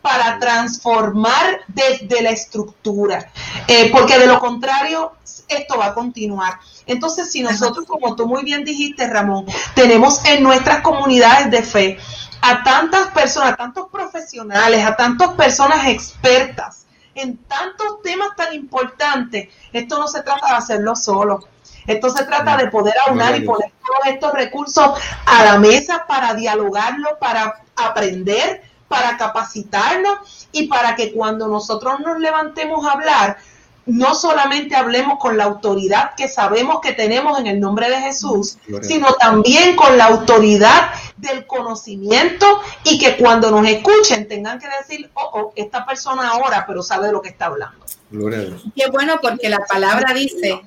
para 0.02 0.38
transformar 0.38 1.62
desde 1.68 2.22
la 2.22 2.30
estructura, 2.30 3.32
eh, 3.68 3.90
porque 3.92 4.20
de 4.20 4.28
lo 4.28 4.40
contrario 4.40 5.14
esto 5.48 5.80
va 5.80 5.88
a 5.88 5.94
continuar. 5.96 6.60
Entonces, 6.86 7.32
si 7.32 7.42
nosotros, 7.42 7.88
como 7.88 8.16
tú 8.16 8.28
muy 8.28 8.44
bien 8.44 8.64
dijiste, 8.64 9.08
Ramón, 9.08 9.48
tenemos 9.74 10.24
en 10.26 10.44
nuestras 10.44 10.82
comunidades 10.82 11.50
de 11.50 11.64
fe 11.64 11.98
a 12.42 12.64
tantas 12.64 13.08
personas, 13.08 13.54
a 13.54 13.56
tantos 13.56 13.88
profesionales, 13.92 14.86
a 14.86 14.96
tantas 14.96 15.30
personas 15.30 15.88
expertas 15.88 16.85
en 17.16 17.38
tantos 17.38 18.02
temas 18.04 18.36
tan 18.36 18.54
importantes, 18.54 19.50
esto 19.74 19.98
no 19.98 20.08
se 20.08 20.22
trata 20.22 20.48
de 20.48 20.56
hacerlo 20.56 20.96
solo. 20.96 21.40
Esto 21.88 22.10
se 22.10 22.26
trata 22.26 22.58
de 22.58 22.68
poder 22.68 22.96
aunar 23.08 23.36
y 23.36 23.46
poner 23.46 23.72
todos 23.86 24.14
estos 24.14 24.34
recursos 24.34 25.00
a 25.26 25.46
la 25.46 25.60
mesa 25.60 26.06
para 26.08 26.34
dialogarlo, 26.34 27.18
para 27.20 27.62
aprender, 27.76 28.64
para 28.88 29.18
capacitarnos 29.18 30.48
y 30.52 30.68
para 30.68 30.96
que 30.96 31.14
cuando 31.14 31.48
nosotros 31.48 32.00
nos 32.00 32.20
levantemos 32.20 32.86
a 32.86 32.94
hablar, 32.94 33.38
no 33.86 34.16
solamente 34.16 34.76
hablemos 34.76 35.20
con 35.20 35.38
la 35.38 35.44
autoridad 35.44 36.16
que 36.16 36.28
sabemos 36.28 36.80
que 36.82 36.94
tenemos 36.94 37.40
en 37.40 37.48
el 37.48 37.60
nombre 37.60 37.90
de 37.90 37.98
Jesús, 38.02 38.58
sino 38.82 39.14
también 39.14 39.76
con 39.76 39.98
la 39.98 40.06
autoridad 40.06 40.90
del 41.18 41.46
conocimiento 41.46 42.62
y 42.84 42.98
que 42.98 43.16
cuando 43.18 43.52
nos 43.52 43.68
escuchen 43.68 44.28
tengan 44.28 44.60
que 44.60 44.68
decir, 44.68 45.10
oh, 45.14 45.30
oh 45.34 45.54
esta 45.56 45.86
persona 45.86 46.30
ahora, 46.30 46.66
pero 46.66 46.82
sabe 46.82 47.08
de 47.08 47.14
lo 47.14 47.22
que 47.22 47.30
está 47.30 47.46
hablando. 47.46 47.86
Qué 48.76 48.90
bueno 48.92 49.20
porque 49.22 49.50
la 49.50 49.60
palabra 49.60 50.14
dice 50.14 50.62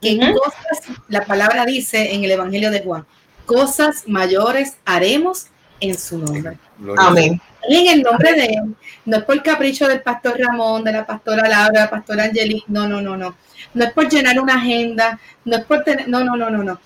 que 0.00 0.18
cosas, 0.18 0.96
la 1.08 1.24
palabra 1.26 1.66
dice 1.66 2.14
en 2.14 2.24
el 2.24 2.30
Evangelio 2.30 2.70
de 2.70 2.82
Juan, 2.82 3.06
cosas 3.44 4.04
mayores 4.06 4.76
haremos 4.84 5.46
en 5.80 5.98
su 5.98 6.18
nombre. 6.18 6.58
Amén 6.96 7.40
en 7.68 7.88
el 7.88 8.02
nombre 8.02 8.32
de 8.34 8.44
él. 8.44 8.74
No 9.04 9.16
es 9.18 9.24
por 9.24 9.42
capricho 9.42 9.88
del 9.88 10.02
pastor 10.02 10.38
Ramón, 10.38 10.84
de 10.84 10.92
la 10.92 11.06
pastora 11.06 11.48
Laura, 11.48 11.72
de 11.72 11.78
la 11.78 11.90
pastora 11.90 12.30
no, 12.68 12.88
no, 12.88 13.00
no, 13.00 13.16
no. 13.16 13.36
No 13.74 13.84
es 13.84 13.92
por 13.92 14.08
llenar 14.08 14.38
una 14.40 14.54
agenda, 14.54 15.18
no 15.44 15.56
es 15.56 15.64
por 15.64 15.82
tener, 15.82 16.08
no, 16.08 16.22
no, 16.24 16.36
no, 16.36 16.50
no, 16.50 16.62
no. 16.62 16.80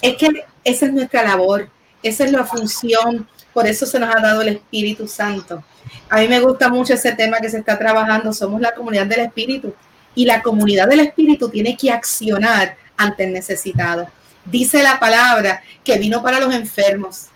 Es 0.00 0.16
que 0.16 0.44
esa 0.64 0.86
es 0.86 0.92
nuestra 0.92 1.22
labor, 1.22 1.68
esa 2.02 2.24
es 2.24 2.32
la 2.32 2.44
función, 2.44 3.28
por 3.52 3.66
eso 3.66 3.86
se 3.86 3.98
nos 3.98 4.14
ha 4.14 4.20
dado 4.20 4.42
el 4.42 4.48
Espíritu 4.48 5.06
Santo. 5.06 5.62
A 6.08 6.20
mí 6.20 6.28
me 6.28 6.40
gusta 6.40 6.68
mucho 6.68 6.94
ese 6.94 7.12
tema 7.12 7.38
que 7.38 7.50
se 7.50 7.58
está 7.58 7.78
trabajando, 7.78 8.32
somos 8.32 8.60
la 8.60 8.74
comunidad 8.74 9.06
del 9.06 9.20
Espíritu 9.20 9.74
y 10.14 10.24
la 10.24 10.42
comunidad 10.42 10.88
del 10.88 11.00
Espíritu 11.00 11.48
tiene 11.48 11.76
que 11.76 11.90
accionar 11.90 12.76
ante 12.96 13.24
el 13.24 13.32
necesitado. 13.32 14.08
Dice 14.44 14.82
la 14.82 14.98
palabra 14.98 15.62
que 15.84 15.98
vino 15.98 16.22
para 16.22 16.40
los 16.40 16.54
enfermos, 16.54 17.26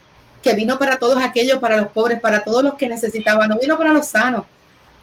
que 0.43 0.55
vino 0.55 0.79
para 0.79 0.99
todos 0.99 1.23
aquellos, 1.23 1.59
para 1.59 1.77
los 1.77 1.89
pobres, 1.89 2.21
para 2.21 2.45
todos 2.45 2.63
los 2.63 2.75
que 2.75 2.89
necesitaban, 2.89 3.49
no 3.49 3.59
vino 3.59 3.77
para 3.77 3.93
los 3.93 4.07
sanos, 4.07 4.45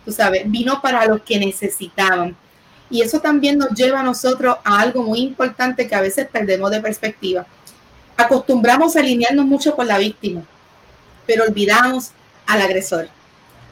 tú 0.06 0.12
sabes, 0.12 0.44
vino 0.50 0.82
para 0.82 1.06
los 1.06 1.22
que 1.22 1.40
necesitaban. 1.40 2.36
Y 2.90 3.02
eso 3.02 3.20
también 3.20 3.58
nos 3.58 3.72
lleva 3.72 4.02
a 4.02 4.04
nosotros 4.04 4.58
a 4.64 4.80
algo 4.80 5.04
muy 5.04 5.20
importante 5.20 5.88
que 5.88 5.96
a 5.96 6.02
veces 6.02 6.28
perdemos 6.32 6.70
de 6.72 6.82
perspectiva. 6.82 7.46
Acostumbramos 8.16 8.96
a 8.96 9.00
alinearnos 9.00 9.46
mucho 9.46 9.76
con 9.76 9.88
la 9.88 9.98
víctima, 9.98 10.44
pero 11.26 11.44
olvidamos 11.44 12.12
al 12.46 12.62
agresor, 12.62 13.10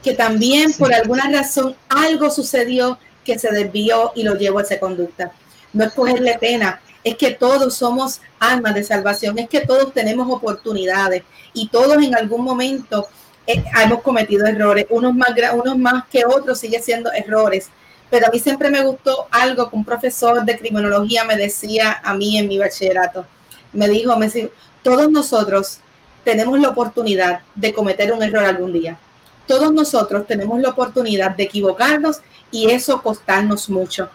que 0.02 0.14
también 0.14 0.72
por 0.72 0.92
alguna 0.92 1.30
razón 1.30 1.76
algo 1.88 2.30
sucedió 2.30 2.98
que 3.24 3.38
se 3.38 3.52
desvió 3.52 4.12
y 4.14 4.24
lo 4.24 4.34
llevó 4.34 4.58
a 4.58 4.62
esa 4.62 4.80
conducta. 4.80 5.32
No 5.72 5.84
es 5.84 5.92
cogerle 5.92 6.36
pena, 6.38 6.80
es 7.04 7.16
que 7.16 7.32
todos 7.32 7.74
somos 7.74 8.20
almas 8.38 8.74
de 8.74 8.84
salvación, 8.84 9.38
es 9.38 9.48
que 9.48 9.60
todos 9.60 9.92
tenemos 9.92 10.30
oportunidades 10.30 11.22
y 11.52 11.68
todos 11.68 12.02
en 12.02 12.14
algún 12.14 12.44
momento 12.44 13.08
eh, 13.46 13.64
hemos 13.82 14.02
cometido 14.02 14.46
errores, 14.46 14.86
unos 14.90 15.14
más, 15.14 15.30
unos 15.54 15.78
más 15.78 16.04
que 16.10 16.24
otros 16.24 16.58
sigue 16.58 16.80
siendo 16.80 17.12
errores. 17.12 17.68
Pero 18.08 18.26
a 18.26 18.30
mí 18.30 18.38
siempre 18.38 18.68
me 18.68 18.84
gustó 18.84 19.26
algo 19.30 19.70
que 19.70 19.76
un 19.76 19.84
profesor 19.84 20.44
de 20.44 20.58
criminología 20.58 21.24
me 21.24 21.36
decía 21.36 22.00
a 22.04 22.14
mí 22.14 22.36
en 22.36 22.46
mi 22.46 22.58
bachillerato. 22.58 23.26
Me 23.72 23.88
dijo, 23.88 24.16
me 24.16 24.28
dijo, 24.28 24.50
todos 24.82 25.10
nosotros 25.10 25.78
tenemos 26.22 26.60
la 26.60 26.68
oportunidad 26.68 27.40
de 27.54 27.72
cometer 27.72 28.12
un 28.12 28.22
error 28.22 28.44
algún 28.44 28.72
día. 28.72 28.98
Todos 29.46 29.72
nosotros 29.72 30.26
tenemos 30.26 30.60
la 30.60 30.68
oportunidad 30.68 31.34
de 31.34 31.44
equivocarnos 31.44 32.20
y 32.50 32.70
eso 32.70 33.02
costarnos 33.02 33.68
mucho. 33.70 34.10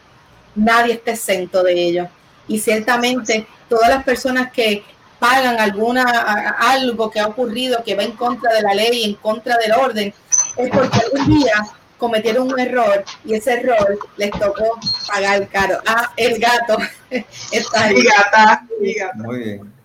Nadie 0.55 0.93
está 0.93 1.11
exento 1.11 1.63
de 1.63 1.73
ello 1.73 2.09
y 2.47 2.59
ciertamente 2.59 3.47
todas 3.69 3.89
las 3.89 4.03
personas 4.03 4.51
que 4.51 4.83
pagan 5.19 5.59
alguna 5.59 6.03
algo 6.59 7.09
que 7.09 7.19
ha 7.19 7.27
ocurrido 7.27 7.83
que 7.83 7.95
va 7.95 8.03
en 8.03 8.11
contra 8.13 8.53
de 8.53 8.61
la 8.61 8.73
ley, 8.73 9.03
en 9.03 9.15
contra 9.15 9.57
del 9.57 9.73
orden, 9.73 10.13
es 10.55 10.69
porque 10.69 10.99
algún 10.99 11.39
día 11.39 11.53
cometieron 11.97 12.51
un 12.51 12.59
error 12.59 13.03
y 13.25 13.33
ese 13.33 13.53
error 13.53 13.97
les 14.17 14.31
tocó 14.31 14.79
pagar 15.07 15.47
caro. 15.49 15.79
Ah, 15.85 16.11
el 16.15 16.39
gato 16.39 16.77
está 17.51 17.83
ahí. 17.85 17.95
gata, 18.03 18.67
Muy 19.15 19.39
bien. 19.39 19.77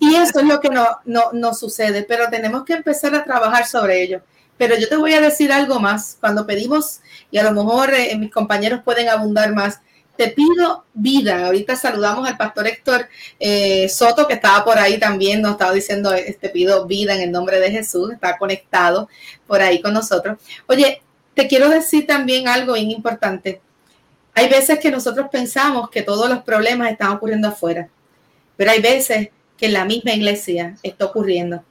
Y 0.00 0.14
eso 0.14 0.40
es 0.40 0.46
lo 0.46 0.60
que 0.60 0.70
no, 0.70 0.86
no, 1.04 1.30
no 1.32 1.54
sucede, 1.54 2.02
pero 2.02 2.28
tenemos 2.28 2.64
que 2.64 2.74
empezar 2.74 3.14
a 3.14 3.24
trabajar 3.24 3.66
sobre 3.66 4.02
ello. 4.02 4.20
Pero 4.56 4.76
yo 4.76 4.88
te 4.88 4.96
voy 4.96 5.12
a 5.14 5.20
decir 5.20 5.52
algo 5.52 5.78
más. 5.80 6.16
Cuando 6.20 6.46
pedimos, 6.46 7.00
y 7.30 7.38
a 7.38 7.44
lo 7.44 7.52
mejor 7.52 7.92
eh, 7.94 8.16
mis 8.16 8.32
compañeros 8.32 8.80
pueden 8.84 9.08
abundar 9.08 9.54
más, 9.54 9.80
te 10.18 10.30
pido 10.30 10.84
vida. 10.94 11.46
Ahorita 11.46 11.76
saludamos 11.76 12.28
al 12.28 12.36
pastor 12.36 12.66
Héctor 12.66 13.08
eh, 13.38 13.88
Soto, 13.88 14.26
que 14.26 14.34
estaba 14.34 14.64
por 14.64 14.76
ahí 14.76 14.98
también, 14.98 15.40
nos 15.40 15.52
estaba 15.52 15.72
diciendo, 15.72 16.10
te 16.12 16.48
pido 16.48 16.86
vida 16.86 17.14
en 17.14 17.20
el 17.20 17.30
nombre 17.30 17.60
de 17.60 17.70
Jesús, 17.70 18.10
está 18.10 18.36
conectado 18.36 19.08
por 19.46 19.62
ahí 19.62 19.80
con 19.80 19.94
nosotros. 19.94 20.36
Oye, 20.66 21.00
te 21.34 21.46
quiero 21.46 21.68
decir 21.68 22.04
también 22.04 22.48
algo 22.48 22.72
bien 22.72 22.90
importante. 22.90 23.60
Hay 24.34 24.48
veces 24.48 24.80
que 24.80 24.90
nosotros 24.90 25.28
pensamos 25.30 25.88
que 25.88 26.02
todos 26.02 26.28
los 26.28 26.42
problemas 26.42 26.90
están 26.90 27.12
ocurriendo 27.12 27.46
afuera, 27.46 27.88
pero 28.56 28.72
hay 28.72 28.80
veces 28.80 29.28
que 29.56 29.66
en 29.66 29.72
la 29.72 29.84
misma 29.84 30.10
iglesia 30.14 30.74
está 30.82 31.04
ocurriendo. 31.04 31.62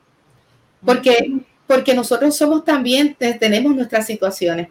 Porque, 0.85 1.41
porque 1.67 1.93
nosotros 1.93 2.37
somos 2.37 2.63
también, 2.63 3.13
tenemos 3.41 3.75
nuestras 3.75 4.05
situaciones. 4.05 4.69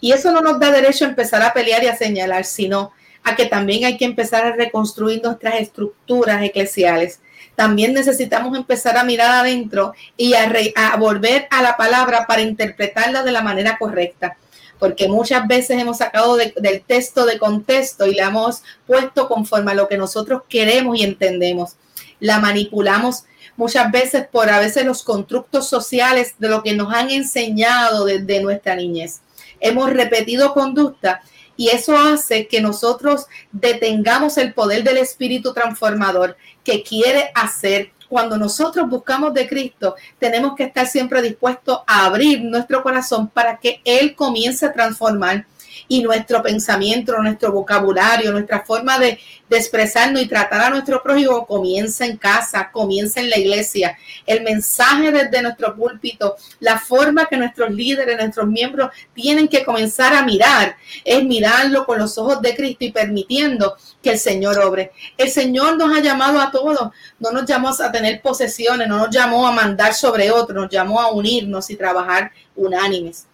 Y 0.00 0.12
eso 0.12 0.32
no 0.32 0.40
nos 0.40 0.58
da 0.58 0.70
derecho 0.70 1.04
a 1.04 1.08
empezar 1.08 1.42
a 1.42 1.52
pelear 1.52 1.84
y 1.84 1.88
a 1.88 1.96
señalar, 1.96 2.46
sino 2.46 2.92
a 3.24 3.36
que 3.36 3.46
también 3.46 3.84
hay 3.84 3.96
que 3.96 4.04
empezar 4.04 4.44
a 4.44 4.52
reconstruir 4.52 5.22
nuestras 5.22 5.54
estructuras 5.56 6.42
eclesiales. 6.42 7.20
También 7.54 7.92
necesitamos 7.92 8.56
empezar 8.56 8.96
a 8.96 9.04
mirar 9.04 9.30
adentro 9.30 9.92
y 10.16 10.34
a, 10.34 10.96
volver 10.96 11.46
a 11.50 11.62
la 11.62 11.76
palabra 11.76 12.26
para 12.26 12.42
interpretarla 12.42 13.22
de 13.22 13.32
la 13.32 13.42
manera 13.42 13.76
correcta 13.78 14.36
porque 14.78 15.08
muchas 15.08 15.46
veces 15.46 15.78
hemos 15.78 15.98
sacado 15.98 16.36
del 16.36 16.82
texto 16.86 17.26
de 17.26 17.38
contexto 17.38 18.06
y 18.06 18.14
la 18.14 18.28
hemos 18.28 18.62
puesto 18.86 19.28
conforme 19.28 19.72
a 19.72 19.74
lo 19.74 19.88
que 19.88 19.98
nosotros 19.98 20.44
queremos 20.48 20.96
y 20.96 21.02
entendemos. 21.02 21.76
La 22.18 22.38
manipulamos 22.38 23.24
muchas 23.58 23.92
veces 23.92 24.26
por 24.26 24.48
a 24.48 24.58
veces 24.58 24.86
los 24.86 25.02
constructos 25.02 25.68
sociales 25.68 26.34
de 26.38 26.48
lo 26.48 26.62
que 26.62 26.72
nos 26.72 26.94
han 26.94 27.10
enseñado 27.10 28.06
desde 28.06 28.40
nuestra 28.40 28.74
niñez. 28.74 29.20
Hemos 29.60 29.90
repetido 29.90 30.54
conducta 30.54 31.20
y 31.60 31.68
eso 31.68 31.94
hace 31.94 32.48
que 32.48 32.62
nosotros 32.62 33.26
detengamos 33.52 34.38
el 34.38 34.54
poder 34.54 34.82
del 34.82 34.96
Espíritu 34.96 35.52
transformador 35.52 36.38
que 36.64 36.82
quiere 36.82 37.30
hacer. 37.34 37.92
Cuando 38.08 38.38
nosotros 38.38 38.88
buscamos 38.88 39.34
de 39.34 39.46
Cristo, 39.46 39.94
tenemos 40.18 40.54
que 40.56 40.64
estar 40.64 40.86
siempre 40.86 41.20
dispuestos 41.20 41.80
a 41.86 42.06
abrir 42.06 42.42
nuestro 42.42 42.82
corazón 42.82 43.28
para 43.28 43.58
que 43.58 43.82
Él 43.84 44.14
comience 44.16 44.64
a 44.64 44.72
transformar 44.72 45.44
y 45.88 46.02
nuestro 46.02 46.42
pensamiento, 46.42 47.16
nuestro 47.18 47.52
vocabulario, 47.52 48.32
nuestra 48.32 48.60
forma 48.60 48.98
de, 48.98 49.18
expresarnos 49.52 50.22
y 50.22 50.28
tratar 50.28 50.60
a 50.60 50.70
nuestro 50.70 51.02
prójimo 51.02 51.44
comienza 51.44 52.06
en 52.06 52.16
casa, 52.16 52.70
comienza 52.70 53.18
en 53.18 53.30
la 53.30 53.36
iglesia. 53.36 53.98
El 54.24 54.44
mensaje 54.44 55.10
desde 55.10 55.42
nuestro 55.42 55.74
púlpito, 55.74 56.36
la 56.60 56.78
forma 56.78 57.26
que 57.26 57.36
nuestros 57.36 57.68
líderes, 57.72 58.16
nuestros 58.16 58.46
miembros 58.46 58.90
tienen 59.12 59.48
que 59.48 59.64
comenzar 59.64 60.14
a 60.14 60.22
mirar, 60.22 60.76
es 61.04 61.24
mirarlo 61.24 61.84
con 61.84 61.98
los 61.98 62.16
ojos 62.16 62.40
de 62.40 62.54
Cristo 62.54 62.84
y 62.84 62.92
permitiendo 62.92 63.76
que 64.00 64.10
el 64.10 64.20
Señor 64.20 64.60
obre. 64.60 64.92
El 65.16 65.30
Señor 65.30 65.76
nos 65.76 65.96
ha 65.96 66.00
llamado 66.00 66.40
a 66.40 66.52
todos, 66.52 66.90
no 67.18 67.32
nos 67.32 67.44
llamó 67.44 67.70
a 67.70 67.90
tener 67.90 68.22
posesiones, 68.22 68.86
no 68.86 68.98
nos 68.98 69.10
llamó 69.10 69.48
a 69.48 69.52
mandar 69.52 69.94
sobre 69.94 70.30
otros, 70.30 70.56
nos 70.56 70.70
llamó 70.70 71.00
a 71.00 71.10
unirnos 71.10 71.70
y 71.70 71.76
trabajar 71.76 72.30
unánimes. 72.54 73.26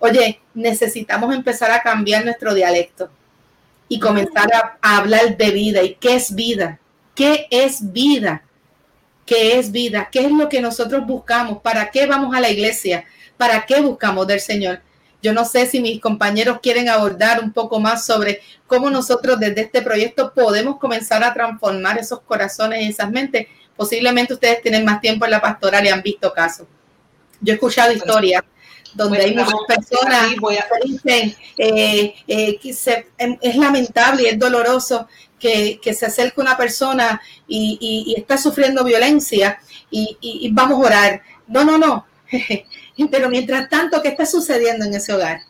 Oye, 0.00 0.40
necesitamos 0.54 1.32
empezar 1.34 1.70
a 1.70 1.82
cambiar 1.82 2.24
nuestro 2.24 2.54
dialecto 2.54 3.10
y 3.88 4.00
comenzar 4.00 4.48
a, 4.52 4.96
hablar 4.98 5.36
de 5.36 5.50
vida. 5.50 5.82
¿Y 5.82 5.94
qué 5.94 6.16
es 6.16 6.34
vida? 6.34 6.80
¿Qué 7.14 7.46
es 7.50 7.92
vida? 7.92 8.42
que 9.30 9.60
es 9.60 9.70
vida, 9.70 10.08
qué 10.10 10.24
es 10.26 10.32
lo 10.32 10.48
que 10.48 10.60
nosotros 10.60 11.06
buscamos, 11.06 11.62
para 11.62 11.92
qué 11.92 12.04
vamos 12.04 12.34
a 12.34 12.40
la 12.40 12.50
iglesia, 12.50 13.04
para 13.36 13.64
qué 13.64 13.80
buscamos 13.80 14.26
del 14.26 14.40
Señor. 14.40 14.80
Yo 15.22 15.32
no 15.32 15.44
sé 15.44 15.66
si 15.66 15.80
mis 15.80 16.00
compañeros 16.00 16.58
quieren 16.60 16.88
abordar 16.88 17.38
un 17.40 17.52
poco 17.52 17.78
más 17.78 18.04
sobre 18.04 18.40
cómo 18.66 18.90
nosotros 18.90 19.38
desde 19.38 19.60
este 19.60 19.82
proyecto 19.82 20.34
podemos 20.34 20.80
comenzar 20.80 21.22
a 21.22 21.32
transformar 21.32 21.96
esos 21.96 22.22
corazones 22.22 22.82
y 22.82 22.88
esas 22.88 23.08
mentes. 23.08 23.46
Posiblemente 23.76 24.34
ustedes 24.34 24.62
tienen 24.62 24.84
más 24.84 25.00
tiempo 25.00 25.26
en 25.26 25.30
la 25.30 25.40
pastoral 25.40 25.86
y 25.86 25.90
han 25.90 26.02
visto 26.02 26.32
casos. 26.32 26.66
Yo 27.40 27.52
he 27.52 27.54
escuchado 27.54 27.92
historias 27.92 28.42
donde 28.94 29.20
hay 29.20 29.34
muchas 29.34 29.60
personas 29.66 30.26
que 30.34 30.88
dicen 30.88 31.36
eh, 31.58 32.14
eh, 32.26 32.58
que 32.58 32.74
em, 33.18 33.38
es 33.40 33.56
lamentable 33.56 34.22
y 34.22 34.26
es 34.26 34.38
doloroso 34.38 35.08
que, 35.38 35.80
se 35.94 36.06
acerque 36.06 36.40
una 36.40 36.56
persona 36.56 37.20
y, 37.48 38.14
está 38.16 38.36
sufriendo 38.36 38.84
violencia 38.84 39.58
y, 39.90 40.16
y, 40.20 40.50
vamos 40.52 40.82
a 40.82 40.86
orar. 40.86 41.22
No, 41.46 41.64
no, 41.64 41.78
no. 41.78 42.06
Pero 43.10 43.28
mientras 43.30 43.68
tanto, 43.68 44.02
¿qué 44.02 44.08
está 44.08 44.26
sucediendo 44.26 44.84
en 44.84 44.94
ese 44.94 45.12
hogar? 45.12 45.40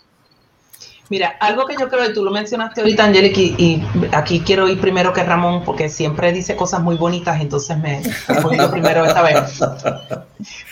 Mira, 1.11 1.37
algo 1.41 1.67
que 1.67 1.75
yo 1.77 1.89
creo, 1.89 2.09
y 2.09 2.15
tú 2.15 2.25
lo 2.25 2.31
mencionaste 2.31 2.83
ahorita, 2.83 3.05
Angelique, 3.05 3.41
y, 3.43 3.83
aquí 4.13 4.41
quiero 4.41 4.69
ir 4.69 4.81
primero 4.81 5.13
que 5.13 5.25
Ramón, 5.25 5.65
porque 5.65 5.89
siempre 5.89 6.33
dice 6.33 6.55
cosas 6.55 6.81
muy 6.83 6.95
bonitas, 6.95 7.41
entonces 7.41 7.77
me 7.77 8.01
voy 8.41 8.57
primero 8.71 9.05
esta 9.05 9.21
vez. 9.21 9.59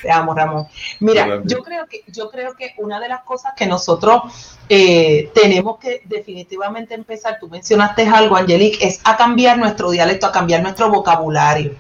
Te 0.01 0.13
amo, 0.13 0.33
Ramón. 0.33 0.69
Mira, 1.01 1.43
yo 1.45 1.59
creo 1.65 1.87
que, 1.87 2.05
yo 2.07 2.31
creo 2.31 2.55
que 2.55 2.75
una 2.79 3.01
de 3.01 3.09
las 3.09 3.23
cosas 3.23 3.55
que 3.57 3.67
nosotros 3.67 4.57
eh, 4.69 5.29
tenemos 5.35 5.79
que 5.79 6.03
definitivamente 6.05 6.95
empezar, 6.95 7.39
tú 7.41 7.49
mencionaste 7.49 8.07
algo, 8.07 8.37
Angelique, 8.37 8.87
es 8.87 9.01
a 9.03 9.17
cambiar 9.17 9.59
nuestro 9.59 9.91
dialecto, 9.91 10.29
a 10.29 10.33
cambiar 10.33 10.63
nuestro 10.63 10.89
vocabulario. 10.89 11.75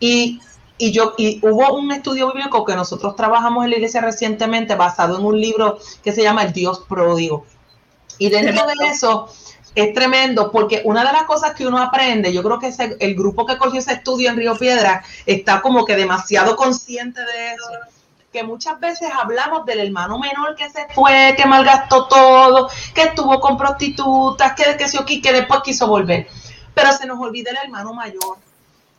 Y 0.00 0.40
y 0.78 0.92
yo 0.92 1.14
y 1.16 1.40
hubo 1.42 1.74
un 1.74 1.90
estudio 1.90 2.32
bíblico 2.32 2.64
que 2.64 2.74
nosotros 2.74 3.16
trabajamos 3.16 3.64
en 3.64 3.70
la 3.70 3.76
iglesia 3.76 4.02
recientemente 4.02 4.74
basado 4.74 5.18
en 5.18 5.24
un 5.24 5.40
libro 5.40 5.78
que 6.02 6.12
se 6.12 6.22
llama 6.22 6.42
El 6.42 6.52
Dios 6.52 6.84
pródigo. 6.86 7.46
Y 8.18 8.30
dentro 8.30 8.66
de 8.66 8.74
eso 8.86 9.28
es 9.74 9.92
tremendo 9.92 10.50
porque 10.50 10.80
una 10.84 11.04
de 11.04 11.12
las 11.12 11.24
cosas 11.24 11.54
que 11.54 11.66
uno 11.66 11.78
aprende, 11.78 12.32
yo 12.32 12.42
creo 12.42 12.58
que 12.58 12.68
ese, 12.68 12.96
el 12.98 13.14
grupo 13.14 13.44
que 13.44 13.58
cogió 13.58 13.78
ese 13.78 13.92
estudio 13.92 14.30
en 14.30 14.36
Río 14.36 14.56
Piedra 14.56 15.04
está 15.26 15.60
como 15.60 15.84
que 15.84 15.94
demasiado 15.94 16.56
consciente 16.56 17.20
de 17.20 17.52
eso, 17.52 17.70
que 18.32 18.42
muchas 18.42 18.80
veces 18.80 19.10
hablamos 19.12 19.66
del 19.66 19.80
hermano 19.80 20.18
menor 20.18 20.56
que 20.56 20.70
se 20.70 20.86
fue, 20.94 21.34
que 21.36 21.46
malgastó 21.46 22.06
todo, 22.06 22.70
que 22.94 23.02
estuvo 23.02 23.38
con 23.38 23.58
prostitutas, 23.58 24.54
que, 24.54 24.76
que, 24.76 25.20
que 25.20 25.32
después 25.32 25.60
quiso 25.62 25.86
volver, 25.86 26.26
pero 26.74 26.92
se 26.92 27.06
nos 27.06 27.20
olvida 27.20 27.50
el 27.50 27.58
hermano 27.64 27.92
mayor. 27.92 28.38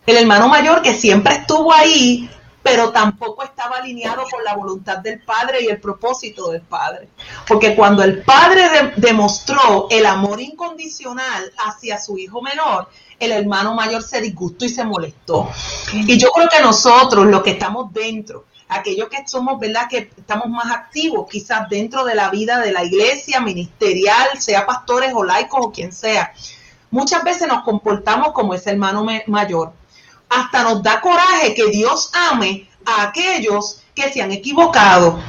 El 0.05 0.17
hermano 0.17 0.47
mayor 0.47 0.81
que 0.81 0.93
siempre 0.93 1.33
estuvo 1.33 1.73
ahí, 1.73 2.29
pero 2.67 2.91
tampoco 2.91 3.43
estaba 3.43 3.77
alineado 3.77 4.25
con 4.29 4.43
la 4.43 4.53
voluntad 4.53 4.97
del 4.97 5.21
padre 5.21 5.63
y 5.63 5.67
el 5.67 5.79
propósito 5.79 6.51
del 6.51 6.61
padre. 6.61 7.07
Porque 7.47 7.73
cuando 7.73 8.03
el 8.03 8.23
padre 8.23 8.93
demostró 8.97 9.87
el 9.89 10.05
amor 10.05 10.41
incondicional 10.41 11.53
hacia 11.65 11.97
su 11.97 12.17
hijo 12.17 12.41
menor, 12.41 12.89
el 13.19 13.31
hermano 13.31 13.73
mayor 13.73 14.03
se 14.03 14.19
disgustó 14.19 14.65
y 14.65 14.69
se 14.69 14.83
molestó. 14.83 15.49
Y 15.93 16.17
yo 16.17 16.29
creo 16.31 16.49
que 16.49 16.61
nosotros, 16.61 17.25
los 17.27 17.41
que 17.41 17.51
estamos 17.51 17.93
dentro, 17.93 18.43
aquellos 18.67 19.07
que 19.07 19.25
somos, 19.25 19.57
¿verdad? 19.61 19.87
Que 19.89 20.11
estamos 20.17 20.49
más 20.49 20.69
activos 20.69 21.25
quizás 21.29 21.69
dentro 21.69 22.03
de 22.03 22.15
la 22.15 22.29
vida 22.29 22.59
de 22.59 22.73
la 22.73 22.83
iglesia 22.83 23.39
ministerial, 23.39 24.27
sea 24.39 24.65
pastores 24.65 25.13
o 25.13 25.23
laicos 25.23 25.67
o 25.67 25.71
quien 25.71 25.93
sea, 25.93 26.33
muchas 26.91 27.23
veces 27.23 27.47
nos 27.47 27.63
comportamos 27.63 28.33
como 28.33 28.53
ese 28.53 28.71
hermano 28.71 29.05
mayor 29.27 29.71
hasta 30.29 30.63
nos 30.63 30.83
da 30.83 31.01
coraje 31.01 31.53
que 31.53 31.67
Dios 31.67 32.11
ame 32.31 32.67
a 32.85 33.03
aquellos 33.03 33.81
que 33.93 34.11
se 34.11 34.21
han 34.21 34.31
equivocado 34.31 35.19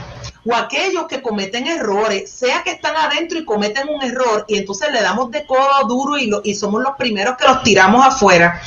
o 0.44 0.55
aquellos 0.55 1.07
que 1.07 1.20
cometen 1.20 1.66
errores, 1.66 2.30
sea 2.30 2.62
que 2.62 2.70
están 2.70 2.96
adentro 2.96 3.38
y 3.38 3.44
cometen 3.44 3.88
un 3.88 4.03
error 4.03 4.44
y 4.49 4.57
entonces 4.57 4.90
le 4.92 5.03
damos 5.03 5.30
de 5.30 5.44
codo 5.44 5.86
duro 5.86 6.16
y, 6.16 6.30
y 6.44 6.55
somos 6.55 6.82
los 6.82 6.96
primeros 6.96 7.36
que 7.36 7.46
los 7.46 7.62
tiramos 7.62 8.07
afuera. 8.07 8.61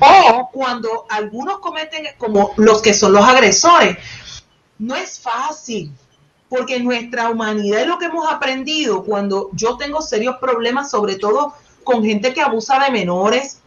O 0.00 0.50
cuando 0.52 1.06
algunos 1.08 1.58
cometen 1.58 2.06
como 2.18 2.52
los 2.56 2.80
que 2.82 2.94
son 2.94 3.12
los 3.12 3.24
agresores. 3.24 3.96
No 4.78 4.96
es 4.96 5.20
fácil, 5.20 5.92
porque 6.48 6.80
nuestra 6.80 7.28
humanidad 7.28 7.82
es 7.82 7.86
lo 7.86 7.98
que 7.98 8.06
hemos 8.06 8.30
aprendido 8.30 9.04
cuando 9.04 9.50
yo 9.52 9.76
tengo 9.76 10.00
serios 10.00 10.36
problemas, 10.40 10.90
sobre 10.90 11.16
todo 11.16 11.54
con 11.84 12.04
gente 12.04 12.32
que 12.32 12.40
abusa 12.40 12.78
de 12.78 12.90
menores, 12.90 13.60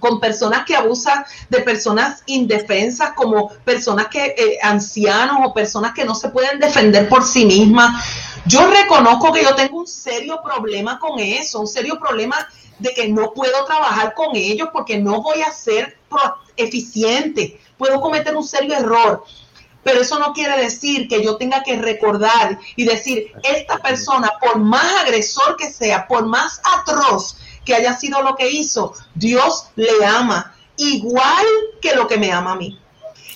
con 0.00 0.20
personas 0.20 0.64
que 0.64 0.76
abusan 0.76 1.24
de 1.48 1.60
personas 1.60 2.22
indefensas, 2.26 3.12
como 3.12 3.48
personas 3.64 4.08
que 4.08 4.34
eh, 4.36 4.58
ancianos 4.62 5.38
o 5.44 5.54
personas 5.54 5.92
que 5.94 6.04
no 6.04 6.14
se 6.14 6.28
pueden 6.28 6.58
defender 6.58 7.08
por 7.08 7.24
sí 7.24 7.46
mismas. 7.46 8.04
Yo 8.46 8.66
reconozco 8.66 9.32
que 9.32 9.42
yo 9.42 9.54
tengo 9.54 9.78
un 9.78 9.86
serio 9.86 10.40
problema 10.44 10.98
con 10.98 11.18
eso, 11.18 11.60
un 11.60 11.66
serio 11.66 11.98
problema 11.98 12.36
de 12.78 12.92
que 12.92 13.08
no 13.08 13.32
puedo 13.32 13.64
trabajar 13.64 14.14
con 14.14 14.36
ellos 14.36 14.68
porque 14.72 14.98
no 14.98 15.22
voy 15.22 15.40
a 15.40 15.50
ser 15.50 15.96
eficiente, 16.56 17.58
puedo 17.78 18.00
cometer 18.00 18.36
un 18.36 18.44
serio 18.44 18.74
error. 18.74 19.24
Pero 19.82 20.00
eso 20.00 20.18
no 20.18 20.32
quiere 20.32 20.56
decir 20.62 21.08
que 21.08 21.22
yo 21.22 21.36
tenga 21.36 21.62
que 21.62 21.76
recordar 21.76 22.58
y 22.74 22.84
decir, 22.84 23.32
esta 23.42 23.78
persona, 23.78 24.32
por 24.40 24.58
más 24.58 25.02
agresor 25.02 25.56
que 25.56 25.70
sea, 25.70 26.06
por 26.06 26.26
más 26.26 26.60
atroz 26.78 27.36
que 27.64 27.74
haya 27.74 27.96
sido 27.96 28.22
lo 28.22 28.34
que 28.36 28.50
hizo, 28.50 28.94
Dios 29.14 29.68
le 29.76 30.04
ama 30.04 30.54
igual 30.76 31.46
que 31.80 31.94
lo 31.94 32.06
que 32.06 32.18
me 32.18 32.32
ama 32.32 32.52
a 32.52 32.56
mí. 32.56 32.78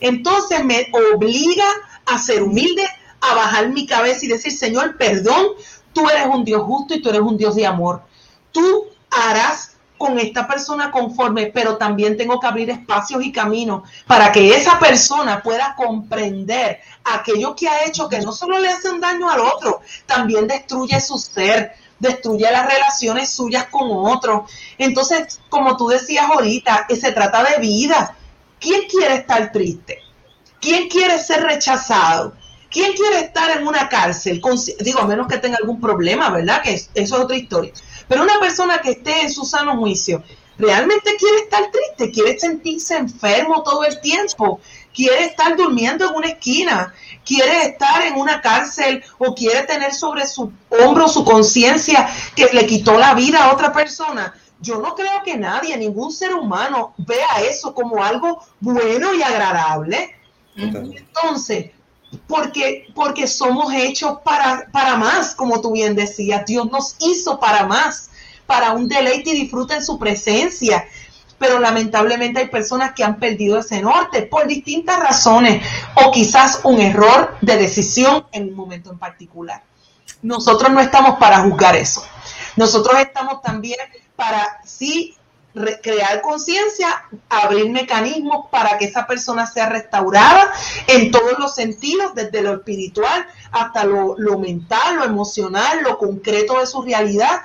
Entonces 0.01 0.65
me 0.65 0.91
obliga 1.15 1.67
a 2.07 2.19
ser 2.19 2.43
humilde, 2.43 2.87
a 3.21 3.35
bajar 3.35 3.69
mi 3.71 3.87
cabeza 3.87 4.25
y 4.25 4.29
decir, 4.29 4.53
Señor, 4.53 4.97
perdón, 4.97 5.49
tú 5.93 6.09
eres 6.09 6.27
un 6.27 6.45
Dios 6.45 6.63
justo 6.63 6.95
y 6.95 7.03
tú 7.03 7.11
eres 7.11 7.23
un 7.23 7.37
Dios 7.37 7.55
de 7.57 7.67
amor. 7.67 8.03
Tú 8.53 8.87
harás 9.11 9.77
con 9.99 10.19
esta 10.19 10.47
persona 10.47 10.93
conforme, 10.93 11.47
pero 11.47 11.77
también 11.77 12.17
tengo 12.17 12.39
que 12.39 12.47
abrir 12.47 12.71
espacios 12.71 13.25
y 13.25 13.33
caminos 13.33 13.83
para 14.07 14.31
que 14.31 14.55
esa 14.55 14.79
persona 14.79 15.43
pueda 15.43 15.75
comprender 15.77 16.79
aquello 17.05 17.57
que 17.57 17.69
ha 17.69 17.85
hecho, 17.85 18.09
que 18.09 18.21
no 18.21 18.33
solo 18.33 18.61
le 18.61 18.69
hace 18.69 18.89
un 18.89 19.01
daño 19.01 19.29
al 19.29 19.41
otro, 19.41 19.81
también 20.07 20.47
destruye 20.47 21.01
su 21.01 21.19
ser, 21.19 21.73
destruye 21.99 22.51
las 22.51 22.67
relaciones 22.67 23.31
suyas 23.31 23.67
con 23.67 23.89
otros. 23.91 24.51
Entonces, 24.79 25.41
como 25.49 25.77
tú 25.77 25.89
decías 25.89 26.27
ahorita, 26.31 26.87
se 26.89 27.13
trata 27.13 27.45
de 27.45 27.59
vida. 27.61 28.17
¿Quién 28.61 28.83
quiere 28.89 29.17
estar 29.17 29.53
triste? 29.53 29.99
¿Quién 30.61 30.89
quiere 30.89 31.19
ser 31.19 31.43
rechazado? 31.43 32.35
¿Quién 32.71 32.93
quiere 32.93 33.21
estar 33.21 33.57
en 33.57 33.67
una 33.67 33.89
cárcel? 33.89 34.43
digo, 34.81 35.01
a 35.01 35.07
menos 35.07 35.27
que 35.27 35.39
tenga 35.39 35.57
algún 35.57 35.81
problema, 35.81 36.31
¿verdad? 36.31 36.63
Que 36.63 36.75
eso 36.75 36.91
es 36.95 37.13
otra 37.13 37.37
historia. 37.37 37.73
Pero 38.09 38.23
una 38.23 38.39
persona 38.41 38.81
que 38.81 38.91
esté 38.91 39.23
en 39.23 39.31
su 39.33 39.45
sano 39.45 39.77
juicio, 39.79 40.23
realmente 40.59 41.17
quiere 41.17 41.39
estar 41.39 41.71
triste, 41.71 42.13
quiere 42.13 42.39
sentirse 42.39 42.97
enfermo 42.97 43.63
todo 43.63 43.85
el 43.85 44.01
tiempo, 44.01 44.61
quiere 44.99 45.27
estar 45.27 45.57
durmiendo 45.57 46.07
en 46.07 46.17
una 46.17 46.27
esquina, 46.27 46.93
quiere 47.25 47.67
estar 47.67 48.03
en 48.03 48.17
una 48.17 48.41
cárcel 48.41 49.01
o 49.19 49.33
quiere 49.33 49.63
tener 49.63 49.95
sobre 49.95 50.27
su 50.27 50.53
hombro 50.71 51.07
su 51.07 51.25
conciencia 51.25 52.09
que 52.35 52.49
le 52.53 52.67
quitó 52.67 52.99
la 52.99 53.15
vida 53.15 53.45
a 53.45 53.53
otra 53.53 53.73
persona. 53.73 54.35
Yo 54.61 54.81
no 54.81 54.97
creo 54.97 55.23
que 55.25 55.37
nadie, 55.37 55.77
ningún 55.77 56.11
ser 56.11 56.35
humano 56.35 56.95
vea 56.97 57.43
eso 57.49 57.73
como 57.73 58.03
algo 58.03 58.45
bueno 58.59 59.15
y 59.15 59.23
agradable. 59.23 60.17
Entonces, 60.57 61.71
porque, 62.27 62.89
porque 62.93 63.29
somos 63.29 63.73
hechos 63.73 64.19
para, 64.25 64.67
para 64.73 64.97
más, 64.97 65.33
como 65.37 65.61
tú 65.61 65.71
bien 65.71 65.95
decías. 65.95 66.45
Dios 66.45 66.69
nos 66.73 66.97
hizo 66.99 67.39
para 67.39 67.67
más, 67.67 68.11
para 68.47 68.73
un 68.73 68.89
deleite 68.89 69.31
y 69.31 69.43
disfruta 69.43 69.77
en 69.77 69.85
su 69.85 69.97
presencia. 69.97 70.89
Pero 71.39 71.59
lamentablemente 71.61 72.41
hay 72.41 72.49
personas 72.49 72.93
que 72.95 73.05
han 73.05 73.19
perdido 73.19 73.61
ese 73.61 73.81
norte 73.81 74.23
por 74.23 74.47
distintas 74.47 74.99
razones 75.01 75.65
o 75.95 76.11
quizás 76.11 76.61
un 76.65 76.81
error 76.81 77.37
de 77.41 77.57
decisión 77.57 78.27
en 78.33 78.49
un 78.49 78.55
momento 78.55 78.91
en 78.91 78.99
particular. 78.99 79.63
Nosotros 80.23 80.71
no 80.73 80.81
estamos 80.81 81.19
para 81.19 81.39
juzgar 81.41 81.77
eso. 81.77 82.05
Nosotros 82.57 82.99
estamos 82.99 83.41
también 83.41 83.79
para 84.17 84.61
sí 84.65 85.17
crear 85.83 86.21
conciencia, 86.21 87.05
abrir 87.29 87.71
mecanismos 87.71 88.47
para 88.51 88.79
que 88.79 88.87
esa 88.87 89.07
persona 89.07 89.47
sea 89.47 89.69
restaurada 89.69 90.53
en 90.87 91.11
todos 91.11 91.39
los 91.39 91.55
sentidos, 91.55 92.15
desde 92.15 92.43
lo 92.43 92.55
espiritual 92.55 93.27
hasta 93.51 93.85
lo, 93.85 94.17
mental, 94.39 94.97
lo 94.97 95.05
emocional, 95.05 95.83
lo 95.83 95.99
concreto 95.99 96.61
de 96.61 96.67
su 96.67 96.83
realidad. 96.83 97.41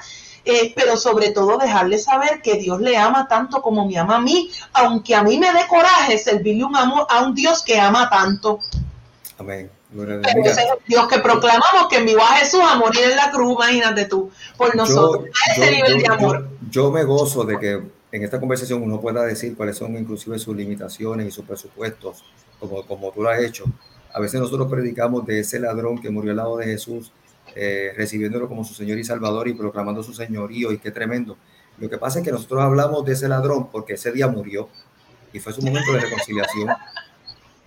Eh, 0.45 0.73
pero 0.75 0.97
sobre 0.97 1.31
todo 1.31 1.57
dejarle 1.57 1.97
saber 1.97 2.41
que 2.41 2.55
Dios 2.55 2.81
le 2.81 2.97
ama 2.97 3.27
tanto 3.29 3.61
como 3.61 3.87
me 3.87 3.97
ama 3.97 4.17
a 4.17 4.21
mí, 4.21 4.49
aunque 4.73 5.15
a 5.15 5.23
mí 5.23 5.37
me 5.37 5.53
dé 5.53 5.65
coraje 5.69 6.17
servirle 6.17 6.65
un 6.65 6.75
amor 6.75 7.07
a 7.09 7.23
un 7.23 7.33
Dios 7.33 7.63
que 7.63 7.79
ama 7.79 8.09
tanto. 8.09 8.59
Amén. 9.37 9.69
Dios 10.87 11.07
que 11.07 11.19
proclamamos 11.19 11.87
que 11.89 11.97
envió 11.97 12.19
a 12.21 12.37
Jesús 12.37 12.61
a 12.63 12.75
morir 12.75 13.03
en 13.03 13.15
la 13.15 13.29
cruz, 13.29 13.53
imagínate 13.53 14.05
tú, 14.05 14.31
por 14.57 14.75
nosotros, 14.75 15.25
ese 15.55 15.71
nivel 15.71 15.99
de 15.99 16.07
amor. 16.07 16.49
yo 16.69 16.91
me 16.91 17.03
gozo 17.03 17.43
de 17.43 17.59
que 17.59 17.81
en 18.11 18.23
esta 18.23 18.39
conversación 18.39 18.81
uno 18.81 18.99
pueda 18.99 19.23
decir 19.23 19.55
cuáles 19.55 19.77
son 19.77 19.95
inclusive 19.95 20.39
sus 20.39 20.55
limitaciones 20.55 21.27
y 21.27 21.31
sus 21.31 21.45
presupuestos, 21.45 22.23
como, 22.59 22.85
como 22.85 23.11
tú 23.11 23.21
lo 23.21 23.29
has 23.29 23.39
hecho. 23.39 23.65
A 24.13 24.19
veces 24.19 24.39
nosotros 24.39 24.69
predicamos 24.69 25.25
de 25.25 25.39
ese 25.39 25.59
ladrón 25.59 25.99
que 26.01 26.09
murió 26.09 26.31
al 26.31 26.37
lado 26.37 26.57
de 26.57 26.65
Jesús, 26.65 27.11
eh, 27.55 27.93
recibiéndolo 27.95 28.47
como 28.47 28.63
su 28.63 28.73
Señor 28.73 28.97
y 28.97 29.03
Salvador 29.03 29.47
y 29.47 29.53
proclamando 29.53 30.03
su 30.03 30.13
señorío, 30.13 30.71
y 30.71 30.77
qué 30.77 30.91
tremendo. 30.91 31.37
Lo 31.77 31.89
que 31.89 31.97
pasa 31.97 32.19
es 32.19 32.25
que 32.25 32.31
nosotros 32.31 32.61
hablamos 32.61 33.05
de 33.05 33.13
ese 33.13 33.27
ladrón 33.27 33.69
porque 33.71 33.93
ese 33.93 34.11
día 34.11 34.27
murió 34.27 34.69
y 35.31 35.39
fue 35.39 35.53
su 35.53 35.61
momento 35.61 35.91
de 35.93 35.99
reconciliación. 35.99 36.69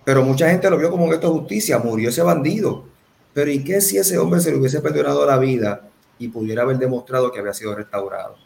Pero 0.05 0.23
mucha 0.23 0.49
gente 0.49 0.69
lo 0.69 0.77
vio 0.77 0.89
como 0.89 1.05
un 1.05 1.13
acto 1.13 1.27
de 1.27 1.39
justicia, 1.39 1.79
murió 1.79 2.09
ese 2.09 2.21
bandido. 2.21 2.85
Pero 3.33 3.51
¿y 3.51 3.63
qué 3.63 3.81
si 3.81 3.97
ese 3.97 4.17
hombre 4.17 4.39
se 4.39 4.51
le 4.51 4.57
hubiese 4.57 4.79
perdonado 4.79 5.25
la 5.25 5.37
vida 5.37 5.89
y 6.17 6.29
pudiera 6.29 6.63
haber 6.63 6.77
demostrado 6.77 7.31
que 7.31 7.39
había 7.39 7.53
sido 7.53 7.75
restaurado? 7.75 8.37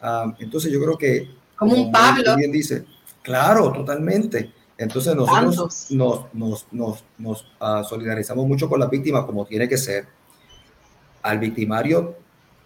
Ah, 0.00 0.34
entonces 0.38 0.72
yo 0.72 0.80
creo 0.80 0.96
que... 0.96 1.30
Como, 1.56 1.74
un 1.74 1.92
Pablo. 1.92 2.36
Bien 2.36 2.50
dice, 2.50 2.84
claro, 3.22 3.70
totalmente. 3.70 4.52
Entonces 4.76 5.14
nosotros 5.14 5.90
nos, 5.90 6.34
nos, 6.34 6.66
nos, 6.72 7.04
nos 7.18 7.42
uh, 7.60 7.84
solidarizamos 7.88 8.46
mucho 8.46 8.68
con 8.68 8.80
las 8.80 8.90
víctimas 8.90 9.24
como 9.24 9.44
tiene 9.46 9.68
que 9.68 9.78
ser. 9.78 10.08
Al 11.24 11.38
victimario 11.40 12.14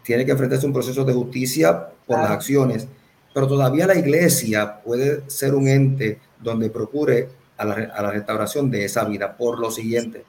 tiene 0.02 0.26
que 0.26 0.32
enfrentarse 0.32 0.66
a 0.66 0.68
un 0.68 0.74
proceso 0.74 1.04
de 1.04 1.14
justicia 1.14 1.88
por 2.06 2.18
las 2.18 2.30
acciones, 2.30 2.86
pero 3.32 3.46
todavía 3.46 3.86
la 3.86 3.96
iglesia 3.96 4.80
puede 4.82 5.22
ser 5.30 5.54
un 5.54 5.68
ente 5.68 6.20
donde 6.38 6.68
procure 6.68 7.28
a 7.56 7.64
la, 7.64 7.74
a 7.74 8.02
la, 8.02 8.10
restauración 8.10 8.70
de 8.70 8.84
esa 8.84 9.04
vida 9.04 9.36
por 9.36 9.58
lo 9.58 9.70
siguiente. 9.70 10.24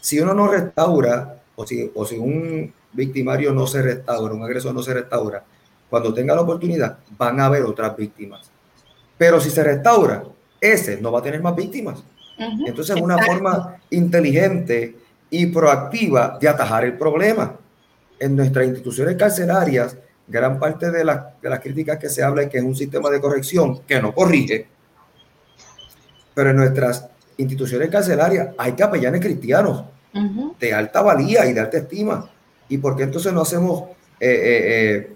Si 0.00 0.20
uno 0.20 0.34
no 0.34 0.48
restaura, 0.48 1.42
o 1.56 1.66
si, 1.66 1.90
o 1.94 2.06
si 2.06 2.16
un 2.16 2.72
victimario 2.92 3.52
no 3.52 3.66
se 3.66 3.82
restaura, 3.82 4.34
un 4.34 4.42
agresor 4.42 4.74
no 4.74 4.82
se 4.82 4.94
restaura, 4.94 5.44
cuando 5.88 6.14
tenga 6.14 6.34
la 6.34 6.42
oportunidad 6.42 6.98
van 7.18 7.40
a 7.40 7.46
haber 7.46 7.62
otras 7.64 7.96
víctimas. 7.96 8.50
Pero 9.18 9.40
si 9.40 9.50
se 9.50 9.62
restaura, 9.62 10.24
ese 10.60 11.00
no 11.00 11.12
va 11.12 11.18
a 11.18 11.22
tener 11.22 11.42
más 11.42 11.56
víctimas. 11.56 12.02
Entonces 12.38 12.96
es 12.96 13.02
una 13.02 13.18
forma 13.18 13.76
inteligente 13.90 14.96
y 15.28 15.46
proactiva 15.46 16.38
de 16.40 16.48
atajar 16.48 16.84
el 16.84 16.96
problema. 16.96 17.54
En 18.20 18.36
nuestras 18.36 18.68
instituciones 18.68 19.16
carcelarias, 19.16 19.96
gran 20.28 20.60
parte 20.60 20.92
de, 20.92 21.04
la, 21.04 21.34
de 21.42 21.50
las 21.50 21.58
críticas 21.58 21.98
que 21.98 22.08
se 22.08 22.22
habla 22.22 22.42
es 22.42 22.48
que 22.48 22.58
es 22.58 22.64
un 22.64 22.76
sistema 22.76 23.10
de 23.10 23.20
corrección 23.20 23.80
que 23.80 24.00
no 24.00 24.14
corrige, 24.14 24.68
pero 26.34 26.50
en 26.50 26.56
nuestras 26.56 27.08
instituciones 27.38 27.88
carcelarias 27.88 28.50
hay 28.56 28.72
capellanes 28.72 29.20
cristianos 29.20 29.84
de 30.58 30.74
alta 30.74 31.02
valía 31.02 31.46
y 31.46 31.52
de 31.52 31.60
alta 31.60 31.78
estima. 31.78 32.30
¿Y 32.68 32.78
por 32.78 32.96
qué 32.96 33.04
entonces 33.04 33.32
no 33.32 33.42
hacemos 33.42 33.90
eh, 34.20 34.28
eh, 34.28 34.96
eh, 34.96 35.12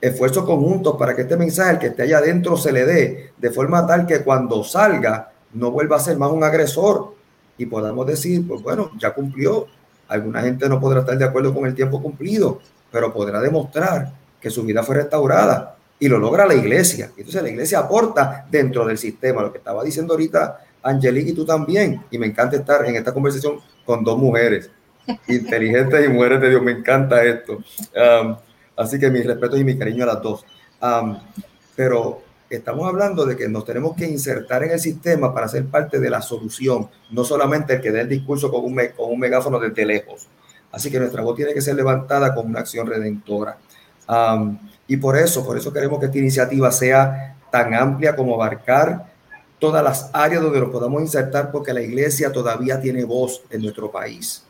esfuerzos 0.00 0.44
conjuntos 0.44 0.96
para 0.96 1.16
que 1.16 1.22
este 1.22 1.36
mensaje, 1.36 1.72
el 1.72 1.78
que 1.78 1.86
esté 1.88 2.02
allá 2.02 2.18
adentro, 2.18 2.56
se 2.56 2.72
le 2.72 2.84
dé 2.84 3.32
de 3.36 3.50
forma 3.50 3.86
tal 3.86 4.06
que 4.06 4.20
cuando 4.20 4.62
salga 4.62 5.32
no 5.54 5.70
vuelva 5.70 5.96
a 5.96 6.00
ser 6.00 6.18
más 6.18 6.30
un 6.30 6.44
agresor 6.44 7.14
y 7.56 7.66
podamos 7.66 8.06
decir, 8.06 8.46
pues 8.46 8.62
bueno, 8.62 8.90
ya 8.98 9.14
cumplió. 9.14 9.66
Alguna 10.08 10.42
gente 10.42 10.68
no 10.68 10.80
podrá 10.80 11.00
estar 11.00 11.16
de 11.16 11.24
acuerdo 11.24 11.54
con 11.54 11.66
el 11.66 11.74
tiempo 11.74 12.02
cumplido, 12.02 12.60
pero 12.90 13.12
podrá 13.12 13.40
demostrar 13.40 14.12
que 14.40 14.50
su 14.50 14.62
vida 14.62 14.82
fue 14.82 14.96
restaurada 14.96 15.76
y 15.98 16.08
lo 16.08 16.18
logra 16.18 16.46
la 16.46 16.54
iglesia. 16.54 17.10
Entonces 17.16 17.42
la 17.42 17.48
iglesia 17.48 17.78
aporta 17.78 18.46
dentro 18.50 18.86
del 18.86 18.98
sistema, 18.98 19.42
lo 19.42 19.52
que 19.52 19.58
estaba 19.58 19.82
diciendo 19.82 20.14
ahorita 20.14 20.60
Angelique 20.82 21.30
y 21.30 21.34
tú 21.34 21.44
también. 21.44 22.02
Y 22.10 22.18
me 22.18 22.26
encanta 22.26 22.56
estar 22.56 22.84
en 22.84 22.96
esta 22.96 23.12
conversación 23.12 23.60
con 23.84 24.04
dos 24.04 24.18
mujeres 24.18 24.70
inteligentes 25.28 26.04
y 26.04 26.08
mujeres 26.08 26.40
de 26.40 26.50
Dios. 26.50 26.62
Me 26.62 26.72
encanta 26.72 27.24
esto. 27.24 27.58
Así 28.76 28.98
que 28.98 29.10
mi 29.10 29.22
respeto 29.22 29.56
y 29.56 29.64
mi 29.64 29.78
cariño 29.78 30.04
a 30.04 30.08
las 30.08 30.22
dos. 30.22 30.44
pero 31.74 32.22
estamos 32.50 32.86
hablando 32.88 33.24
de 33.24 33.36
que 33.36 33.48
nos 33.48 33.64
tenemos 33.64 33.96
que 33.96 34.06
insertar 34.06 34.62
en 34.64 34.72
el 34.72 34.80
sistema 34.80 35.32
para 35.32 35.48
ser 35.48 35.66
parte 35.66 35.98
de 35.98 36.10
la 36.10 36.22
solución, 36.22 36.88
no 37.10 37.24
solamente 37.24 37.74
el 37.74 37.80
que 37.80 37.90
dé 37.90 38.02
el 38.02 38.08
discurso 38.08 38.50
con 38.50 38.64
un, 38.64 38.74
con 38.96 39.10
un 39.10 39.18
megáfono 39.18 39.58
desde 39.58 39.84
lejos. 39.84 40.28
Así 40.70 40.90
que 40.90 40.98
nuestra 40.98 41.22
voz 41.22 41.36
tiene 41.36 41.54
que 41.54 41.60
ser 41.60 41.76
levantada 41.76 42.34
con 42.34 42.46
una 42.46 42.60
acción 42.60 42.86
redentora. 42.86 43.58
y 44.86 44.96
por 44.96 45.16
eso, 45.16 45.44
por 45.46 45.56
eso 45.56 45.72
queremos 45.72 45.98
que 45.98 46.06
esta 46.06 46.18
iniciativa 46.18 46.70
sea 46.72 47.36
tan 47.50 47.72
amplia 47.74 48.16
como 48.16 48.34
abarcar 48.34 49.06
todas 49.58 49.82
las 49.82 50.10
áreas 50.12 50.42
donde 50.42 50.60
nos 50.60 50.70
podamos 50.70 51.00
insertar, 51.00 51.50
porque 51.50 51.72
la 51.72 51.80
iglesia 51.80 52.32
todavía 52.32 52.80
tiene 52.80 53.04
voz 53.04 53.42
en 53.50 53.62
nuestro 53.62 53.90
país. 53.90 54.44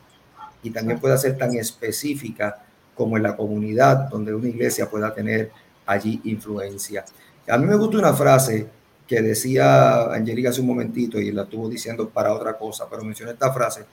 Y 0.63 0.71
también 0.71 0.99
puede 0.99 1.17
ser 1.17 1.37
tan 1.37 1.53
específica 1.53 2.63
como 2.95 3.17
en 3.17 3.23
la 3.23 3.35
comunidad 3.35 4.09
donde 4.09 4.33
una 4.33 4.49
iglesia 4.49 4.89
pueda 4.89 5.13
tener 5.13 5.51
allí 5.85 6.19
influencia. 6.23 7.05
A 7.47 7.57
mí 7.57 7.65
me 7.65 7.75
gusta 7.75 7.97
una 7.97 8.13
frase 8.13 8.67
que 9.07 9.21
decía 9.21 10.11
Angélica 10.11 10.49
hace 10.49 10.61
un 10.61 10.67
momentito 10.67 11.19
y 11.19 11.31
la 11.31 11.43
estuvo 11.43 11.69
diciendo 11.69 12.09
para 12.09 12.33
otra 12.33 12.57
cosa, 12.57 12.87
pero 12.89 13.03
mencioné 13.03 13.33
esta 13.33 13.53
frase, 13.53 13.85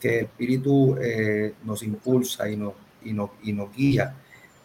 que 0.00 0.20
el 0.20 0.24
Espíritu 0.26 0.96
eh, 1.00 1.54
nos 1.64 1.82
impulsa 1.82 2.48
y 2.48 2.56
nos, 2.56 2.74
y, 3.04 3.12
nos, 3.12 3.30
y 3.42 3.52
nos 3.52 3.74
guía. 3.74 4.14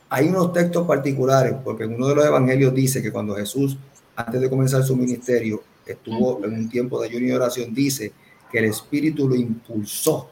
Hay 0.10 0.28
unos 0.28 0.54
textos 0.54 0.88
particulares, 0.88 1.56
porque 1.64 1.84
en 1.84 1.96
uno 1.96 2.08
de 2.08 2.16
los 2.16 2.26
evangelios 2.26 2.74
dice 2.74 3.02
que 3.02 3.12
cuando 3.12 3.36
Jesús, 3.36 3.78
antes 4.16 4.40
de 4.40 4.50
comenzar 4.50 4.84
su 4.84 4.96
ministerio, 4.96 5.62
estuvo 5.86 6.44
en 6.46 6.54
un 6.54 6.70
tiempo 6.70 7.02
de 7.02 7.08
ayuno 7.08 7.28
y 7.28 7.32
oración, 7.32 7.74
dice 7.74 8.14
que 8.52 8.60
el 8.60 8.66
Espíritu 8.66 9.28
lo 9.28 9.36
impulsó 9.36 10.30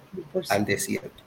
al 0.49 0.65
desierto. 0.65 1.23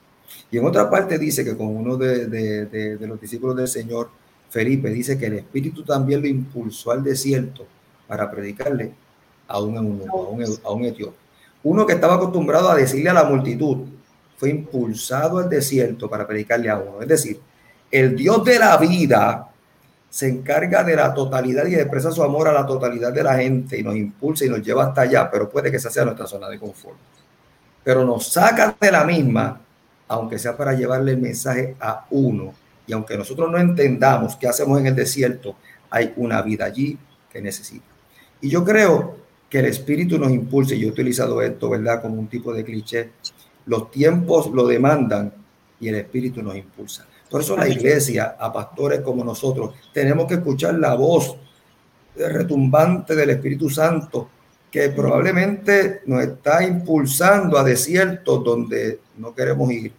Y 0.51 0.59
en 0.59 0.65
otra 0.65 0.89
parte 0.89 1.19
dice 1.19 1.45
que 1.45 1.57
con 1.57 1.69
uno 1.69 1.97
de, 1.97 2.99
los 3.01 3.21
discípulos 3.21 3.57
del 3.57 3.69
Señor, 3.69 4.11
Felipe, 4.51 4.91
dice 4.91 5.19
que 5.19 5.27
el 5.27 5.35
Espíritu 5.35 5.83
también 5.85 6.23
lo 6.23 6.29
impulsó 6.29 6.91
al 6.91 7.03
desierto 7.03 7.67
para 8.07 8.31
predicarle 8.31 8.93
a 9.47 9.61
un, 9.61 9.77
a 9.77 10.71
un, 10.71 10.85
etíope. 10.85 11.17
Uno 11.63 11.87
que 11.87 11.95
estaba 11.95 12.15
acostumbrado 12.15 12.71
a 12.71 12.77
decirle 12.77 13.11
a 13.11 13.15
la 13.15 13.25
multitud, 13.25 13.87
fue 14.37 14.51
impulsado 14.51 15.39
al 15.39 15.49
desierto 15.49 16.09
para 16.09 16.27
predicarle 16.27 16.71
a 16.71 16.79
uno. 16.79 17.03
Es 17.03 17.09
decir, 17.09 17.41
el 17.91 18.17
Dios 18.17 18.45
de 18.45 18.59
la 18.59 18.77
vida 18.77 19.49
se 20.09 20.29
encarga 20.29 20.85
de 20.85 20.97
la 20.97 21.13
totalidad 21.13 21.67
y 21.67 21.75
expresa 21.75 22.11
su 22.11 22.23
amor 22.23 22.49
a 22.49 22.53
la 22.53 22.65
totalidad 22.65 23.13
de 23.13 23.23
la 23.23 23.37
gente 23.37 23.79
y 23.79 23.83
nos 23.83 23.97
impulsa 23.97 24.45
y 24.45 24.49
nos 24.49 24.63
lleva 24.63 24.85
hasta 24.85 25.03
allá, 25.03 25.31
pero 25.31 25.49
puede 25.51 25.71
que 25.71 25.77
esa 25.77 25.91
sea 25.91 26.05
nuestra 26.05 26.27
zona 26.27 26.49
de 26.49 26.59
confort. 26.59 26.97
Pero 27.85 28.05
nos 28.05 28.29
saca 28.29 28.75
de 28.81 28.93
la 28.93 29.05
misma 29.05 29.61
aunque 30.09 30.39
sea 30.39 30.57
para 30.57 30.73
llevarle 30.73 31.13
el 31.13 31.19
mensaje 31.19 31.77
a 31.79 32.07
uno. 32.11 32.55
Y 32.89 32.93
aunque 32.95 33.17
nosotros 33.17 33.49
no 33.53 33.59
entendamos 33.59 34.35
qué 34.35 34.49
hacemos 34.49 34.81
en 34.81 34.87
el 34.89 34.97
desierto, 34.97 35.55
hay 35.91 36.13
una 36.17 36.43
vida 36.43 36.65
allí 36.65 36.99
que 37.31 37.41
necesita. 37.41 37.85
Y 38.41 38.49
yo 38.49 38.65
creo 38.65 39.17
que 39.49 39.61
el 39.61 39.67
Espíritu 39.67 40.19
nos 40.19 40.33
impulsa, 40.33 40.75
y 40.75 40.81
yo 40.81 40.89
he 40.89 40.91
utilizado 40.91 41.41
esto, 41.43 41.71
¿verdad?, 41.71 42.03
como 42.03 42.19
un 42.19 42.29
tipo 42.29 42.53
de 42.53 42.65
cliché. 42.65 43.11
Los 43.67 43.91
tiempos 43.91 44.51
lo 44.51 44.67
demandan 44.67 45.33
y 45.79 45.89
el 45.89 45.97
Espíritu 45.97 46.43
nos 46.43 46.57
impulsa. 46.57 47.07
Por 47.31 47.43
eso 47.43 47.57
la 47.57 47.69
iglesia, 47.69 48.37
a 48.41 48.51
pastores 48.51 49.01
como 49.01 49.23
nosotros, 49.23 49.75
tenemos 49.93 50.27
que 50.27 50.35
escuchar 50.35 50.75
la 50.75 50.95
voz 50.95 51.37
retumbante 52.17 53.15
del 53.15 53.31
Espíritu 53.31 53.69
Santo 53.69 54.31
que 54.71 54.89
probablemente 54.91 56.03
nos 56.07 56.23
está 56.23 56.63
impulsando 56.63 57.59
a 57.59 57.65
desiertos 57.65 58.43
donde 58.43 59.01
no 59.19 59.35
queremos 59.35 59.71
ir, 59.71 59.93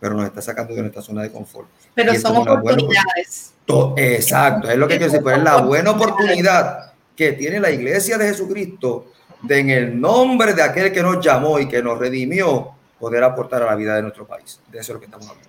pero 0.00 0.14
nos 0.14 0.26
está 0.26 0.40
sacando 0.40 0.74
de 0.74 0.82
nuestra 0.82 1.02
zona 1.02 1.22
de 1.22 1.32
confort. 1.32 1.68
Pero 1.94 2.14
son 2.14 2.36
oportunidades. 2.36 3.54
exacto, 3.96 4.70
es 4.70 4.76
lo 4.76 4.86
que 4.86 4.96
quiero 4.96 5.12
decir, 5.12 5.22
pues 5.22 5.36
es 5.36 5.42
la 5.42 5.56
buena 5.62 5.90
oportunidad 5.90 6.92
que 7.16 7.32
tiene 7.32 7.60
la 7.60 7.70
iglesia 7.70 8.16
de 8.16 8.28
Jesucristo 8.28 9.12
de 9.42 9.58
en 9.60 9.70
el 9.70 10.00
nombre 10.00 10.54
de 10.54 10.62
aquel 10.62 10.92
que 10.92 11.02
nos 11.02 11.24
llamó 11.24 11.58
y 11.58 11.68
que 11.68 11.82
nos 11.82 11.98
redimió, 11.98 12.72
poder 12.98 13.22
aportar 13.22 13.62
a 13.62 13.66
la 13.66 13.76
vida 13.76 13.94
de 13.94 14.02
nuestro 14.02 14.26
país. 14.26 14.60
De 14.70 14.78
eso 14.78 14.92
es 14.92 14.94
lo 14.94 15.00
que 15.00 15.06
estamos 15.06 15.28
hablando. 15.28 15.48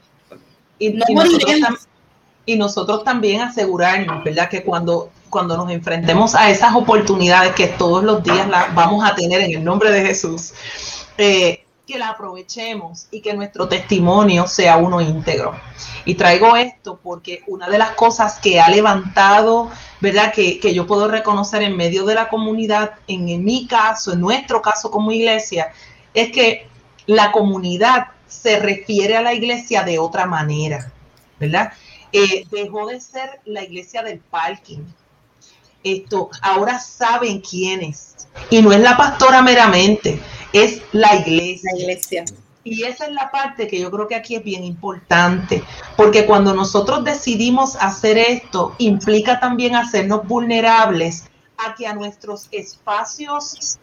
Y, 0.78 0.92
nosotros, 0.92 1.88
y 2.46 2.56
nosotros 2.56 3.04
también 3.04 3.42
asegurarnos, 3.42 4.24
¿verdad? 4.24 4.50
Que 4.50 4.64
cuando 4.64 5.12
cuando 5.30 5.56
nos 5.56 5.72
enfrentemos 5.72 6.36
a 6.36 6.50
esas 6.50 6.76
oportunidades 6.76 7.54
que 7.54 7.68
todos 7.68 8.04
los 8.04 8.24
días 8.24 8.48
las 8.50 8.74
vamos 8.74 9.08
a 9.08 9.16
tener 9.16 9.42
en 9.42 9.52
el 9.52 9.64
nombre 9.64 9.92
de 9.92 10.06
Jesús, 10.06 10.54
eh, 11.18 11.64
que 11.90 11.98
la 11.98 12.10
aprovechemos 12.10 13.08
y 13.10 13.20
que 13.20 13.34
nuestro 13.34 13.68
testimonio 13.68 14.46
sea 14.46 14.78
uno 14.78 15.02
íntegro. 15.02 15.60
Y 16.06 16.14
traigo 16.14 16.56
esto 16.56 17.00
porque 17.02 17.42
una 17.48 17.68
de 17.68 17.80
las 17.80 17.92
cosas 17.92 18.38
que 18.40 18.62
ha 18.62 18.70
levantado, 18.70 19.72
¿verdad? 20.00 20.32
Que, 20.32 20.60
que 20.60 20.72
yo 20.72 20.86
puedo 20.86 21.08
reconocer 21.08 21.64
en 21.64 21.76
medio 21.76 22.06
de 22.06 22.14
la 22.14 22.30
comunidad, 22.30 22.92
en, 23.08 23.28
en 23.28 23.44
mi 23.44 23.66
caso, 23.66 24.14
en 24.14 24.22
nuestro 24.22 24.62
caso 24.62 24.92
como 24.92 25.12
iglesia, 25.12 25.74
es 26.14 26.32
que 26.32 26.68
la 27.08 27.32
comunidad 27.32 28.10
se 28.28 28.60
refiere 28.60 29.18
a 29.18 29.24
la 29.24 29.34
iglesia 29.34 29.82
de 29.82 29.98
otra 29.98 30.28
manera, 30.28 30.92
¿verdad? 31.40 31.74
Eh, 32.12 32.46
dejó 32.52 32.86
de 32.86 33.02
ser 33.02 33.42
la 33.46 33.64
iglesia 33.64 34.04
del 34.04 34.20
parking, 34.20 34.84
esto, 35.84 36.30
ahora 36.42 36.80
saben 36.80 37.42
quién 37.42 37.82
es. 37.82 38.28
Y 38.50 38.62
no 38.62 38.72
es 38.72 38.80
la 38.80 38.96
pastora 38.98 39.42
meramente, 39.42 40.20
es 40.54 40.82
la 40.92 41.16
iglesia. 41.16 41.72
La 41.74 41.80
iglesia. 41.80 42.26
Y 42.64 42.84
esa 42.84 43.06
es 43.06 43.14
la 43.14 43.32
parte 43.32 43.68
que 43.68 43.80
yo 43.80 43.90
creo 43.90 44.08
que 44.08 44.16
aquí 44.16 44.36
es 44.36 44.44
bien 44.44 44.64
importante, 44.64 45.64
porque 45.96 46.26
cuando 46.26 46.54
nosotros 46.54 47.04
decidimos 47.04 47.76
hacer 47.78 48.18
esto, 48.18 48.76
implica 48.78 49.40
también 49.40 49.76
hacernos 49.76 50.28
vulnerables 50.28 51.24
a 51.58 51.74
que 51.76 51.88
a 51.88 51.94
nuestros 51.94 52.48
espacios 52.52 53.80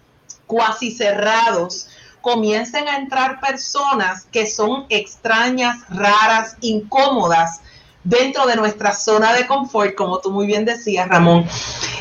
cuasi 0.46 0.92
cerrados 0.92 1.88
comiencen 2.20 2.88
a 2.88 2.96
entrar 2.96 3.40
personas 3.40 4.24
que 4.30 4.46
son 4.46 4.86
extrañas, 4.88 5.78
raras, 5.88 6.56
incómodas 6.60 7.60
dentro 8.04 8.46
de 8.46 8.56
nuestra 8.56 8.94
zona 8.94 9.32
de 9.32 9.46
confort, 9.46 9.94
como 9.94 10.20
tú 10.20 10.30
muy 10.30 10.46
bien 10.46 10.64
decías, 10.64 11.08
Ramón. 11.08 11.46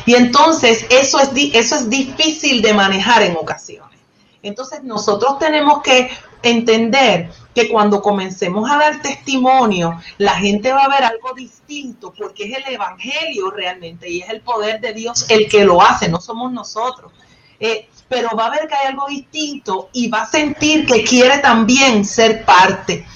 Y 0.04 0.14
entonces 0.14 0.86
eso 0.90 1.18
es, 1.20 1.30
eso 1.52 1.76
es 1.76 1.90
difícil 1.90 2.62
de 2.62 2.74
manejar 2.74 3.22
en 3.22 3.36
ocasiones. 3.36 3.85
Entonces 4.48 4.82
nosotros 4.82 5.38
tenemos 5.38 5.82
que 5.82 6.10
entender 6.42 7.30
que 7.54 7.68
cuando 7.68 8.02
comencemos 8.02 8.70
a 8.70 8.76
dar 8.76 9.00
testimonio, 9.00 10.00
la 10.18 10.34
gente 10.34 10.72
va 10.72 10.84
a 10.84 10.88
ver 10.88 11.04
algo 11.04 11.32
distinto 11.34 12.12
porque 12.16 12.44
es 12.44 12.58
el 12.58 12.74
Evangelio 12.74 13.50
realmente 13.50 14.08
y 14.08 14.20
es 14.20 14.28
el 14.28 14.40
poder 14.42 14.80
de 14.80 14.92
Dios 14.92 15.26
el 15.28 15.48
que 15.48 15.64
lo 15.64 15.82
hace, 15.82 16.08
no 16.08 16.20
somos 16.20 16.52
nosotros. 16.52 17.12
Eh, 17.58 17.88
pero 18.08 18.36
va 18.36 18.46
a 18.46 18.50
ver 18.50 18.68
que 18.68 18.74
hay 18.74 18.88
algo 18.88 19.06
distinto 19.08 19.88
y 19.92 20.08
va 20.08 20.22
a 20.22 20.26
sentir 20.26 20.86
que 20.86 21.02
quiere 21.02 21.38
también 21.38 22.04
ser 22.04 22.44
parte. 22.44 23.06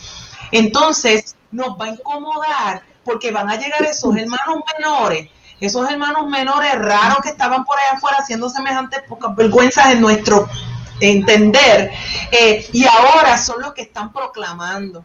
Entonces 0.50 1.36
nos 1.50 1.78
va 1.78 1.86
a 1.86 1.88
incomodar 1.88 2.82
porque 3.04 3.30
van 3.30 3.50
a 3.50 3.56
llegar 3.56 3.82
esos 3.82 4.16
hermanos 4.16 4.62
menores, 4.78 5.28
esos 5.60 5.88
hermanos 5.88 6.28
menores 6.28 6.74
raros 6.76 7.18
que 7.22 7.28
estaban 7.28 7.64
por 7.64 7.78
allá 7.78 7.98
afuera 7.98 8.18
haciendo 8.20 8.48
semejantes 8.48 9.02
pocas 9.08 9.34
vergüenzas 9.36 9.92
en 9.92 10.00
nuestro 10.00 10.48
entender, 11.00 11.92
eh, 12.30 12.68
y 12.72 12.84
ahora 12.86 13.36
son 13.38 13.60
los 13.60 13.72
que 13.72 13.82
están 13.82 14.12
proclamando. 14.12 15.04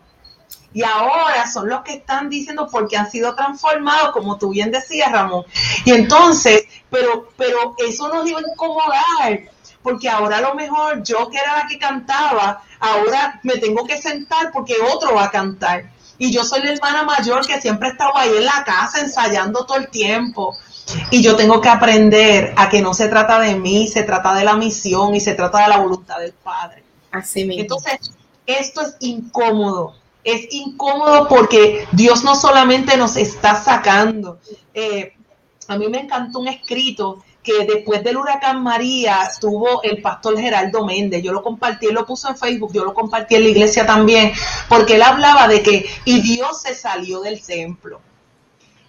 Y 0.74 0.84
ahora 0.84 1.50
son 1.50 1.70
los 1.70 1.84
que 1.84 1.94
están 1.94 2.30
diciendo 2.30 2.68
porque 2.70 2.98
han 2.98 3.10
sido 3.10 3.34
transformados, 3.34 4.12
como 4.12 4.38
tú 4.38 4.50
bien 4.50 4.72
decías, 4.72 5.10
Ramón. 5.10 5.46
Y 5.86 5.92
entonces, 5.92 6.66
pero, 6.90 7.30
pero 7.38 7.76
eso 7.78 8.10
nos 8.10 8.28
iba 8.28 8.40
a 8.40 8.52
incomodar, 8.52 9.40
porque 9.82 10.10
ahora 10.10 10.40
a 10.40 10.42
lo 10.42 10.54
mejor 10.54 11.02
yo 11.02 11.30
que 11.30 11.38
era 11.38 11.60
la 11.60 11.68
que 11.68 11.80
cantaba, 11.80 12.62
ahora 12.80 13.40
me 13.44 13.56
tengo 13.56 13.86
que 13.86 14.02
sentar 14.02 14.52
porque 14.52 14.76
otro 14.94 15.16
va 15.16 15.24
a 15.24 15.32
cantar. 15.32 15.90
Y 16.18 16.32
yo 16.32 16.44
soy 16.44 16.62
la 16.62 16.74
hermana 16.74 17.04
mayor 17.04 17.46
que 17.48 17.62
siempre 17.62 17.90
estaba 17.90 18.22
ahí 18.22 18.36
en 18.36 18.46
la 18.46 18.64
casa 18.66 19.00
ensayando 19.00 19.66
todo 19.66 19.78
el 19.78 19.90
tiempo. 19.90 20.58
Y 21.10 21.22
yo 21.24 21.36
tengo 21.36 21.62
que 21.62 21.70
aprender 21.70 22.54
a 22.56 22.70
que 22.70 22.82
no 22.82 22.94
se 22.94 23.08
trata 23.08 23.40
de 23.40 23.56
mí, 23.56 23.88
se 23.88 24.04
trata 24.04 24.36
de 24.36 24.44
la 24.44 24.56
misión 24.56 25.16
y 25.16 25.20
se 25.20 25.34
trata 25.34 25.64
de 25.64 25.70
la 25.70 25.78
voluntad 25.78 26.20
del 26.20 26.34
Padre. 26.34 26.84
Así 27.12 27.46
mismo. 27.46 27.62
Entonces, 27.62 28.12
esto 28.46 28.82
es 28.82 28.96
incómodo. 29.00 29.96
Es 30.24 30.48
incómodo 30.52 31.28
porque 31.28 31.88
Dios 31.92 32.24
no 32.24 32.36
solamente 32.36 32.98
nos 32.98 33.16
está 33.16 33.56
sacando. 33.56 34.40
Eh, 34.74 35.14
a 35.68 35.78
mí 35.78 35.88
me 35.88 36.00
encantó 36.00 36.40
un 36.40 36.48
escrito 36.48 37.24
que 37.46 37.64
después 37.66 38.04
del 38.04 38.18
huracán 38.18 38.64
María 38.64 39.30
tuvo 39.40 39.84
el 39.84 40.02
pastor 40.02 40.38
Geraldo 40.40 40.84
Méndez. 40.84 41.24
Yo 41.24 41.32
lo 41.32 41.44
compartí, 41.44 41.86
él 41.86 41.94
lo 41.94 42.06
puso 42.06 42.28
en 42.28 42.36
Facebook, 42.36 42.74
yo 42.74 42.84
lo 42.84 42.94
compartí 42.94 43.36
en 43.36 43.44
la 43.44 43.50
iglesia 43.50 43.86
también, 43.86 44.34
porque 44.68 44.96
él 44.96 45.04
hablaba 45.04 45.48
de 45.48 45.62
que, 45.62 45.86
y 46.06 46.22
Dios 46.22 46.62
se 46.64 46.74
salió 46.74 47.22
del 47.22 47.42
templo. 47.42 48.02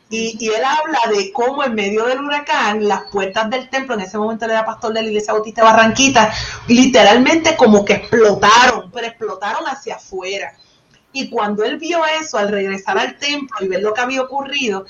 Y, 0.08 0.38
él 0.48 0.62
habla 0.64 1.16
de 1.16 1.32
cómo 1.32 1.64
en 1.64 1.74
medio 1.74 2.06
del 2.06 2.20
huracán 2.20 2.86
las 2.86 3.10
puertas 3.10 3.50
del 3.50 3.68
templo, 3.68 3.94
en 3.94 4.02
ese 4.02 4.18
momento 4.18 4.44
era 4.44 4.64
pastor 4.64 4.92
de 4.92 5.02
la 5.02 5.08
iglesia 5.08 5.32
bautista 5.32 5.64
Barranquita, 5.64 6.32
literalmente 6.68 7.56
como 7.56 7.84
que 7.84 7.94
explotaron, 7.94 8.90
pero 8.92 9.06
explotaron 9.08 9.66
hacia 9.66 9.96
afuera. 9.96 10.54
Y 11.12 11.28
cuando 11.30 11.64
él 11.64 11.78
vio 11.78 12.02
eso, 12.20 12.36
al 12.36 12.50
regresar 12.50 12.98
al 12.98 13.18
templo 13.18 13.56
y 13.60 13.68
ver 13.68 13.82
lo 13.82 13.94
que 13.94 14.02
había 14.02 14.22
ocurrido, 14.22 14.84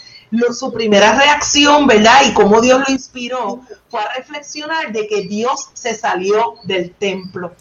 su 0.52 0.72
primera 0.72 1.18
reacción, 1.18 1.86
¿verdad? 1.86 2.22
Y 2.26 2.34
cómo 2.34 2.60
Dios 2.60 2.82
lo 2.86 2.92
inspiró, 2.92 3.60
fue 3.88 4.00
a 4.00 4.14
reflexionar 4.14 4.92
de 4.92 5.06
que 5.06 5.22
Dios 5.22 5.70
se 5.72 5.94
salió 5.94 6.56
del 6.64 6.92
templo. 6.94 7.54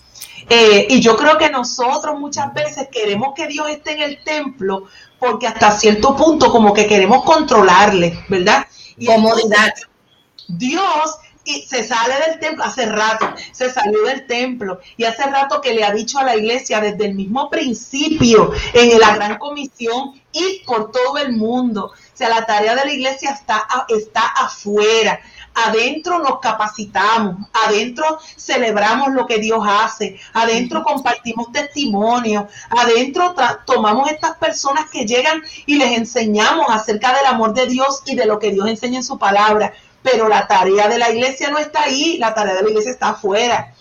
Eh, 0.49 0.87
y 0.89 0.99
yo 0.99 1.15
creo 1.15 1.37
que 1.37 1.49
nosotros 1.49 2.19
muchas 2.19 2.53
veces 2.53 2.87
queremos 2.91 3.33
que 3.35 3.47
Dios 3.47 3.69
esté 3.69 3.93
en 3.93 4.01
el 4.01 4.23
templo 4.23 4.87
porque 5.25 5.47
hasta 5.47 5.71
cierto 5.71 6.15
punto 6.15 6.51
como 6.51 6.73
que 6.73 6.87
queremos 6.87 7.23
controlarle, 7.23 8.23
¿verdad? 8.29 8.67
Y 8.97 9.05
Comodidad. 9.05 9.73
Dios 10.47 11.17
se 11.67 11.83
sale 11.83 12.15
del 12.27 12.39
templo 12.39 12.63
hace 12.63 12.85
rato, 12.87 13.33
se 13.51 13.71
salió 13.71 14.03
del 14.03 14.25
templo 14.25 14.79
y 14.97 15.03
hace 15.03 15.23
rato 15.23 15.61
que 15.61 15.73
le 15.73 15.83
ha 15.83 15.91
dicho 15.91 16.17
a 16.17 16.23
la 16.23 16.35
iglesia 16.35 16.79
desde 16.79 17.05
el 17.05 17.15
mismo 17.15 17.49
principio 17.49 18.51
en 18.73 18.99
la 18.99 19.15
gran 19.15 19.37
comisión 19.37 20.21
y 20.31 20.63
por 20.65 20.91
todo 20.91 21.17
el 21.17 21.33
mundo. 21.33 21.87
O 21.87 22.17
sea, 22.17 22.29
la 22.29 22.45
tarea 22.45 22.75
de 22.75 22.85
la 22.85 22.93
iglesia 22.93 23.31
está, 23.31 23.67
está 23.89 24.21
afuera 24.21 25.19
adentro 25.55 26.19
nos 26.19 26.39
capacitamos, 26.39 27.47
adentro 27.53 28.19
celebramos 28.35 29.13
lo 29.13 29.25
que 29.25 29.39
Dios 29.39 29.65
hace, 29.67 30.19
adentro 30.33 30.83
compartimos 30.83 31.51
testimonio, 31.51 32.47
adentro 32.69 33.33
tomamos 33.65 34.11
estas 34.11 34.37
personas 34.37 34.89
que 34.89 35.05
llegan 35.05 35.41
y 35.65 35.75
les 35.75 35.97
enseñamos 35.97 36.67
acerca 36.69 37.15
del 37.15 37.25
amor 37.25 37.53
de 37.53 37.67
Dios 37.67 38.03
y 38.05 38.15
de 38.15 38.25
lo 38.25 38.37
que 38.37 38.51
Dios 38.51 38.67
enseña 38.67 38.97
en 38.97 39.03
su 39.03 39.17
palabra. 39.17 39.73
Pero 40.03 40.27
la 40.27 40.45
tarea 40.45 40.87
de 40.87 40.99
la 40.99 41.09
iglesia 41.09 41.49
no 41.49 41.57
está 41.57 41.83
ahí, 41.83 42.17
la 42.19 42.33
tarea 42.35 42.53
de 42.53 42.61
la 42.61 42.69
iglesia 42.69 42.91
está 42.91 43.09
afuera. 43.09 43.73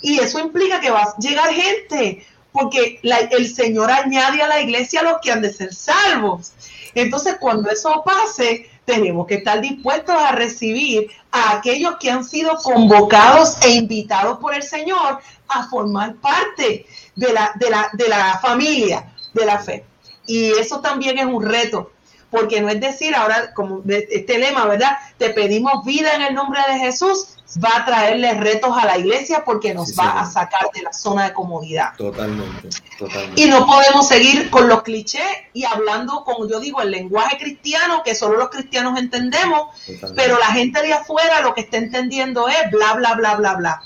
Y 0.00 0.20
eso 0.20 0.38
implica 0.38 0.80
que 0.80 0.90
va 0.90 1.02
a 1.02 1.16
llegar 1.18 1.52
gente, 1.52 2.24
porque 2.52 3.00
el 3.02 3.52
Señor 3.52 3.90
añade 3.90 4.40
a 4.40 4.46
la 4.46 4.60
iglesia 4.60 5.00
a 5.00 5.04
los 5.04 5.14
que 5.20 5.32
han 5.32 5.42
de 5.42 5.52
ser 5.52 5.74
salvos. 5.74 6.52
Entonces, 6.94 7.36
cuando 7.40 7.70
eso 7.70 8.02
pase, 8.04 8.70
tenemos 8.88 9.26
que 9.26 9.34
estar 9.34 9.60
dispuestos 9.60 10.16
a 10.16 10.32
recibir 10.32 11.10
a 11.30 11.58
aquellos 11.58 11.96
que 12.00 12.10
han 12.10 12.24
sido 12.24 12.56
convocados 12.56 13.58
e 13.60 13.72
invitados 13.72 14.38
por 14.38 14.54
el 14.54 14.62
Señor 14.62 15.20
a 15.46 15.68
formar 15.68 16.14
parte 16.14 16.86
de 17.14 17.32
la, 17.34 17.52
de 17.56 17.68
la, 17.68 17.90
de 17.92 18.08
la 18.08 18.38
familia 18.40 19.12
de 19.34 19.44
la 19.44 19.58
fe. 19.58 19.84
Y 20.26 20.52
eso 20.52 20.80
también 20.80 21.18
es 21.18 21.26
un 21.26 21.44
reto, 21.44 21.92
porque 22.30 22.62
no 22.62 22.70
es 22.70 22.80
decir 22.80 23.14
ahora, 23.14 23.52
como 23.52 23.82
este 23.86 24.38
lema, 24.38 24.64
¿verdad? 24.64 24.96
Te 25.18 25.30
pedimos 25.30 25.84
vida 25.84 26.14
en 26.14 26.22
el 26.22 26.34
nombre 26.34 26.60
de 26.72 26.78
Jesús, 26.78 27.36
va 27.56 27.78
a 27.78 27.84
traerle 27.84 28.34
retos 28.34 28.76
a 28.76 28.84
la 28.84 28.98
iglesia 28.98 29.42
porque 29.44 29.72
nos 29.72 29.98
va 29.98 30.20
a 30.20 30.30
sacar 30.30 30.70
de 30.74 30.82
la 30.82 30.92
zona 30.92 31.24
de 31.24 31.32
comodidad. 31.32 31.94
Totalmente, 31.96 32.68
totalmente. 32.98 33.40
Y 33.40 33.46
no 33.46 33.66
podemos 33.66 34.06
seguir 34.06 34.50
con 34.50 34.68
los 34.68 34.82
clichés 34.82 35.22
y 35.54 35.64
hablando, 35.64 36.24
como 36.24 36.46
yo 36.46 36.60
digo, 36.60 36.82
el 36.82 36.90
lenguaje 36.90 37.38
cristiano 37.38 38.02
que 38.04 38.14
solo 38.14 38.36
los 38.36 38.50
cristianos 38.50 38.98
entendemos, 38.98 39.68
pero 40.14 40.38
la 40.38 40.46
gente 40.46 40.82
de 40.82 40.92
afuera 40.92 41.40
lo 41.40 41.54
que 41.54 41.62
está 41.62 41.78
entendiendo 41.78 42.48
es 42.48 42.70
bla, 42.70 42.94
bla, 42.94 43.14
bla, 43.14 43.36
bla, 43.36 43.54
bla. 43.54 43.82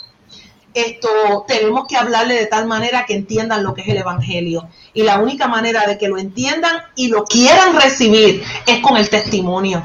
Esto 0.74 1.44
tenemos 1.46 1.86
que 1.86 1.96
hablarle 1.96 2.34
de 2.34 2.46
tal 2.46 2.66
manera 2.66 3.04
que 3.04 3.14
entiendan 3.14 3.62
lo 3.62 3.74
que 3.74 3.82
es 3.82 3.88
el 3.88 3.98
evangelio. 3.98 4.68
Y 4.94 5.02
la 5.02 5.18
única 5.18 5.46
manera 5.46 5.86
de 5.86 5.98
que 5.98 6.08
lo 6.08 6.18
entiendan 6.18 6.82
y 6.96 7.08
lo 7.08 7.24
quieran 7.24 7.78
recibir 7.78 8.42
es 8.66 8.80
con 8.80 8.96
el 8.96 9.10
testimonio 9.10 9.82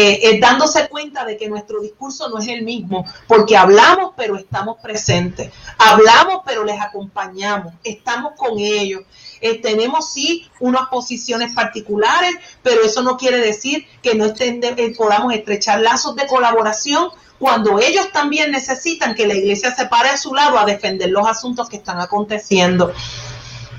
eh, 0.00 0.38
dándose 0.40 0.88
cuenta 0.88 1.24
de 1.24 1.36
que 1.36 1.48
nuestro 1.48 1.80
discurso 1.80 2.28
no 2.28 2.38
es 2.38 2.48
el 2.48 2.62
mismo, 2.62 3.04
porque 3.26 3.56
hablamos 3.56 4.12
pero 4.16 4.36
estamos 4.36 4.78
presentes, 4.80 5.52
hablamos 5.78 6.42
pero 6.46 6.64
les 6.64 6.80
acompañamos, 6.80 7.74
estamos 7.82 8.32
con 8.36 8.58
ellos. 8.58 9.02
Eh, 9.40 9.60
tenemos 9.60 10.12
sí 10.12 10.48
unas 10.60 10.88
posiciones 10.88 11.54
particulares, 11.54 12.36
pero 12.62 12.82
eso 12.82 13.02
no 13.02 13.16
quiere 13.16 13.38
decir 13.38 13.86
que 14.02 14.14
no 14.14 14.26
estén 14.26 14.60
eh, 14.62 14.94
podamos 14.96 15.32
estrechar 15.32 15.80
lazos 15.80 16.14
de 16.14 16.26
colaboración 16.26 17.08
cuando 17.38 17.80
ellos 17.80 18.12
también 18.12 18.50
necesitan 18.50 19.14
que 19.14 19.26
la 19.26 19.34
iglesia 19.34 19.74
se 19.74 19.86
pare 19.86 20.10
a 20.10 20.16
su 20.16 20.34
lado 20.34 20.58
a 20.58 20.66
defender 20.66 21.10
los 21.10 21.26
asuntos 21.26 21.68
que 21.68 21.76
están 21.76 21.98
aconteciendo. 22.00 22.92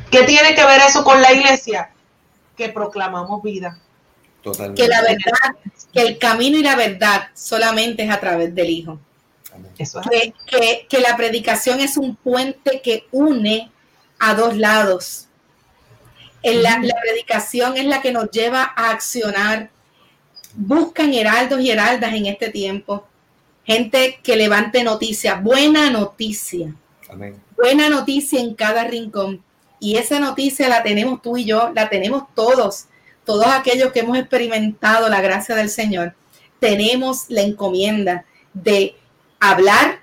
¿Qué 0.10 0.24
tiene 0.24 0.56
que 0.56 0.66
ver 0.66 0.82
eso 0.82 1.04
con 1.04 1.22
la 1.22 1.32
iglesia? 1.32 1.92
Que 2.58 2.70
proclamamos 2.70 3.44
vida 3.44 3.80
que 4.42 4.88
la 4.88 5.02
verdad, 5.02 5.56
que 5.94 6.02
el 6.02 6.18
camino 6.18 6.58
y 6.58 6.64
la 6.64 6.76
verdad 6.76 7.30
solamente 7.34 8.04
es 8.04 8.10
a 8.10 8.20
través 8.20 8.54
del 8.56 8.70
Hijo. 8.70 9.00
Que, 10.50 10.86
que, 10.88 11.00
la 11.00 11.18
predicación 11.18 11.82
es 11.82 11.98
un 11.98 12.16
puente 12.16 12.82
que 12.82 13.06
une 13.12 13.70
a 14.20 14.34
dos 14.34 14.56
lados. 14.58 15.28
la, 16.44 16.80
la, 16.80 16.96
predicación 17.02 17.78
es 17.78 17.86
la 17.86 18.02
que 18.02 18.12
nos 18.12 18.32
lleva 18.32 18.72
a 18.76 18.92
accionar. 18.92 19.70
Buscan 20.54 21.14
heraldos 21.14 21.60
y 21.62 21.72
heraldas 21.72 22.14
en 22.14 22.28
este 22.28 22.50
tiempo. 22.50 23.08
Gente 23.66 24.20
que 24.24 24.36
levante 24.36 24.84
noticias, 24.84 25.42
buena 25.44 25.90
noticia. 25.90 26.74
Buena 27.56 27.90
noticia 27.90 28.40
en 28.40 28.56
cada 28.56 28.86
rincón. 28.86 29.44
Y 29.80 29.98
esa 29.98 30.20
noticia 30.20 30.70
la 30.70 30.84
tenemos 30.84 31.22
tú 31.22 31.38
y 31.38 31.46
yo, 31.46 31.72
la 31.74 31.90
tenemos 31.90 32.24
todos 32.34 32.88
todos 33.26 33.48
aquellos 33.48 33.92
que 33.92 34.02
hemos 34.02 34.18
experimentado 34.18 35.10
la 35.10 35.22
gracia 35.22 35.56
del 35.56 35.70
Señor, 35.70 36.16
tenemos 36.60 37.26
la 37.30 37.42
encomienda 37.42 38.26
de 38.54 38.96
hablar, 39.40 40.02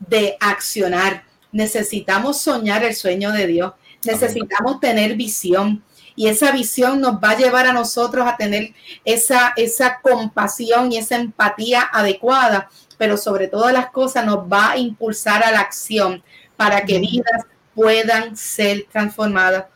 de 0.00 0.36
accionar. 0.40 1.24
Necesitamos 1.52 2.40
soñar 2.40 2.84
el 2.84 2.94
sueño 2.94 3.32
de 3.32 3.46
Dios. 3.46 3.72
necesitamos 4.04 4.80
tener 4.80 5.16
visión. 5.16 5.82
Y 6.14 6.28
esa 6.28 6.50
visión 6.50 7.00
nos 7.00 7.16
va 7.16 7.30
a 7.30 7.36
llevar 7.36 7.66
a 7.66 7.72
nosotros 7.72 8.26
a 8.26 8.36
tener 8.36 8.74
esa, 9.04 9.52
esa 9.56 10.00
compasión 10.00 10.90
y 10.90 10.98
esa 10.98 11.16
empatía 11.16 11.82
adecuada, 11.92 12.70
pero 12.96 13.16
sobre 13.16 13.48
todas 13.48 13.72
las 13.72 13.90
cosas 13.90 14.24
nos 14.24 14.38
va 14.38 14.72
a 14.72 14.78
impulsar 14.78 15.44
a 15.44 15.52
la 15.52 15.60
acción 15.60 16.22
para 16.56 16.84
que 16.84 16.98
vidas 16.98 17.44
puedan 17.74 18.36
ser 18.36 18.86
transformadas. 18.90 19.66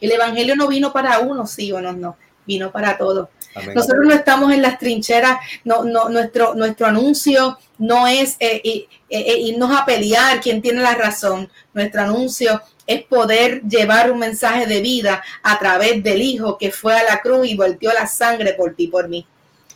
El 0.00 0.12
Evangelio 0.12 0.56
no 0.56 0.68
vino 0.68 0.92
para 0.92 1.18
uno, 1.20 1.46
sí 1.46 1.72
o 1.72 1.80
no, 1.80 1.92
no, 1.92 2.16
vino 2.46 2.70
para 2.70 2.96
todos. 2.96 3.28
Nosotros 3.74 4.04
no 4.04 4.12
estamos 4.12 4.52
en 4.52 4.60
las 4.60 4.78
trincheras, 4.78 5.38
no, 5.64 5.84
no, 5.84 6.08
nuestro, 6.10 6.54
nuestro 6.54 6.86
anuncio 6.86 7.58
no 7.78 8.06
es 8.06 8.36
eh, 8.38 8.60
eh, 8.64 8.86
eh, 9.08 9.38
irnos 9.38 9.70
a 9.74 9.86
pelear 9.86 10.40
quién 10.40 10.60
tiene 10.60 10.82
la 10.82 10.94
razón. 10.94 11.48
Nuestro 11.72 12.02
anuncio 12.02 12.60
es 12.86 13.02
poder 13.04 13.62
llevar 13.62 14.12
un 14.12 14.18
mensaje 14.18 14.66
de 14.66 14.80
vida 14.80 15.22
a 15.42 15.58
través 15.58 16.02
del 16.02 16.20
Hijo 16.20 16.58
que 16.58 16.70
fue 16.70 16.94
a 16.94 17.04
la 17.04 17.20
cruz 17.20 17.46
y 17.46 17.56
volteó 17.56 17.92
la 17.92 18.06
sangre 18.06 18.52
por 18.52 18.74
ti, 18.74 18.88
por 18.88 19.08
mí. 19.08 19.26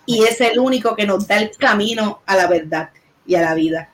Y 0.04 0.24
es 0.24 0.40
el 0.40 0.58
único 0.58 0.94
que 0.94 1.06
nos 1.06 1.26
da 1.26 1.38
el 1.38 1.50
camino 1.56 2.20
a 2.26 2.36
la 2.36 2.46
verdad 2.46 2.90
y 3.26 3.34
a 3.34 3.40
la 3.40 3.54
vida. 3.54 3.90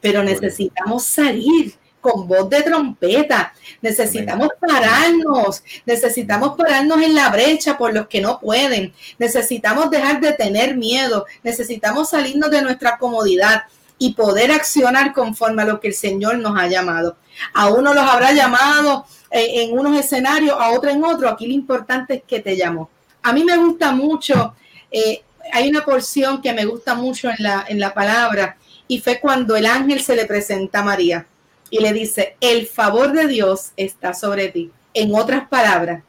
Pero 0.00 0.22
necesitamos 0.22 1.04
salir 1.04 1.74
con 2.06 2.28
voz 2.28 2.48
de 2.48 2.62
trompeta. 2.62 3.52
Necesitamos 3.82 4.48
pararnos, 4.60 5.62
necesitamos 5.84 6.56
pararnos 6.56 7.02
en 7.02 7.14
la 7.16 7.30
brecha 7.30 7.76
por 7.76 7.92
los 7.92 8.06
que 8.06 8.20
no 8.20 8.38
pueden. 8.38 8.94
Necesitamos 9.18 9.90
dejar 9.90 10.20
de 10.20 10.32
tener 10.32 10.76
miedo, 10.76 11.26
necesitamos 11.42 12.10
salirnos 12.10 12.50
de 12.50 12.62
nuestra 12.62 12.96
comodidad 12.96 13.64
y 13.98 14.12
poder 14.12 14.52
accionar 14.52 15.12
conforme 15.12 15.62
a 15.62 15.66
lo 15.66 15.80
que 15.80 15.88
el 15.88 15.94
Señor 15.94 16.38
nos 16.38 16.56
ha 16.56 16.68
llamado. 16.68 17.16
A 17.52 17.68
uno 17.68 17.92
los 17.92 18.04
habrá 18.04 18.32
llamado 18.32 19.04
en, 19.30 19.76
unos 19.76 19.98
escenarios, 19.98 20.56
a 20.58 20.70
otro 20.70 20.90
en 20.90 21.02
otro. 21.02 21.28
Aquí 21.28 21.46
lo 21.46 21.54
importante 21.54 22.14
es 22.14 22.22
que 22.24 22.38
te 22.38 22.56
llamó. 22.56 22.88
A 23.22 23.32
mí 23.32 23.42
me 23.42 23.56
gusta 23.56 23.90
mucho, 23.90 24.54
eh, 24.92 25.24
hay 25.52 25.68
una 25.68 25.84
porción 25.84 26.40
que 26.40 26.52
me 26.52 26.64
gusta 26.64 26.94
mucho 26.94 27.28
en 27.30 27.36
la, 27.40 27.64
en 27.68 27.80
la 27.80 27.92
palabra 27.92 28.56
y 28.86 29.00
fue 29.00 29.18
cuando 29.18 29.56
el 29.56 29.66
ángel 29.66 30.00
se 30.00 30.14
le 30.14 30.26
presenta 30.26 30.80
a 30.80 30.84
María 30.84 31.26
y 31.70 31.80
le 31.80 31.92
dice, 31.92 32.36
el 32.40 32.66
favor 32.66 33.12
de 33.12 33.26
Dios 33.26 33.72
está 33.76 34.14
sobre 34.14 34.48
ti. 34.48 34.70
En 34.94 35.14
otras 35.14 35.48
palabras, 35.48 36.02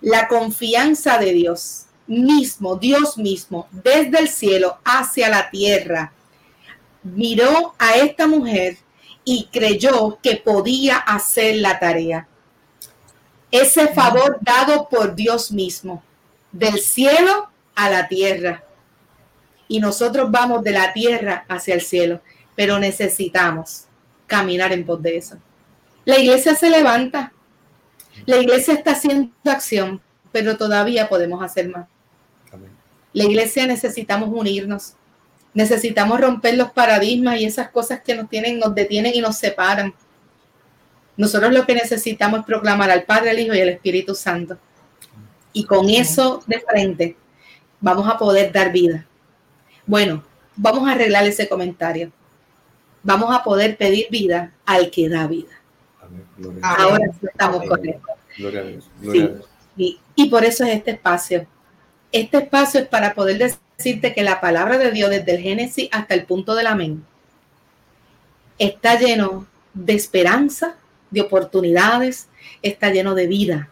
la 0.00 0.28
confianza 0.28 1.18
de 1.18 1.32
Dios 1.32 1.86
mismo, 2.06 2.76
Dios 2.76 3.18
mismo, 3.18 3.68
desde 3.70 4.18
el 4.18 4.28
cielo 4.28 4.78
hacia 4.84 5.28
la 5.28 5.50
tierra, 5.50 6.12
miró 7.02 7.74
a 7.78 7.96
esta 7.96 8.26
mujer 8.26 8.78
y 9.24 9.48
creyó 9.52 10.18
que 10.22 10.36
podía 10.36 10.96
hacer 10.96 11.56
la 11.56 11.78
tarea. 11.78 12.26
Ese 13.50 13.88
favor 13.88 14.38
dado 14.40 14.88
por 14.88 15.14
Dios 15.14 15.50
mismo, 15.50 16.02
del 16.52 16.80
cielo 16.80 17.48
a 17.74 17.90
la 17.90 18.08
tierra. 18.08 18.64
Y 19.68 19.80
nosotros 19.80 20.30
vamos 20.30 20.62
de 20.62 20.72
la 20.72 20.92
tierra 20.92 21.44
hacia 21.48 21.74
el 21.74 21.80
cielo, 21.80 22.20
pero 22.56 22.78
necesitamos 22.78 23.86
caminar 24.30 24.72
en 24.72 24.86
pos 24.86 25.02
de 25.02 25.16
eso. 25.18 25.36
La 26.04 26.18
iglesia 26.18 26.54
se 26.54 26.70
levanta, 26.70 27.32
la 28.24 28.38
iglesia 28.38 28.74
está 28.74 28.92
haciendo 28.92 29.32
acción, 29.44 30.00
pero 30.32 30.56
todavía 30.56 31.08
podemos 31.08 31.42
hacer 31.42 31.68
más. 31.68 31.86
La 33.12 33.24
iglesia 33.24 33.66
necesitamos 33.66 34.30
unirnos, 34.32 34.94
necesitamos 35.52 36.20
romper 36.20 36.56
los 36.56 36.70
paradigmas 36.70 37.40
y 37.40 37.44
esas 37.44 37.70
cosas 37.70 38.00
que 38.00 38.14
nos 38.14 38.30
tienen, 38.30 38.60
nos 38.60 38.74
detienen 38.74 39.12
y 39.14 39.20
nos 39.20 39.36
separan. 39.36 39.92
Nosotros 41.16 41.52
lo 41.52 41.66
que 41.66 41.74
necesitamos 41.74 42.40
es 42.40 42.46
proclamar 42.46 42.90
al 42.90 43.02
Padre, 43.02 43.30
al 43.30 43.40
Hijo 43.40 43.54
y 43.54 43.60
al 43.60 43.68
Espíritu 43.68 44.14
Santo. 44.14 44.56
Y 45.52 45.64
con 45.64 45.90
eso 45.90 46.42
de 46.46 46.60
frente 46.60 47.16
vamos 47.80 48.08
a 48.08 48.16
poder 48.16 48.52
dar 48.52 48.70
vida. 48.70 49.04
Bueno, 49.84 50.22
vamos 50.54 50.88
a 50.88 50.92
arreglar 50.92 51.26
ese 51.26 51.48
comentario 51.48 52.12
vamos 53.02 53.34
a 53.34 53.42
poder 53.42 53.76
pedir 53.76 54.06
vida 54.10 54.52
al 54.66 54.90
que 54.90 55.08
da 55.08 55.26
vida. 55.26 55.52
Ahora 56.62 57.10
estamos 57.22 57.66
con 57.66 57.88
esto. 57.88 58.08
Y, 59.76 60.30
por 60.30 60.44
eso 60.44 60.64
es 60.64 60.76
este 60.76 60.92
espacio. 60.92 61.46
Este 62.12 62.38
espacio 62.38 62.80
es 62.80 62.88
para 62.88 63.14
poder 63.14 63.38
decirte 63.38 64.12
que 64.12 64.22
la 64.22 64.40
palabra 64.40 64.78
de 64.78 64.90
Dios 64.90 65.10
desde 65.10 65.36
el 65.36 65.40
Génesis 65.40 65.88
hasta 65.92 66.14
el 66.14 66.24
punto 66.24 66.54
del 66.54 66.66
amén 66.66 67.04
está 68.58 68.98
lleno 68.98 69.46
de 69.72 69.94
esperanza, 69.94 70.76
de 71.10 71.22
oportunidades, 71.22 72.28
está 72.62 72.90
lleno 72.90 73.14
de 73.14 73.26
vida. 73.26 73.70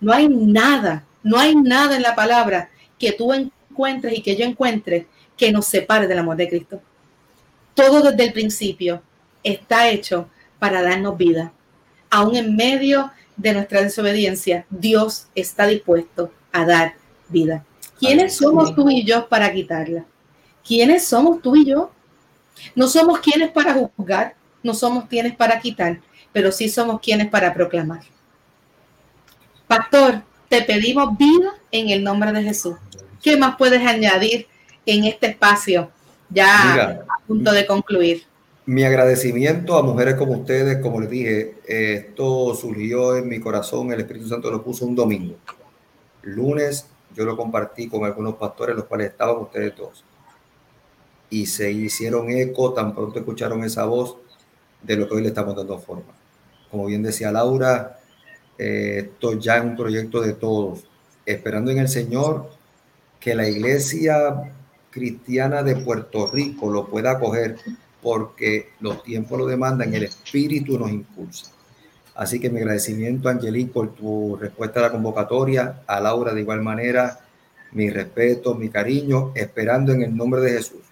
No 0.00 0.12
hay 0.12 0.28
nada, 0.28 1.04
no 1.22 1.38
hay 1.38 1.54
nada 1.54 1.96
en 1.96 2.02
la 2.02 2.14
palabra 2.14 2.70
que 2.98 3.12
tú 3.12 3.32
encuentres 3.32 4.18
y 4.18 4.22
que 4.22 4.36
yo 4.36 4.44
encuentre 4.44 5.06
que 5.36 5.52
nos 5.52 5.66
separe 5.66 6.06
del 6.06 6.18
amor 6.18 6.36
de 6.36 6.48
Cristo 6.48 6.82
todo 7.74 8.02
desde 8.02 8.24
el 8.24 8.32
principio 8.32 9.02
está 9.42 9.88
hecho 9.88 10.28
para 10.58 10.82
darnos 10.82 11.16
vida. 11.16 11.52
Aún 12.10 12.36
en 12.36 12.56
medio 12.56 13.10
de 13.36 13.52
nuestra 13.52 13.82
desobediencia, 13.82 14.66
Dios 14.70 15.26
está 15.34 15.66
dispuesto 15.66 16.32
a 16.52 16.64
dar 16.64 16.94
vida. 17.28 17.64
¿Quiénes 17.98 18.36
somos 18.36 18.74
tú 18.74 18.88
y 18.90 19.04
yo 19.04 19.28
para 19.28 19.52
quitarla? 19.52 20.04
¿Quiénes 20.66 21.04
somos 21.04 21.42
tú 21.42 21.56
y 21.56 21.66
yo? 21.66 21.90
No 22.74 22.88
somos 22.88 23.18
quienes 23.20 23.50
para 23.50 23.74
juzgar, 23.74 24.34
no 24.62 24.74
somos 24.74 25.06
quienes 25.06 25.34
para 25.34 25.60
quitar, 25.60 26.00
pero 26.32 26.52
sí 26.52 26.68
somos 26.68 27.00
quienes 27.00 27.28
para 27.28 27.52
proclamar. 27.52 28.02
Pastor, 29.66 30.22
te 30.48 30.62
pedimos 30.62 31.16
vida 31.18 31.54
en 31.70 31.90
el 31.90 32.04
nombre 32.04 32.32
de 32.32 32.42
Jesús. 32.42 32.76
¿Qué 33.22 33.36
más 33.36 33.56
puedes 33.56 33.84
añadir 33.84 34.46
en 34.86 35.04
este 35.04 35.28
espacio 35.28 35.90
ya 36.30 37.04
a 37.08 37.26
punto 37.26 37.52
de 37.52 37.66
concluir. 37.66 38.22
Mi 38.66 38.84
agradecimiento 38.84 39.76
a 39.76 39.82
mujeres 39.82 40.14
como 40.14 40.32
ustedes, 40.32 40.78
como 40.78 41.00
les 41.00 41.10
dije, 41.10 41.54
esto 41.66 42.54
surgió 42.54 43.16
en 43.16 43.28
mi 43.28 43.38
corazón, 43.38 43.92
el 43.92 44.00
Espíritu 44.00 44.28
Santo 44.28 44.50
lo 44.50 44.62
puso 44.62 44.86
un 44.86 44.94
domingo. 44.94 45.36
Lunes 46.22 46.86
yo 47.14 47.24
lo 47.24 47.36
compartí 47.36 47.88
con 47.88 48.04
algunos 48.04 48.34
pastores, 48.34 48.74
los 48.74 48.86
cuales 48.86 49.10
estaban 49.10 49.36
ustedes 49.36 49.74
todos. 49.74 50.04
Y 51.30 51.46
se 51.46 51.70
hicieron 51.70 52.30
eco, 52.30 52.72
tan 52.72 52.94
pronto 52.94 53.18
escucharon 53.18 53.62
esa 53.64 53.84
voz 53.84 54.16
de 54.82 54.96
lo 54.96 55.08
que 55.08 55.14
hoy 55.14 55.22
le 55.22 55.28
estamos 55.28 55.54
dando 55.54 55.78
forma. 55.78 56.12
Como 56.70 56.86
bien 56.86 57.02
decía 57.02 57.30
Laura, 57.30 57.98
eh, 58.58 59.10
esto 59.10 59.38
ya 59.38 59.58
es 59.58 59.64
un 59.64 59.76
proyecto 59.76 60.20
de 60.20 60.32
todos, 60.32 60.84
esperando 61.24 61.70
en 61.70 61.78
el 61.78 61.88
Señor 61.88 62.50
que 63.20 63.34
la 63.34 63.48
iglesia 63.48 64.52
cristiana 64.94 65.64
de 65.64 65.74
Puerto 65.74 66.28
Rico 66.28 66.70
lo 66.70 66.86
pueda 66.86 67.10
acoger 67.12 67.56
porque 68.00 68.68
los 68.78 69.02
tiempos 69.02 69.36
lo 69.36 69.46
demandan, 69.46 69.92
el 69.92 70.04
espíritu 70.04 70.78
nos 70.78 70.90
impulsa. 70.90 71.50
Así 72.14 72.38
que 72.38 72.48
mi 72.48 72.60
agradecimiento, 72.60 73.28
Angelique, 73.28 73.72
por 73.72 73.92
tu 73.92 74.36
respuesta 74.36 74.78
a 74.78 74.84
la 74.84 74.92
convocatoria, 74.92 75.82
a 75.88 76.00
Laura 76.00 76.32
de 76.32 76.42
igual 76.42 76.62
manera, 76.62 77.18
mi 77.72 77.90
respeto, 77.90 78.54
mi 78.54 78.68
cariño, 78.68 79.32
esperando 79.34 79.92
en 79.92 80.02
el 80.02 80.16
nombre 80.16 80.40
de 80.40 80.52
Jesús 80.52 80.82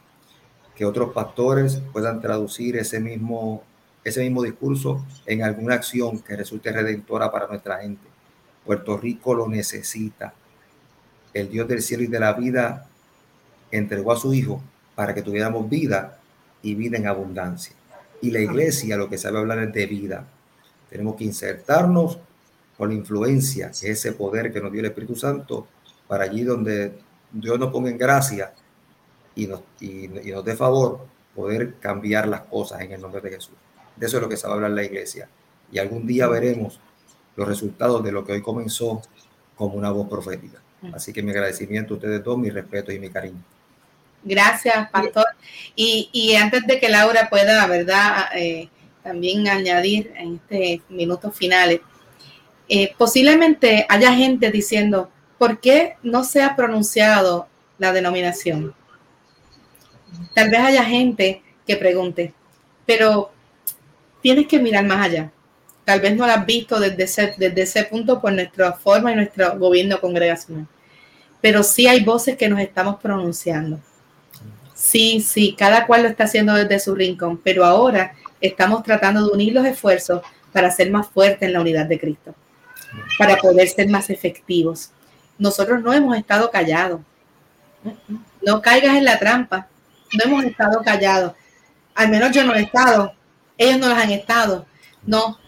que 0.75 0.85
otros 0.85 1.13
pastores 1.13 1.81
puedan 1.93 2.21
traducir 2.21 2.77
ese 2.77 2.99
mismo, 2.99 3.63
ese 4.03 4.23
mismo 4.23 4.43
discurso 4.43 5.07
en 5.27 5.45
alguna 5.45 5.75
acción 5.77 6.19
que 6.19 6.35
resulte 6.35 6.73
redentora 6.73 7.31
para 7.31 7.47
nuestra 7.47 7.79
gente. 7.79 8.03
Puerto 8.65 8.97
Rico 8.97 9.35
lo 9.35 9.47
necesita. 9.47 10.35
El 11.33 11.51
Dios 11.51 11.69
del 11.69 11.83
cielo 11.83 12.03
y 12.03 12.09
de 12.09 12.19
la 12.19 12.33
vida 12.33 12.89
entregó 13.73 14.13
a 14.13 14.17
su 14.17 14.33
Hijo 14.33 14.63
para 14.95 15.15
que 15.15 15.23
tuviéramos 15.23 15.69
vida 15.69 16.21
y 16.63 16.75
vida 16.75 16.97
en 16.99 17.09
abundancia. 17.09 17.75
Y 18.21 18.31
la 18.31 18.39
iglesia 18.39 18.97
lo 18.97 19.09
que 19.09 19.19
sabe 19.19 19.39
hablar 19.39 19.59
es 19.59 19.73
de 19.73 19.87
vida. 19.87 20.25
Tenemos 20.89 21.17
que 21.17 21.25
insertarnos 21.25 22.19
con 22.77 22.91
la 22.91 22.95
influencia, 22.95 23.69
que 23.69 23.91
es 23.91 23.99
ese 23.99 24.13
poder 24.13 24.53
que 24.53 24.61
nos 24.61 24.71
dio 24.71 24.81
el 24.81 24.87
Espíritu 24.87 25.17
Santo, 25.17 25.67
para 26.07 26.25
allí 26.25 26.45
donde 26.45 26.93
Dios 27.33 27.59
nos 27.59 27.73
ponga 27.73 27.91
en 27.91 27.99
gracia 27.99 28.53
y 29.35 29.47
nos, 29.47 29.63
y, 29.81 30.09
nos 30.09 30.45
dé 30.45 30.55
favor, 30.55 31.07
poder 31.35 31.75
cambiar 31.81 32.29
las 32.29 32.43
cosas 32.43 32.83
en 32.83 32.93
el 32.93 33.01
nombre 33.01 33.21
de 33.21 33.31
Jesús. 33.31 33.55
De 33.97 34.07
eso 34.07 34.19
es 34.19 34.23
lo 34.23 34.29
que 34.29 34.37
sabe 34.37 34.55
hablar 34.55 34.71
la 34.71 34.85
iglesia. 34.85 35.29
Y 35.71 35.79
algún 35.79 36.07
día 36.07 36.29
veremos 36.29 36.81
los 37.37 37.49
resultados 37.49 38.05
de 38.05 38.13
lo 38.13 38.25
que 38.25 38.33
hoy 38.33 38.43
comenzó 38.43 39.03
como 39.57 39.75
una 39.75 39.91
voz 39.91 40.09
profética. 40.09 40.59
Así 40.93 41.13
que 41.13 41.23
mi 41.23 41.31
agradecimiento 41.31 41.95
a 41.95 41.97
ustedes 41.97 42.23
dos, 42.23 42.37
mi 42.37 42.51
respeto 42.51 42.93
y 42.93 42.99
mi 42.99 43.09
cariño. 43.09 43.43
Gracias, 44.25 44.91
Pastor. 44.91 45.27
Y, 45.75 46.35
antes 46.37 46.67
de 46.67 46.79
que 46.79 46.89
Laura 46.89 47.29
pueda, 47.29 47.67
¿verdad? 47.67 48.29
Eh, 48.35 48.69
también 49.03 49.49
añadir 49.49 50.13
en 50.17 50.37
este 50.37 50.81
minutos 50.89 51.37
finales, 51.37 51.81
eh, 52.69 52.95
posiblemente 52.97 53.85
haya 53.89 54.15
gente 54.15 54.51
diciendo, 54.51 55.11
¿por 55.39 55.61
qué 55.61 55.97
no 56.03 56.25
se 56.25 56.43
ha 56.43 56.55
pronunciado 56.55 57.49
la 57.79 57.93
denominación? 57.93 58.75
Tal 60.35 60.51
vez 60.51 60.61
haya 60.61 60.85
gente 60.85 61.43
que 61.67 61.77
pregunte, 61.77 62.33
pero 62.87 63.33
tienes 64.21 64.47
que 64.47 64.61
mirar 64.61 64.85
más 64.85 65.05
allá. 65.05 65.33
Tal 65.85 66.01
vez 66.01 66.17
no 66.17 66.27
lo 66.27 66.33
has 66.33 66.47
visto 66.47 66.79
desde 66.79 67.03
ese, 67.03 67.35
desde 67.37 67.63
ese 67.63 67.85
punto 67.85 68.21
por 68.21 68.33
nuestra 68.33 68.73
forma 68.73 69.11
y 69.11 69.17
nuestro 69.17 69.59
gobierno 69.59 70.01
congregacional. 70.01 70.69
Pero 71.41 71.65
sí 71.65 71.89
hay 71.89 72.05
voces 72.05 72.37
que 72.37 72.49
nos 72.49 72.61
estamos 72.61 73.01
pronunciando. 73.01 73.81
Sí, 74.83 75.21
sí, 75.21 75.55
cada 75.57 75.87
cual 75.87 76.03
lo 76.03 76.09
está 76.09 76.25
haciendo 76.25 76.55
desde 76.55 76.81
su 76.81 76.97
rincón, 76.97 77.39
pero 77.39 77.65
ahora 77.65 78.15
estamos 78.41 78.83
tratando 78.83 79.25
de 79.25 79.33
unir 79.33 79.53
los 79.53 79.65
esfuerzos 79.65 80.23
para 80.53 80.73
ser 80.73 80.91
más 80.91 81.07
fuertes 81.07 81.43
en 81.43 81.53
la 81.53 81.61
unidad 81.61 81.87
de 81.87 82.01
Cristo, 82.01 82.35
para 83.17 83.37
poder 83.37 83.69
ser 83.69 83.89
más 83.89 84.11
efectivos. 84.11 84.91
Nosotros 85.39 85.81
no 85.83 85.93
hemos 85.93 86.17
estado 86.17 86.51
callados. 86.51 87.01
No 88.45 88.61
caigas 88.61 88.97
en 88.97 89.05
la 89.05 89.21
trampa. 89.21 89.69
No 90.15 90.25
hemos 90.25 90.45
estado 90.47 90.83
callados. 90.83 91.35
Al 91.95 92.09
menos 92.09 92.33
yo 92.33 92.43
no 92.43 92.53
he 92.53 92.63
estado. 92.63 93.15
Ellos 93.57 93.79
no 93.79 93.89
los 93.89 93.99
han 93.99 94.11
estado. 94.11 94.67
No. 95.07 95.39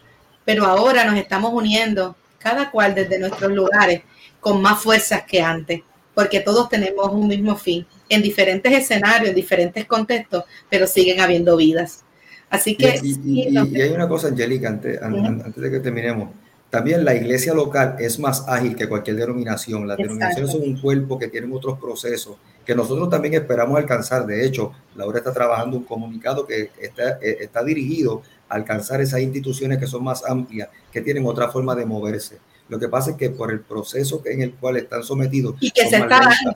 Pero 0.44 0.64
ahora 0.64 1.04
nos 1.06 1.16
estamos 1.16 1.52
uniendo, 1.52 2.14
cada 2.38 2.70
cual 2.70 2.94
desde 2.94 3.18
nuestros 3.18 3.50
lugares, 3.50 4.02
con 4.38 4.62
más 4.62 4.80
fuerzas 4.80 5.24
que 5.24 5.42
antes, 5.42 5.82
porque 6.14 6.40
todos 6.40 6.68
tenemos 6.68 7.12
un 7.12 7.28
mismo 7.28 7.56
fin, 7.56 7.86
en 8.08 8.22
diferentes 8.22 8.72
escenarios, 8.72 9.30
en 9.30 9.34
diferentes 9.34 9.84
contextos, 9.86 10.44
pero 10.70 10.86
siguen 10.86 11.20
habiendo 11.20 11.56
vidas. 11.56 12.04
Así 12.50 12.76
que... 12.76 13.00
Y, 13.02 13.56
hay 13.56 13.90
una 13.90 14.08
cosa, 14.08 14.28
Angélica, 14.28 14.68
antes, 14.68 15.00
antes 15.02 15.56
de 15.56 15.70
que 15.70 15.80
terminemos. 15.80 16.30
También 16.70 17.04
la 17.04 17.14
iglesia 17.14 17.54
local 17.54 17.96
es 18.00 18.18
más 18.18 18.44
ágil 18.48 18.74
que 18.74 18.88
cualquier 18.88 19.16
denominación. 19.16 19.86
Las 19.86 19.96
denominaciones 19.96 20.50
son 20.50 20.62
un 20.62 20.80
cuerpo 20.80 21.18
que 21.18 21.28
tienen 21.28 21.52
otros 21.52 21.78
procesos 21.78 22.36
que 22.64 22.74
nosotros 22.74 23.10
también 23.10 23.34
esperamos 23.34 23.76
alcanzar. 23.76 24.26
De 24.26 24.44
hecho, 24.44 24.72
Laura 24.96 25.18
está 25.18 25.32
trabajando 25.32 25.76
un 25.76 25.84
comunicado 25.84 26.46
que 26.46 26.70
está, 26.80 27.18
eh, 27.20 27.38
está 27.40 27.62
dirigido 27.62 28.22
a 28.48 28.54
alcanzar 28.54 29.00
esas 29.00 29.20
instituciones 29.20 29.78
que 29.78 29.86
son 29.86 30.04
más 30.04 30.24
amplias, 30.24 30.68
que 30.92 31.00
tienen 31.00 31.26
otra 31.26 31.48
forma 31.48 31.74
de 31.74 31.84
moverse. 31.84 32.38
Lo 32.68 32.78
que 32.78 32.88
pasa 32.88 33.12
es 33.12 33.16
que 33.16 33.30
por 33.30 33.50
el 33.50 33.60
proceso 33.60 34.22
en 34.24 34.42
el 34.42 34.54
cual 34.54 34.76
están 34.76 35.02
sometidos... 35.02 35.56
Y 35.60 35.70
que 35.70 35.88
se 35.88 35.96
está 35.96 36.20
dando. 36.20 36.54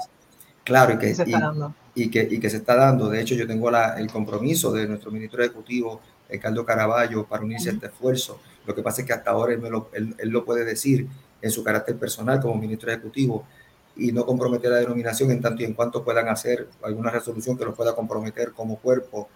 Claro, 0.65 0.95
y 0.95 0.99
que, 0.99 1.15
se 1.15 1.23
está 1.23 1.41
dando. 1.41 1.75
Y, 1.95 2.11
que, 2.11 2.29
y 2.31 2.41
que 2.41 2.51
se 2.51 2.59
está 2.59 2.77
dando. 2.77 3.09
De 3.09 3.21
hecho, 3.21 3.35
yo 3.35 3.47
tengo 3.47 3.71
la, 3.71 3.99
el 3.99 4.11
compromiso 4.11 4.73
de 4.73 4.87
nuestro 4.87 5.11
ministro 5.11 5.43
ejecutivo, 5.43 6.01
Ricardo 6.29 6.65
Caraballo, 6.65 7.25
para 7.25 7.43
unirse 7.43 7.71
a 7.71 7.73
este 7.73 7.87
esfuerzo. 7.87 8.41
Lo 8.67 8.75
que 8.75 8.83
pasa 8.83 9.01
es 9.01 9.07
que 9.07 9.13
hasta 9.15 9.31
ahora 9.31 9.55
él, 9.55 9.61
lo, 9.61 9.91
él, 9.93 10.15
lo 10.29 10.45
puede 10.45 10.65
decir 10.65 11.07
en 11.41 11.51
su 11.51 11.65
carácter 11.65 11.97
personal 11.97 12.41
como 12.41 12.55
ministro 12.57 12.91
ejecutivo 12.91 13.47
y 13.97 14.13
no 14.13 14.27
comprometer 14.27 14.71
la 14.71 14.79
denominación 14.79 15.31
en 15.31 15.41
tanto 15.41 15.63
y 15.63 15.65
en 15.65 15.75
cuanto 15.75 16.05
puedan 16.05 16.29
hacer 16.29 16.69
alguna 16.83 17.11
resolución 17.11 17.57
que 17.57 17.65
los 17.65 17.75
pueda 17.75 17.95
comprometer 17.95 18.53
como 18.53 18.77
cuerpo. 18.77 19.29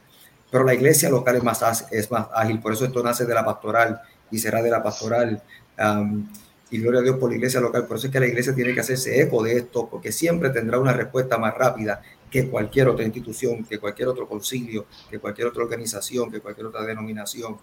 Pero 0.51 0.65
la 0.65 0.75
iglesia 0.75 1.09
local 1.09 1.37
es 1.37 1.43
más, 1.43 1.87
es 1.91 2.11
más 2.11 2.27
ágil, 2.35 2.61
por 2.61 2.75
eso 2.75 2.85
esto 2.85 3.03
nace 3.03 3.25
de 3.25 3.35
la 3.35 3.45
pastoral 3.45 4.03
y 4.31 4.39
será 4.39 4.63
de 4.63 4.71
la 4.71 4.83
pastoral. 4.83 5.43
Y 6.73 6.79
gloria 6.81 7.01
a 7.01 7.03
Dios 7.03 7.17
por 7.19 7.29
la 7.29 7.37
iglesia 7.37 7.61
local. 7.61 7.87
Por 7.87 7.99
eso 7.99 8.07
es 8.07 8.13
que 8.13 8.19
la 8.19 8.27
iglesia 8.27 8.55
tiene 8.55 8.73
que 8.73 8.81
hacerse 8.81 9.21
eco 9.21 9.43
de 9.43 9.59
esto, 9.59 9.89
porque 9.91 10.11
siempre 10.11 10.49
tendrá 10.49 10.79
una 10.79 10.95
respuesta 10.95 11.37
más 11.37 11.55
rápida 11.55 12.01
que 12.31 12.49
cualquier 12.49 12.89
otra 12.89 13.05
institución, 13.05 13.63
que 13.65 13.79
cualquier 13.79 14.09
otro 14.09 14.27
concilio, 14.27 14.87
que 15.11 15.19
cualquier 15.19 15.49
otra 15.49 15.63
organización, 15.63 16.33
que 16.33 16.41
cualquier 16.41 16.69
otra 16.69 16.83
denominación. 16.83 17.59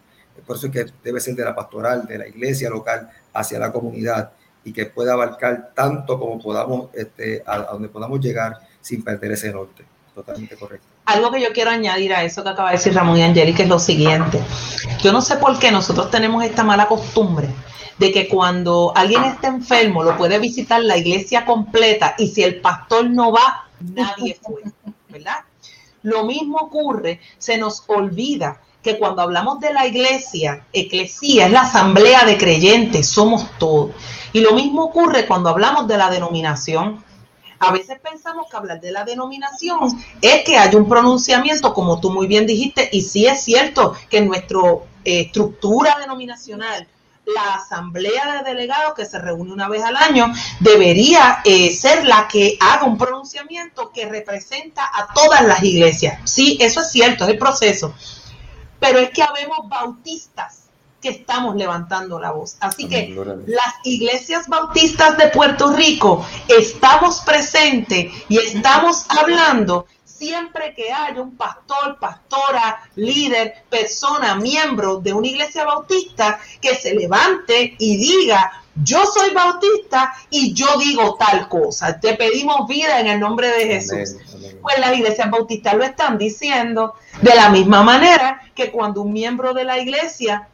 Por 0.46 0.58
eso 0.58 0.68
es 0.68 0.72
que 0.72 0.86
debe 1.04 1.20
ser 1.20 1.34
de 1.34 1.44
la 1.44 1.56
pastoral, 1.56 2.06
de 2.06 2.20
la 2.20 2.28
iglesia 2.28 2.70
local 2.70 3.10
hacia 3.34 3.58
la 3.58 3.72
comunidad 3.72 4.32
y 4.64 4.72
que 4.72 4.86
pueda 4.86 5.14
abarcar 5.14 5.72
tanto 5.74 6.20
como 6.20 6.40
podamos, 6.40 6.90
este, 6.94 7.42
a, 7.48 7.64
donde 7.64 7.90
podamos 7.90 8.20
llegar 8.20 8.60
sin 8.80 9.04
perder 9.04 9.32
ese 9.32 9.52
norte. 9.52 9.86
Totalmente 10.14 10.56
correcto. 10.56 10.86
Algo 11.06 11.32
que 11.32 11.42
yo 11.42 11.48
quiero 11.52 11.72
añadir 11.72 12.14
a 12.14 12.24
eso 12.24 12.44
que 12.44 12.50
acaba 12.50 12.70
de 12.70 12.78
decir 12.78 12.94
Ramón 12.94 13.18
y 13.18 13.24
Angélica 13.24 13.64
es 13.64 13.70
lo 13.70 13.80
siguiente. 13.80 14.40
Yo 15.02 15.12
no 15.12 15.22
sé 15.22 15.38
por 15.38 15.58
qué 15.58 15.72
nosotros 15.72 16.12
tenemos 16.12 16.44
esta 16.44 16.64
mala 16.64 16.88
costumbre 16.88 17.50
de 18.00 18.12
que 18.12 18.28
cuando 18.28 18.94
alguien 18.96 19.24
está 19.26 19.50
enfermo 19.50 20.04
lo 20.04 20.18
puede 20.18 20.40
visitar 20.40 20.82
la 20.82 20.98
iglesia 20.98 21.46
completa 21.46 22.16
y 22.18 22.28
si 22.28 22.44
el 22.44 22.62
pastor 22.62 23.10
no 23.10 23.32
va, 23.32 23.68
nadie 23.80 24.40
fue, 24.42 24.64
¿verdad? 25.10 25.40
Lo 26.02 26.24
mismo 26.24 26.58
ocurre, 26.58 27.20
se 27.38 27.58
nos 27.58 27.84
olvida 27.88 28.62
que 28.82 28.98
cuando 28.98 29.22
hablamos 29.22 29.60
de 29.60 29.74
la 29.74 29.86
iglesia, 29.86 30.66
eclesía 30.72 31.48
es 31.48 31.52
la 31.52 31.62
asamblea 31.62 32.24
de 32.24 32.38
creyentes, 32.38 33.10
somos 33.10 33.46
todos. 33.58 33.92
Y 34.32 34.40
lo 34.40 34.54
mismo 34.54 34.86
ocurre 34.86 35.28
cuando 35.28 35.50
hablamos 35.50 35.88
de 35.88 35.98
la 35.98 36.10
denominación. 36.10 37.04
A 37.60 37.74
veces 37.74 38.00
pensamos 38.00 38.50
que 38.50 38.56
hablar 38.56 38.80
de 38.80 38.94
la 38.94 39.04
denominación 39.04 40.02
es 40.22 40.46
que 40.46 40.58
hay 40.58 40.74
un 40.76 40.88
pronunciamiento, 40.88 41.74
como 41.74 42.00
tú 42.00 42.10
muy 42.10 42.28
bien 42.28 42.48
dijiste, 42.48 42.88
y 42.94 43.02
sí 43.02 43.28
es 43.28 43.44
cierto 43.44 43.94
que 44.10 44.20
en 44.20 44.28
nuestra 44.28 44.60
eh, 45.04 45.22
estructura 45.22 45.98
denominacional, 46.00 46.88
la 47.34 47.56
asamblea 47.56 48.38
de 48.38 48.50
delegados 48.50 48.94
que 48.96 49.06
se 49.06 49.20
reúne 49.20 49.54
una 49.54 49.68
vez 49.68 49.84
al 49.84 49.96
año 49.96 50.32
debería 50.60 51.42
eh, 51.44 51.72
ser 51.72 52.06
la 52.06 52.28
que 52.28 52.58
haga 52.60 52.86
un 52.86 52.98
pronunciamiento 52.98 53.92
que 53.92 54.08
representa 54.08 54.90
a 54.94 55.14
todas 55.14 55.44
las 55.44 55.64
iglesias. 55.64 56.20
Sí, 56.26 56.58
eso 56.60 56.82
es 56.82 56.92
cierto, 56.92 57.26
es 57.26 57.32
el 57.32 57.38
proceso 57.38 57.94
pero 58.80 59.00
es 59.00 59.10
que 59.12 59.22
habemos 59.22 59.68
bautistas 59.68 60.64
que 61.02 61.10
estamos 61.10 61.56
levantando 61.56 62.20
la 62.20 62.32
voz. 62.32 62.58
Así 62.60 62.88
que 62.88 63.16
las 63.48 63.74
iglesias 63.84 64.48
bautistas 64.48 65.18
de 65.18 65.28
Puerto 65.28 65.72
Rico 65.72 66.26
estamos 66.48 67.22
presentes 67.22 68.12
y 68.28 68.38
estamos 68.38 69.06
hablando 69.08 69.86
siempre 70.20 70.74
que 70.76 70.92
haya 70.92 71.22
un 71.22 71.38
pastor, 71.38 71.98
pastora, 71.98 72.84
líder, 72.96 73.64
persona, 73.70 74.36
miembro 74.36 74.98
de 74.98 75.14
una 75.14 75.28
iglesia 75.28 75.64
bautista 75.64 76.40
que 76.60 76.76
se 76.76 76.94
levante 76.94 77.76
y 77.80 77.98
diga, 77.98 78.64
yo 78.84 79.06
soy 79.06 79.34
bautista 79.34 80.14
y 80.30 80.54
yo 80.54 80.78
digo 80.78 81.16
tal 81.16 81.48
cosa. 81.48 82.00
Te 82.00 82.16
pedimos 82.16 82.68
vida 82.68 83.00
en 83.00 83.08
el 83.08 83.20
nombre 83.20 83.48
de 83.50 83.66
Jesús. 83.66 84.18
Pues 84.62 84.78
las 84.80 84.94
iglesias 84.98 85.32
bautistas 85.32 85.74
lo 85.76 85.84
están 85.84 86.18
diciendo 86.18 86.96
de 87.22 87.36
la 87.36 87.50
misma 87.50 87.82
manera 87.82 88.42
que 88.54 88.72
cuando 88.72 89.02
un 89.02 89.14
miembro 89.14 89.54
de 89.54 89.64
la 89.64 89.80
iglesia 89.80 90.50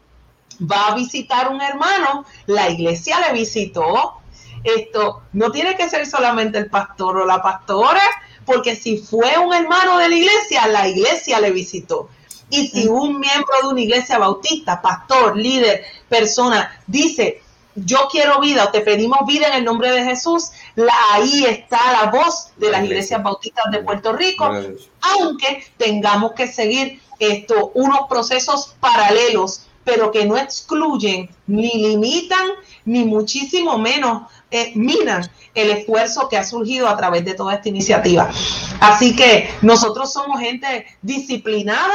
va 0.62 0.88
a 0.88 0.96
visitar 0.96 1.50
un 1.50 1.62
hermano, 1.62 2.26
la 2.46 2.70
iglesia 2.70 3.20
le 3.20 3.34
visitó. 3.34 4.20
Esto 4.64 5.24
no 5.34 5.52
tiene 5.52 5.76
que 5.76 5.90
ser 5.90 6.06
solamente 6.08 6.58
el 6.58 6.70
pastor 6.70 7.18
o 7.18 7.26
la 7.26 7.42
pastora, 7.42 8.02
porque 8.46 8.76
si 8.76 8.98
fue 8.98 9.38
un 9.38 9.54
hermano 9.54 9.98
de 9.98 10.10
la 10.10 10.16
iglesia, 10.16 10.68
la 10.68 10.88
iglesia 10.88 11.40
le 11.40 11.52
visitó. 11.52 12.10
Y 12.50 12.68
si 12.68 12.88
un 12.88 13.20
miembro 13.20 13.54
de 13.64 13.68
una 13.70 13.82
iglesia 13.82 14.20
bautista, 14.20 14.82
pastor, 14.82 15.36
líder, 15.36 15.84
persona, 16.08 16.80
dice, 16.86 17.42
yo 17.76 18.08
quiero 18.10 18.40
vida 18.40 18.66
o 18.66 18.72
te 18.72 18.82
pedimos 18.82 19.20
vida 19.28 19.48
en 19.48 19.56
el 19.56 19.64
nombre 19.66 19.92
de 19.92 20.04
Jesús, 20.04 20.52
ahí 21.12 21.46
está 21.46 21.92
la 21.92 22.12
voz 22.12 22.52
de 22.58 22.72
las 22.72 22.84
iglesias 22.84 23.22
bautistas 23.22 23.66
de 23.72 23.80
Puerto 23.80 24.14
Rico, 24.14 24.50
aunque 25.02 25.66
tengamos 25.78 26.34
que 26.34 26.48
seguir 26.48 27.02
esto, 27.20 27.72
unos 27.74 28.02
procesos 28.08 28.76
paralelos, 28.80 29.64
pero 29.84 30.12
que 30.12 30.26
no 30.26 30.38
excluyen 30.38 31.30
ni 31.48 31.74
limitan 31.74 32.48
ni 32.86 33.06
muchísimo 33.06 33.78
menos 33.78 34.24
eh, 34.56 34.72
minan 34.76 35.30
el 35.54 35.70
esfuerzo 35.70 36.30
que 36.30 36.38
ha 36.38 36.46
surgido 36.46 36.88
a 36.88 36.96
través 36.96 37.26
de 37.26 37.34
toda 37.34 37.56
esta 37.56 37.68
iniciativa. 37.68 38.30
Así 38.80 39.16
que 39.16 39.50
nosotros 39.62 40.14
somos 40.14 40.40
gente 40.40 40.86
disciplinada, 41.02 41.94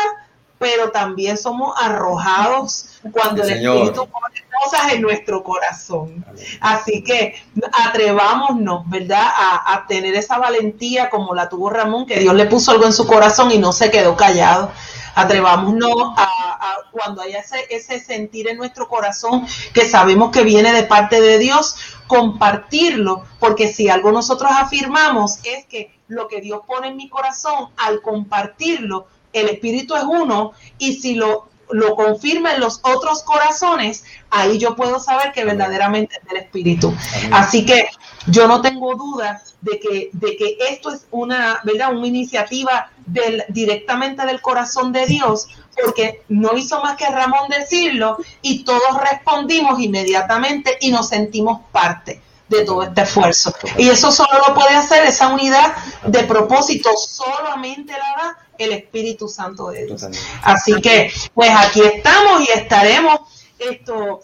pero 0.58 0.90
también 0.90 1.38
somos 1.38 1.74
arrojados 1.80 3.00
cuando 3.12 3.42
el, 3.42 3.50
Espíritu 3.50 4.06
pone 4.06 4.44
cosas 4.62 4.92
en 4.92 5.00
nuestro 5.00 5.42
corazón. 5.42 6.22
Así 6.60 7.02
que 7.02 7.42
atrevámonos, 7.72 8.82
¿verdad?, 8.90 9.26
a, 9.26 9.86
tener 9.88 10.14
esa 10.14 10.36
valentía 10.36 11.08
como 11.08 11.34
la 11.34 11.48
tuvo 11.48 11.70
Ramón, 11.70 12.04
que 12.04 12.20
Dios 12.20 12.34
le 12.34 12.44
puso 12.44 12.72
algo 12.72 12.84
en 12.84 12.92
su 12.92 13.06
corazón 13.06 13.50
y 13.52 13.58
no 13.58 13.72
se 13.72 13.90
quedó 13.90 14.14
callado. 14.16 14.70
Atrevámonos 15.14 16.14
a, 16.16 16.76
cuando 16.90 17.22
haya 17.22 17.40
ese, 17.40 17.66
ese 17.70 18.00
sentir 18.00 18.48
en 18.48 18.56
nuestro 18.56 18.88
corazón 18.88 19.46
que 19.72 19.84
sabemos 19.84 20.30
que 20.30 20.42
viene 20.42 20.72
de 20.72 20.84
parte 20.84 21.20
de 21.20 21.38
Dios, 21.38 21.76
compartirlo, 22.06 23.24
porque 23.38 23.72
si 23.72 23.88
algo 23.88 24.12
nosotros 24.12 24.50
afirmamos 24.52 25.38
es 25.44 25.66
que 25.66 25.94
lo 26.08 26.26
que 26.26 26.40
Dios 26.40 26.60
pone 26.66 26.88
en 26.88 26.96
mi 26.96 27.08
corazón, 27.08 27.70
al 27.76 28.02
compartirlo, 28.02 29.06
el 29.32 29.48
espíritu 29.48 29.94
es 29.94 30.02
uno 30.02 30.52
y 30.78 30.94
si 30.94 31.14
lo, 31.14 31.49
lo 31.72 31.94
confirma 31.94 32.54
en 32.54 32.60
los 32.60 32.80
otros 32.82 33.22
corazones, 33.22 34.04
ahí 34.30 34.58
yo 34.58 34.76
puedo 34.76 35.00
saber 35.00 35.32
que 35.32 35.44
verdaderamente 35.44 36.16
es 36.16 36.28
del 36.28 36.42
espíritu. 36.42 36.94
Así 37.30 37.64
que 37.64 37.88
yo 38.26 38.46
no 38.46 38.60
tengo 38.60 38.94
duda 38.94 39.42
de 39.60 39.78
que, 39.78 40.10
de 40.12 40.36
que 40.36 40.56
esto 40.70 40.90
es 40.92 41.06
una, 41.10 41.60
¿verdad? 41.64 41.94
una 41.94 42.06
iniciativa 42.06 42.90
del, 43.06 43.44
directamente 43.48 44.24
del 44.26 44.40
corazón 44.40 44.92
de 44.92 45.06
Dios, 45.06 45.48
porque 45.82 46.22
no 46.28 46.56
hizo 46.56 46.82
más 46.82 46.96
que 46.96 47.06
Ramón 47.06 47.48
decirlo 47.48 48.18
y 48.42 48.64
todos 48.64 49.00
respondimos 49.10 49.80
inmediatamente 49.80 50.76
y 50.80 50.90
nos 50.90 51.08
sentimos 51.08 51.60
parte 51.72 52.20
de 52.48 52.64
todo 52.64 52.82
este 52.82 53.02
esfuerzo. 53.02 53.54
Y 53.78 53.88
eso 53.88 54.10
solo 54.10 54.30
lo 54.46 54.54
puede 54.54 54.74
hacer 54.74 55.06
esa 55.06 55.28
unidad 55.28 55.72
de 56.04 56.24
propósito, 56.24 56.90
solamente 56.96 57.92
la 57.92 58.22
da 58.22 58.38
el 58.64 58.72
Espíritu 58.72 59.28
Santo 59.28 59.70
de 59.70 59.86
Dios. 59.86 60.06
Así 60.42 60.80
que, 60.80 61.12
pues 61.34 61.50
aquí 61.56 61.80
estamos 61.82 62.42
y 62.42 62.58
estaremos 62.58 63.20
esto, 63.58 64.20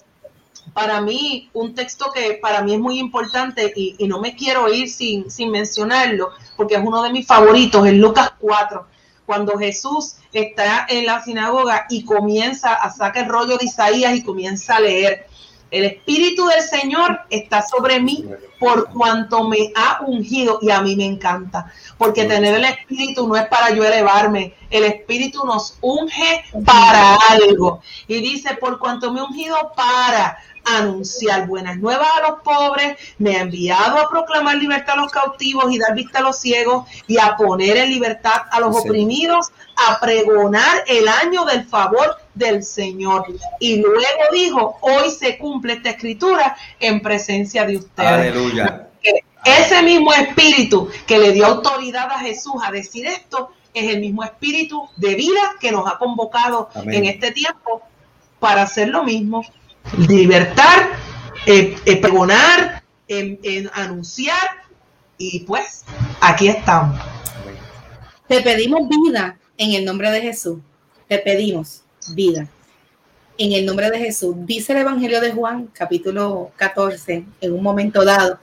para 0.73 1.01
mí, 1.01 1.51
un 1.53 1.75
texto 1.75 2.11
que 2.13 2.35
para 2.35 2.63
mí 2.63 2.75
es 2.75 2.81
muy 2.81 2.99
importante 2.99 3.73
y, 3.75 3.97
no 4.07 4.21
me 4.21 4.35
quiero 4.35 4.73
ir 4.73 4.91
sin, 4.91 5.31
sin 5.31 5.51
mencionarlo, 5.51 6.31
porque 6.57 6.75
es 6.75 6.81
uno 6.85 7.03
de 7.03 7.11
mis 7.11 7.27
favoritos, 7.27 7.87
en 7.87 8.01
Lucas 8.01 8.33
4, 8.39 8.87
cuando 9.27 9.59
Jesús 9.59 10.17
está 10.33 10.87
en 10.89 11.07
la 11.07 11.23
sinagoga 11.23 11.87
y 11.89 12.05
comienza 12.05 12.75
a 12.75 12.91
sacar 12.93 13.25
el 13.25 13.31
rollo 13.31 13.59
de 13.59 13.65
Isaías 13.65 14.15
y 14.15 14.23
comienza 14.23 14.77
a 14.77 14.81
leer. 14.81 15.27
El 15.77 15.85
Espíritu 15.85 16.47
del 16.47 16.63
Señor 16.63 17.21
está 17.29 17.61
sobre 17.61 18.01
mí 18.01 18.25
por 18.59 18.89
cuanto 18.89 19.47
me 19.47 19.71
ha 19.77 20.01
ungido 20.07 20.59
y 20.63 20.71
a 20.71 20.81
mí 20.81 20.97
me 20.97 21.05
encanta, 21.05 21.71
porque 21.99 22.25
tener 22.25 22.55
el 22.55 22.65
Espíritu 22.65 23.29
no 23.29 23.37
es 23.37 23.47
para 23.49 23.75
yo 23.75 23.85
elevarme, 23.85 24.55
el 24.71 24.85
Espíritu 24.85 25.45
nos 25.45 25.77
unge 25.83 26.45
para 26.65 27.17
algo. 27.29 27.83
Y 28.09 28.23
dice, 28.23 28.55
por 28.55 28.79
cuanto 28.79 29.13
me 29.13 29.21
ha 29.21 29.25
ungido 29.25 29.73
para 29.77 30.39
anunciar 30.67 31.47
buenas 31.47 31.79
nuevas 31.79 32.09
a 32.17 32.29
los 32.29 32.41
pobres, 32.43 32.99
me 33.19 33.37
ha 33.37 33.43
enviado 33.43 33.99
a 33.99 34.11
proclamar 34.11 34.57
libertad 34.57 34.99
a 34.99 35.03
los 35.03 35.13
cautivos 35.13 35.73
y 35.73 35.79
dar 35.79 35.95
vista 35.95 36.19
a 36.19 36.23
los 36.23 36.39
ciegos 36.39 36.87
y 37.07 37.19
a 37.19 37.37
poner 37.37 37.77
en 37.77 37.91
libertad 37.91 38.43
a 38.51 38.61
los 38.61 38.77
oprimidos, 38.77 39.53
a 39.89 40.01
pregonar 40.01 40.85
el 40.89 41.07
año 41.09 41.45
del 41.45 41.65
favor 41.65 42.17
del 42.35 42.65
Señor. 42.65 43.27
Y 43.61 43.77
luego 43.77 44.23
dijo, 44.33 44.79
hoy 44.81 45.11
se 45.11 45.39
cumple 45.39 45.75
esta 45.75 45.91
escritura 45.91 46.57
en 46.81 47.01
presencia 47.01 47.65
de 47.65 47.77
ustedes. 47.79 48.11
Aleluya. 48.11 48.89
Ese 49.45 49.81
mismo 49.83 50.13
espíritu 50.13 50.89
que 51.07 51.19
le 51.19 51.31
dio 51.31 51.47
autoridad 51.47 52.11
a 52.11 52.19
Jesús 52.19 52.55
a 52.65 52.73
decir 52.73 53.07
esto 53.07 53.53
es 53.73 53.95
el 53.95 54.01
mismo 54.01 54.25
espíritu 54.25 54.89
de 54.97 55.15
vida 55.15 55.55
que 55.61 55.71
nos 55.71 55.87
ha 55.87 55.99
convocado 55.99 56.71
en 56.75 57.05
este 57.05 57.31
tiempo 57.31 57.83
para 58.41 58.63
hacer 58.63 58.89
lo 58.89 59.05
mismo, 59.05 59.45
libertar, 60.09 60.91
eh, 61.47 61.77
eh, 61.85 62.01
pregonar, 62.01 62.83
anunciar 63.73 64.49
y 65.19 65.41
pues 65.41 65.85
aquí 66.21 66.49
estamos. 66.49 67.01
Te 68.29 68.41
pedimos 68.41 68.89
vida 68.89 69.39
en 69.57 69.73
el 69.73 69.85
nombre 69.85 70.11
de 70.11 70.21
Jesús. 70.21 70.59
Te 71.09 71.19
pedimos 71.19 71.83
vida 72.15 72.49
en 73.39 73.53
el 73.53 73.67
nombre 73.67 73.91
de 73.91 73.99
Jesús. 73.99 74.35
Dice 74.39 74.73
el 74.73 74.81
Evangelio 74.81 75.21
de 75.21 75.33
Juan, 75.33 75.69
capítulo 75.73 76.51
14, 76.57 77.25
en 77.41 77.53
un 77.53 77.63
momento 77.63 78.05
dado, 78.05 78.39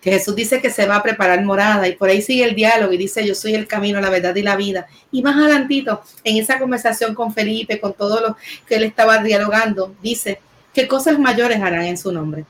que 0.00 0.12
Jesús 0.12 0.36
dice 0.36 0.60
que 0.60 0.70
se 0.70 0.86
va 0.86 0.96
a 0.96 1.02
preparar 1.02 1.42
morada 1.42 1.88
y 1.88 1.96
por 1.96 2.10
ahí 2.10 2.20
sigue 2.20 2.44
el 2.44 2.54
diálogo 2.54 2.92
y 2.92 2.98
dice 2.98 3.26
yo 3.26 3.34
soy 3.34 3.54
el 3.54 3.66
camino, 3.66 4.00
la 4.00 4.10
verdad 4.10 4.36
y 4.36 4.42
la 4.42 4.54
vida. 4.54 4.86
Y 5.10 5.22
más 5.22 5.36
adelantito, 5.36 6.02
en 6.22 6.36
esa 6.36 6.58
conversación 6.58 7.14
con 7.14 7.32
Felipe, 7.32 7.80
con 7.80 7.94
todo 7.94 8.20
lo 8.20 8.36
que 8.66 8.76
él 8.76 8.84
estaba 8.84 9.18
dialogando, 9.18 9.94
dice, 10.02 10.40
que 10.74 10.86
cosas 10.86 11.18
mayores 11.18 11.60
harán 11.62 11.84
en 11.84 11.96
su 11.96 12.12
nombre. 12.12 12.44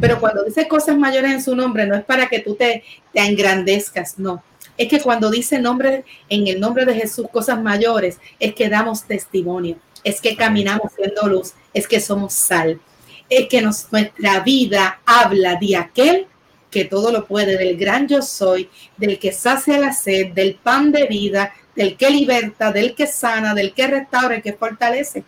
Pero 0.00 0.20
cuando 0.20 0.44
dice 0.44 0.68
cosas 0.68 0.96
mayores 0.96 1.32
en 1.32 1.42
su 1.42 1.54
nombre, 1.54 1.86
no 1.86 1.94
es 1.94 2.04
para 2.04 2.26
que 2.26 2.40
tú 2.40 2.54
te, 2.54 2.82
te 3.12 3.20
engrandezcas, 3.20 4.18
no. 4.18 4.42
Es 4.76 4.88
que 4.88 5.00
cuando 5.00 5.30
dice 5.30 5.58
nombre, 5.58 6.04
en 6.28 6.46
el 6.48 6.58
nombre 6.58 6.84
de 6.84 6.94
Jesús, 6.94 7.26
cosas 7.32 7.62
mayores, 7.62 8.18
es 8.40 8.54
que 8.54 8.68
damos 8.68 9.04
testimonio, 9.04 9.76
es 10.02 10.20
que 10.20 10.34
caminamos 10.34 10.92
siendo 10.96 11.28
luz, 11.28 11.52
es 11.72 11.86
que 11.86 12.00
somos 12.00 12.32
sal, 12.32 12.80
es 13.28 13.48
que 13.48 13.62
nuestra 13.62 14.40
vida 14.40 15.00
habla 15.04 15.56
de 15.56 15.76
aquel 15.76 16.26
que 16.70 16.86
todo 16.86 17.12
lo 17.12 17.26
puede, 17.26 17.58
del 17.58 17.76
gran 17.76 18.08
yo 18.08 18.22
soy, 18.22 18.68
del 18.96 19.18
que 19.18 19.30
sacia 19.30 19.78
la 19.78 19.92
sed, 19.92 20.32
del 20.32 20.54
pan 20.54 20.90
de 20.90 21.06
vida, 21.06 21.52
del 21.76 21.96
que 21.96 22.10
liberta, 22.10 22.72
del 22.72 22.94
que 22.94 23.06
sana, 23.06 23.54
del 23.54 23.74
que 23.74 23.86
restaura, 23.86 24.36
el 24.36 24.42
que 24.42 24.54
fortalece. 24.54 25.22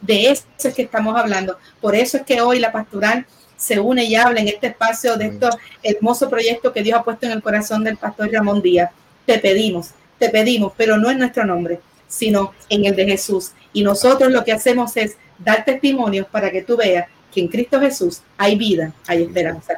De 0.00 0.30
eso 0.30 0.44
es 0.62 0.74
que 0.74 0.82
estamos 0.82 1.16
hablando. 1.16 1.58
Por 1.80 1.94
eso 1.94 2.18
es 2.18 2.22
que 2.24 2.40
hoy 2.40 2.58
la 2.58 2.72
pastoral 2.72 3.26
se 3.56 3.78
une 3.78 4.04
y 4.04 4.14
habla 4.14 4.40
en 4.40 4.48
este 4.48 4.68
espacio 4.68 5.16
de 5.16 5.26
este 5.26 5.48
hermoso 5.82 6.30
proyecto 6.30 6.72
que 6.72 6.82
Dios 6.82 6.98
ha 6.98 7.04
puesto 7.04 7.26
en 7.26 7.32
el 7.32 7.42
corazón 7.42 7.84
del 7.84 7.96
pastor 7.96 8.32
Ramón 8.32 8.62
Díaz. 8.62 8.90
Te 9.26 9.38
pedimos, 9.38 9.90
te 10.18 10.30
pedimos, 10.30 10.72
pero 10.76 10.96
no 10.96 11.10
en 11.10 11.18
nuestro 11.18 11.44
nombre, 11.44 11.80
sino 12.08 12.54
en 12.70 12.86
el 12.86 12.96
de 12.96 13.04
Jesús. 13.04 13.52
Y 13.72 13.82
nosotros 13.82 14.32
lo 14.32 14.44
que 14.44 14.52
hacemos 14.52 14.96
es 14.96 15.16
dar 15.38 15.64
testimonios 15.64 16.26
para 16.26 16.50
que 16.50 16.62
tú 16.62 16.76
veas 16.76 17.06
que 17.32 17.40
en 17.40 17.48
Cristo 17.48 17.78
Jesús 17.80 18.22
hay 18.38 18.56
vida, 18.56 18.92
hay 19.06 19.22
esperanza. 19.22 19.74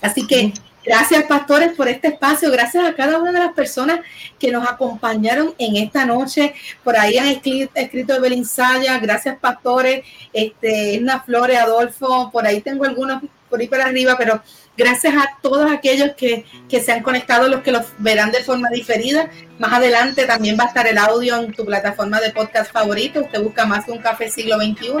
Así 0.00 0.26
que 0.26 0.52
Gracias, 0.84 1.24
pastores, 1.24 1.72
por 1.72 1.88
este 1.88 2.08
espacio. 2.08 2.50
Gracias 2.50 2.84
a 2.84 2.94
cada 2.94 3.18
una 3.18 3.32
de 3.32 3.38
las 3.38 3.52
personas 3.52 4.00
que 4.38 4.50
nos 4.50 4.66
acompañaron 4.66 5.54
en 5.58 5.76
esta 5.76 6.06
noche. 6.06 6.54
Por 6.82 6.96
ahí 6.96 7.18
han 7.18 7.28
escrito, 7.28 8.14
Evelyn 8.14 8.46
Saya. 8.46 8.98
Gracias, 8.98 9.38
pastores. 9.38 10.04
Este, 10.32 10.94
Edna 10.94 11.20
Flores, 11.20 11.58
Adolfo. 11.58 12.30
Por 12.30 12.46
ahí 12.46 12.60
tengo 12.62 12.84
algunos 12.84 13.22
por 13.50 13.60
ahí 13.60 13.66
para 13.66 13.86
arriba, 13.86 14.14
pero 14.16 14.40
gracias 14.76 15.12
a 15.14 15.28
todos 15.42 15.70
aquellos 15.70 16.12
que, 16.16 16.44
que 16.68 16.80
se 16.80 16.92
han 16.92 17.02
conectado, 17.02 17.48
los 17.48 17.62
que 17.62 17.72
los 17.72 17.86
verán 17.98 18.30
de 18.30 18.44
forma 18.44 18.68
diferida. 18.70 19.28
Más 19.58 19.72
adelante 19.72 20.24
también 20.24 20.56
va 20.58 20.64
a 20.64 20.68
estar 20.68 20.86
el 20.86 20.96
audio 20.96 21.36
en 21.36 21.52
tu 21.52 21.66
plataforma 21.66 22.20
de 22.20 22.30
podcast 22.30 22.72
favorito. 22.72 23.20
Usted 23.20 23.42
busca 23.42 23.66
más 23.66 23.84
que 23.84 23.90
un 23.90 23.98
café 23.98 24.30
siglo 24.30 24.56
XXI. 24.56 24.92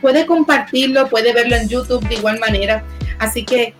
Puede 0.00 0.26
compartirlo, 0.26 1.08
puede 1.08 1.32
verlo 1.32 1.54
en 1.54 1.68
YouTube 1.68 2.08
de 2.08 2.16
igual 2.16 2.40
manera. 2.40 2.82
Así 3.18 3.44
que 3.44 3.74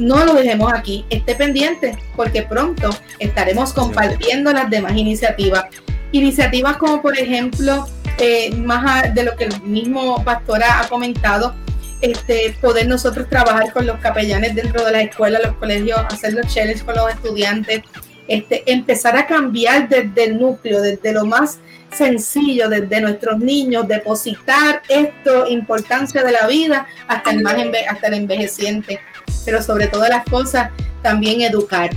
no 0.00 0.24
lo 0.24 0.34
dejemos 0.34 0.72
aquí, 0.72 1.04
esté 1.10 1.34
pendiente, 1.34 1.96
porque 2.16 2.42
pronto 2.42 2.90
estaremos 3.18 3.72
compartiendo 3.72 4.52
las 4.52 4.68
demás 4.70 4.96
iniciativas. 4.96 5.64
Iniciativas 6.10 6.78
como 6.78 7.02
por 7.02 7.16
ejemplo, 7.16 7.86
eh, 8.18 8.50
más 8.56 9.14
de 9.14 9.24
lo 9.24 9.36
que 9.36 9.44
el 9.44 9.62
mismo 9.62 10.24
pastora 10.24 10.80
ha 10.80 10.88
comentado, 10.88 11.54
este, 12.00 12.56
poder 12.62 12.88
nosotros 12.88 13.28
trabajar 13.28 13.72
con 13.72 13.86
los 13.86 13.98
capellanes 13.98 14.54
dentro 14.54 14.84
de 14.84 14.92
las 14.92 15.02
escuelas, 15.02 15.42
los 15.44 15.56
colegios, 15.56 16.00
hacer 16.10 16.32
los 16.32 16.52
challenges 16.52 16.82
con 16.82 16.96
los 16.96 17.10
estudiantes, 17.10 17.82
este, 18.26 18.62
empezar 18.72 19.16
a 19.18 19.26
cambiar 19.26 19.88
desde 19.88 20.24
el 20.24 20.38
núcleo, 20.38 20.80
desde 20.80 21.12
lo 21.12 21.26
más 21.26 21.58
sencillo, 21.92 22.68
desde 22.68 23.00
nuestros 23.02 23.38
niños, 23.38 23.86
depositar 23.86 24.80
esto, 24.88 25.46
importancia 25.48 26.22
de 26.22 26.32
la 26.32 26.46
vida, 26.46 26.86
hasta 27.06 27.32
el, 27.32 27.42
más 27.42 27.56
hasta 27.88 28.06
el 28.06 28.14
envejeciente 28.14 29.00
pero 29.44 29.62
sobre 29.62 29.86
todas 29.88 30.10
las 30.10 30.24
cosas 30.24 30.70
también 31.02 31.42
educar. 31.42 31.90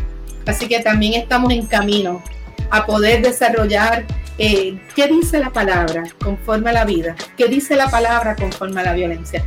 Así 0.45 0.67
que 0.67 0.79
también 0.79 1.13
estamos 1.21 1.51
en 1.53 1.65
camino 1.65 2.21
a 2.69 2.85
poder 2.85 3.21
desarrollar 3.21 4.05
eh, 4.37 4.79
qué 4.95 5.07
dice 5.07 5.39
la 5.39 5.51
palabra 5.51 6.03
conforme 6.21 6.71
a 6.71 6.73
la 6.73 6.85
vida, 6.85 7.15
qué 7.37 7.47
dice 7.47 7.75
la 7.75 7.89
palabra 7.89 8.35
conforme 8.35 8.81
a 8.81 8.85
la 8.85 8.93
violencia. 8.93 9.45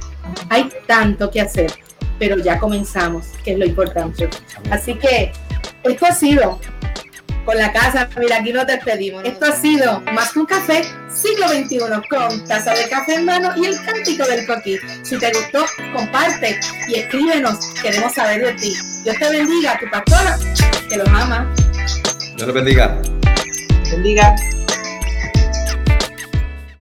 Hay 0.49 0.70
tanto 0.86 1.30
que 1.30 1.40
hacer, 1.40 1.72
pero 2.18 2.36
ya 2.38 2.59
comenzamos, 2.59 3.26
que 3.44 3.53
es 3.53 3.59
lo 3.59 3.66
importante. 3.66 4.28
Así 4.70 4.94
que 4.94 5.32
esto 5.82 6.07
ha 6.07 6.12
sido 6.12 6.61
con 7.47 7.57
la 7.57 7.72
casa. 7.72 8.09
Mira, 8.18 8.36
aquí 8.38 8.53
no 8.53 8.66
te 8.66 8.76
pedimos. 8.78 9.24
Esto 9.24 9.47
ha 9.47 9.53
sido 9.53 10.01
Más 10.12 10.32
que 10.32 10.40
un 10.40 10.47
café, 10.47 10.82
siglo 11.09 11.49
XXI, 11.49 11.78
con 12.11 12.44
taza 12.47 12.74
de 12.74 12.88
café 12.88 13.14
en 13.14 13.24
mano 13.24 13.53
y 13.57 13.66
el 13.66 13.76
cántico 13.84 14.24
del 14.26 14.47
coquí. 14.47 14.76
Si 15.03 15.16
te 15.18 15.32
gustó, 15.32 15.64
comparte 15.94 16.59
y 16.88 16.97
escríbenos. 16.97 17.59
Queremos 17.80 18.12
saber 18.12 18.44
de 18.44 18.53
ti. 18.55 18.74
Dios 19.05 19.16
te 19.18 19.30
bendiga, 19.30 19.78
tu 19.78 19.88
pastora, 19.88 20.36
que 20.90 20.97
los 20.97 21.09
ama. 21.09 21.51
Dios 22.36 22.47
te 22.47 22.53
bendiga. 22.53 23.01
Bendiga. 23.90 24.34